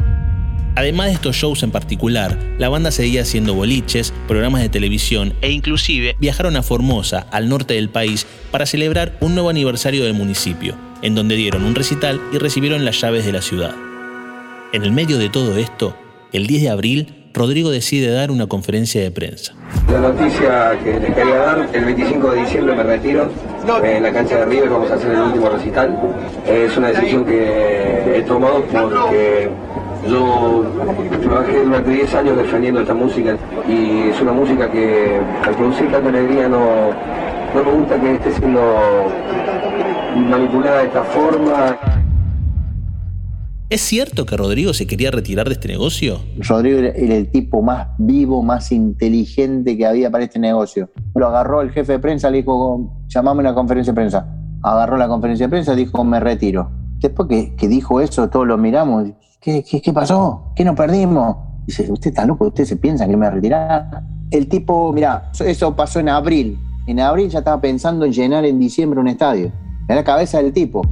Además 0.78 1.08
de 1.08 1.14
estos 1.14 1.36
shows 1.36 1.64
en 1.64 1.72
particular, 1.72 2.38
la 2.60 2.70
banda 2.70 2.92
seguía 2.92 3.24
haciendo 3.24 3.56
boliches, 3.56 4.14
programas 4.28 4.62
de 4.62 4.70
televisión 4.70 5.34
e 5.42 5.50
inclusive 5.50 6.16
viajaron 6.20 6.56
a 6.56 6.62
Formosa, 6.62 7.26
al 7.32 7.50
norte 7.50 7.74
del 7.74 7.90
país, 7.90 8.28
para 8.52 8.68
celebrar 8.68 9.18
un 9.20 9.34
nuevo 9.34 9.50
aniversario 9.50 10.06
del 10.06 10.14
municipio, 10.14 10.76
en 11.02 11.16
donde 11.16 11.36
dieron 11.36 11.64
un 11.64 11.76
recital 11.76 12.22
y 12.32 12.38
recibieron 12.38 12.86
las 12.86 13.00
llaves 13.00 13.26
de 13.26 13.32
la 13.32 13.42
ciudad. 13.42 13.76
En 14.74 14.84
el 14.84 14.92
medio 14.92 15.18
de 15.18 15.30
todo 15.30 15.58
esto, 15.58 15.96
el 16.34 16.48
10 16.48 16.62
de 16.64 16.70
abril, 16.70 17.30
Rodrigo 17.34 17.70
decide 17.70 18.12
dar 18.12 18.32
una 18.32 18.48
conferencia 18.48 19.02
de 19.02 19.12
prensa. 19.12 19.54
La 19.92 20.00
noticia 20.00 20.78
que 20.84 21.00
les 21.00 21.14
quería 21.14 21.36
dar, 21.36 21.70
el 21.72 21.86
25 21.86 22.32
de 22.32 22.42
diciembre 22.42 22.76
me 22.76 22.84
retiro 22.84 23.30
en 23.84 24.04
la 24.04 24.12
cancha 24.12 24.38
de 24.38 24.46
River, 24.46 24.70
vamos 24.70 24.92
a 24.92 24.96
hacer 24.96 25.12
el 25.12 25.22
último 25.22 25.50
recital. 25.50 25.98
Es 26.48 26.76
una 26.78 26.88
decisión 26.90 27.26
que 27.26 28.18
he 28.18 28.22
tomado 28.24 28.64
porque 28.66 29.50
yo 30.10 30.66
trabajé 31.22 31.64
durante 31.64 31.92
10 31.92 32.16
años 32.16 32.38
defendiendo 32.38 32.82
esta 32.82 32.94
música 32.94 33.38
y 33.68 34.10
es 34.10 34.22
una 34.22 34.32
música 34.32 34.72
que 34.72 35.20
al 35.44 35.56
producir 35.56 35.92
tanta 35.92 36.10
alegría 36.10 36.48
no, 36.48 36.92
no 37.54 37.64
me 37.64 37.72
gusta 37.72 38.00
que 38.00 38.16
esté 38.16 38.32
siendo 38.32 38.62
manipulada 40.18 40.80
de 40.80 40.88
esta 40.88 41.04
forma. 41.04 41.78
¿Es 43.70 43.82
cierto 43.82 44.26
que 44.26 44.38
Rodrigo 44.38 44.74
se 44.74 44.88
quería 44.88 45.12
retirar 45.12 45.48
de 45.48 45.54
este 45.54 45.68
negocio? 45.68 46.20
Rodrigo 46.38 46.80
era 46.80 47.16
el 47.16 47.30
tipo 47.30 47.62
más 47.62 47.90
vivo, 47.98 48.42
más 48.42 48.72
inteligente 48.72 49.76
que 49.76 49.86
había 49.86 50.10
para 50.10 50.24
este 50.24 50.40
negocio. 50.40 50.90
Lo 51.16 51.28
agarró 51.28 51.62
el 51.62 51.72
jefe 51.72 51.92
de 51.92 52.00
prensa, 52.00 52.30
le 52.30 52.38
dijo, 52.38 53.04
llamame 53.10 53.42
a 53.42 53.48
una 53.48 53.54
conferencia 53.54 53.92
de 53.92 53.96
prensa. 53.96 54.26
Agarró 54.64 54.96
la 54.96 55.10
conferencia 55.10 55.48
de 55.48 55.50
prensa, 55.50 55.76
dijo, 55.76 56.02
me 56.06 56.22
retiro. 56.22 56.72
Después 57.00 57.28
que, 57.28 57.56
que 57.56 57.68
dijo 57.68 58.00
eso, 58.00 58.30
todos 58.30 58.48
lo 58.48 58.58
miramos. 58.58 59.10
¿Qué, 59.42 59.62
qué, 59.70 59.82
qué 59.82 59.92
pasó? 59.92 60.54
¿Qué 60.56 60.64
nos 60.64 60.78
perdimos? 60.78 61.36
Dice, 61.66 61.92
usted 61.92 62.12
está 62.12 62.26
loco, 62.26 62.48
usted 62.48 62.64
se 62.64 62.78
piensa 62.78 63.06
que 63.06 63.18
me 63.18 63.30
retirar. 63.30 64.02
El 64.32 64.48
tipo, 64.48 64.94
mira, 64.94 65.30
eso 65.46 65.76
pasó 65.76 66.00
en 66.00 66.08
abril. 66.08 66.58
En 66.88 67.02
abril 67.02 67.30
ya 67.30 67.40
estaba 67.40 67.60
pensando 67.60 68.06
en 68.06 68.14
llenar 68.14 68.46
en 68.46 68.60
diciembre 68.60 69.02
un 69.02 69.10
estadio. 69.10 69.52
En 69.88 69.96
la 69.96 70.04
cabeza 70.04 70.42
del 70.42 70.52
tipo. 70.54 70.86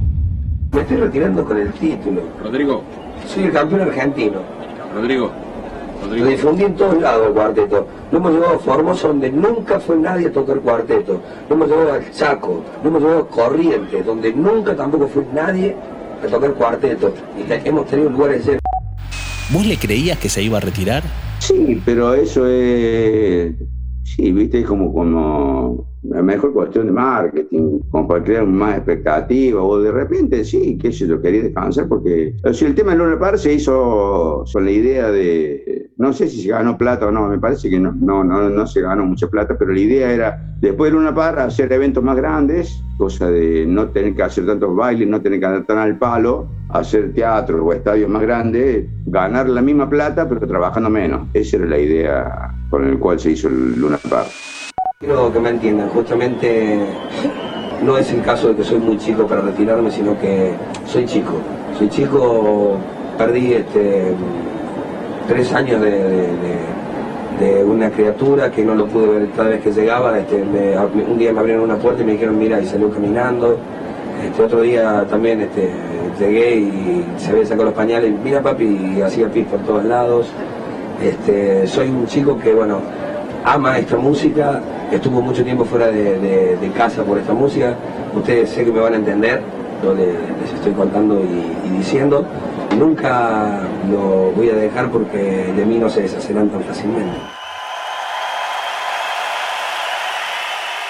Me 0.72 0.80
estoy 0.80 0.96
retirando 0.96 1.44
con 1.44 1.58
el 1.58 1.72
título. 1.74 2.22
Rodrigo. 2.42 2.82
Soy 3.26 3.44
el 3.44 3.52
campeón 3.52 3.82
argentino. 3.82 4.38
Rodrigo. 4.94 5.30
Lo 6.10 6.24
difundí 6.26 6.62
en 6.64 6.74
todos 6.76 7.00
lados 7.00 7.28
el 7.28 7.32
cuarteto. 7.32 7.86
Lo 8.12 8.18
hemos 8.18 8.32
llevado 8.32 8.54
a 8.54 8.58
Formosa 8.58 9.08
donde 9.08 9.30
nunca 9.30 9.80
fue 9.80 9.96
nadie 9.96 10.28
a 10.28 10.32
tocar 10.32 10.58
cuarteto. 10.60 11.20
Lo 11.48 11.56
hemos 11.56 11.68
llevado 11.68 11.92
a 11.94 12.10
Chaco. 12.12 12.62
Lo 12.82 12.88
hemos 12.88 13.02
llevado 13.02 13.20
a 13.20 13.28
Corrientes, 13.28 14.06
donde 14.06 14.32
nunca 14.32 14.76
tampoco 14.76 15.08
fue 15.08 15.24
nadie 15.34 15.74
a 16.22 16.26
tocar 16.26 16.52
cuarteto. 16.54 17.12
Y 17.38 17.42
te- 17.44 17.68
hemos 17.68 17.86
tenido 17.86 18.10
lugares 18.10 18.44
llenos. 18.46 18.60
¿Vos 19.50 19.66
le 19.66 19.76
creías 19.76 20.18
que 20.18 20.28
se 20.28 20.42
iba 20.42 20.58
a 20.58 20.60
retirar? 20.60 21.02
Sí, 21.38 21.80
pero 21.84 22.14
eso 22.14 22.46
es. 22.46 23.52
Sí, 24.04 24.32
viste, 24.32 24.60
es 24.60 24.66
como, 24.66 24.92
como 24.92 25.86
la 26.08 26.22
mejor 26.22 26.52
cuestión 26.52 26.86
de 26.86 26.92
marketing, 26.92 27.80
crear 28.24 28.46
más 28.46 28.76
expectativa, 28.76 29.62
o 29.62 29.78
de 29.80 29.92
repente 29.92 30.44
sí, 30.44 30.78
que 30.78 30.90
yo 30.90 31.20
quería 31.20 31.42
descansar, 31.42 31.88
porque 31.88 32.34
sea, 32.52 32.68
el 32.68 32.74
tema 32.74 32.92
de 32.92 32.98
Luna 32.98 33.18
Park 33.18 33.38
se 33.38 33.54
hizo 33.54 34.44
con 34.52 34.64
la 34.64 34.70
idea 34.70 35.10
de, 35.10 35.90
no 35.96 36.12
sé 36.12 36.28
si 36.28 36.42
se 36.42 36.48
ganó 36.48 36.76
plata 36.76 37.06
o 37.06 37.10
no, 37.10 37.28
me 37.28 37.38
parece 37.38 37.70
que 37.70 37.78
no, 37.78 37.92
no, 37.92 38.24
no, 38.24 38.48
no 38.48 38.66
se 38.66 38.80
ganó 38.80 39.04
mucha 39.04 39.28
plata, 39.28 39.56
pero 39.58 39.72
la 39.72 39.80
idea 39.80 40.12
era, 40.12 40.56
después 40.60 40.90
de 40.90 40.98
Luna 40.98 41.14
Park, 41.14 41.38
hacer 41.38 41.72
eventos 41.72 42.02
más 42.02 42.16
grandes, 42.16 42.82
cosa 42.98 43.30
de 43.30 43.66
no 43.66 43.88
tener 43.88 44.14
que 44.14 44.22
hacer 44.22 44.46
tantos 44.46 44.74
bailes, 44.74 45.08
no 45.08 45.20
tener 45.20 45.40
que 45.40 45.46
andar 45.46 45.66
tan 45.66 45.78
al 45.78 45.98
palo, 45.98 46.48
hacer 46.70 47.12
teatro 47.12 47.64
o 47.64 47.72
estadios 47.72 48.10
más 48.10 48.22
grandes, 48.22 48.86
ganar 49.06 49.48
la 49.48 49.62
misma 49.62 49.88
plata, 49.88 50.28
pero 50.28 50.46
trabajando 50.46 50.90
menos. 50.90 51.28
Esa 51.34 51.56
era 51.56 51.66
la 51.66 51.78
idea 51.78 52.54
con 52.70 52.90
la 52.90 52.98
cual 52.98 53.18
se 53.18 53.32
hizo 53.32 53.48
el 53.48 53.78
Luna 53.78 53.98
Park. 54.08 54.28
Quiero 54.98 55.30
que 55.30 55.38
me 55.38 55.50
entiendan, 55.50 55.90
justamente 55.90 56.78
no 57.82 57.98
es 57.98 58.10
el 58.14 58.22
caso 58.22 58.48
de 58.48 58.56
que 58.56 58.64
soy 58.64 58.78
muy 58.78 58.96
chico 58.96 59.26
para 59.26 59.42
retirarme, 59.42 59.90
sino 59.90 60.18
que 60.18 60.54
soy 60.86 61.04
chico. 61.04 61.34
Soy 61.76 61.90
chico, 61.90 62.78
perdí 63.18 63.52
este, 63.52 64.14
tres 65.28 65.52
años 65.52 65.82
de, 65.82 67.62
una 67.66 67.90
criatura 67.90 68.50
que 68.50 68.64
no 68.64 68.74
lo 68.74 68.86
pude 68.86 69.06
ver 69.06 69.30
cada 69.36 69.50
vez 69.50 69.60
que 69.60 69.70
llegaba. 69.70 70.18
Este, 70.18 70.42
un 70.42 71.18
día 71.18 71.30
me 71.30 71.40
abrieron 71.40 71.64
una 71.64 71.76
puerta 71.76 72.00
y 72.00 72.06
me 72.06 72.12
dijeron, 72.12 72.38
mira, 72.38 72.58
y 72.58 72.64
salió 72.64 72.90
caminando. 72.90 73.58
Este, 74.24 74.42
otro 74.44 74.62
día 74.62 75.06
también 75.10 75.42
este, 75.42 75.72
llegué 76.18 76.56
y 76.56 77.04
se 77.18 77.32
había 77.32 77.44
sacado 77.44 77.64
los 77.64 77.74
pañales, 77.74 78.14
mira 78.24 78.40
papi, 78.40 78.94
y 78.96 79.02
hacía 79.02 79.30
pis 79.30 79.44
por 79.44 79.60
todos 79.60 79.84
lados. 79.84 80.26
Soy 81.66 81.90
un 81.90 82.06
chico 82.06 82.38
que, 82.38 82.54
bueno, 82.54 82.80
ama 83.46 83.78
esta 83.78 83.96
música, 83.96 84.60
estuvo 84.90 85.22
mucho 85.22 85.44
tiempo 85.44 85.64
fuera 85.64 85.86
de, 85.86 86.70
casa 86.76 87.04
por 87.04 87.16
esta 87.16 87.32
música. 87.32 87.74
Ustedes 88.12 88.50
sé 88.50 88.64
que 88.64 88.72
me 88.72 88.80
van 88.80 88.94
a 88.94 88.96
entender 88.96 89.40
lo 89.82 89.94
que 89.94 90.06
les 90.42 90.52
estoy 90.52 90.72
contando 90.72 91.20
y, 91.20 91.66
y 91.66 91.78
diciendo. 91.78 92.26
Nunca 92.76 93.60
lo 93.88 94.32
voy 94.32 94.50
a 94.50 94.54
dejar 94.54 94.90
porque 94.90 95.18
de 95.56 95.64
mí 95.64 95.78
no 95.78 95.88
se 95.88 96.02
deshacerán 96.02 96.50
tan 96.50 96.62
fácilmente. 96.64 97.16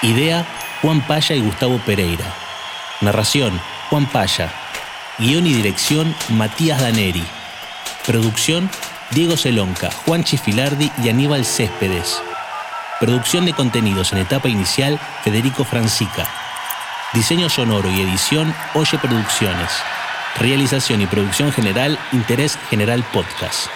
Idea, 0.01 0.45
Juan 0.81 1.01
Paya 1.01 1.35
y 1.35 1.41
Gustavo 1.41 1.79
Pereira. 1.85 2.25
Narración, 3.01 3.59
Juan 3.89 4.07
Paya. 4.07 4.51
Guión 5.19 5.45
y 5.45 5.53
dirección, 5.53 6.13
Matías 6.29 6.81
Daneri. 6.81 7.23
Producción, 8.05 8.69
Diego 9.11 9.37
Celonca, 9.37 9.89
Juan 10.05 10.23
Chifilardi 10.23 10.91
y 11.03 11.09
Aníbal 11.09 11.45
Céspedes. 11.45 12.21
Producción 12.99 13.45
de 13.45 13.53
contenidos 13.53 14.11
en 14.11 14.17
etapa 14.17 14.49
inicial, 14.49 14.99
Federico 15.23 15.63
Francica. 15.63 16.27
Diseño 17.13 17.47
sonoro 17.47 17.91
y 17.91 18.01
edición, 18.01 18.51
Oye 18.73 18.97
Producciones. 18.97 19.71
Realización 20.39 21.01
y 21.01 21.05
producción 21.05 21.51
general, 21.51 21.99
Interés 22.11 22.57
General 22.69 23.03
Podcast. 23.13 23.69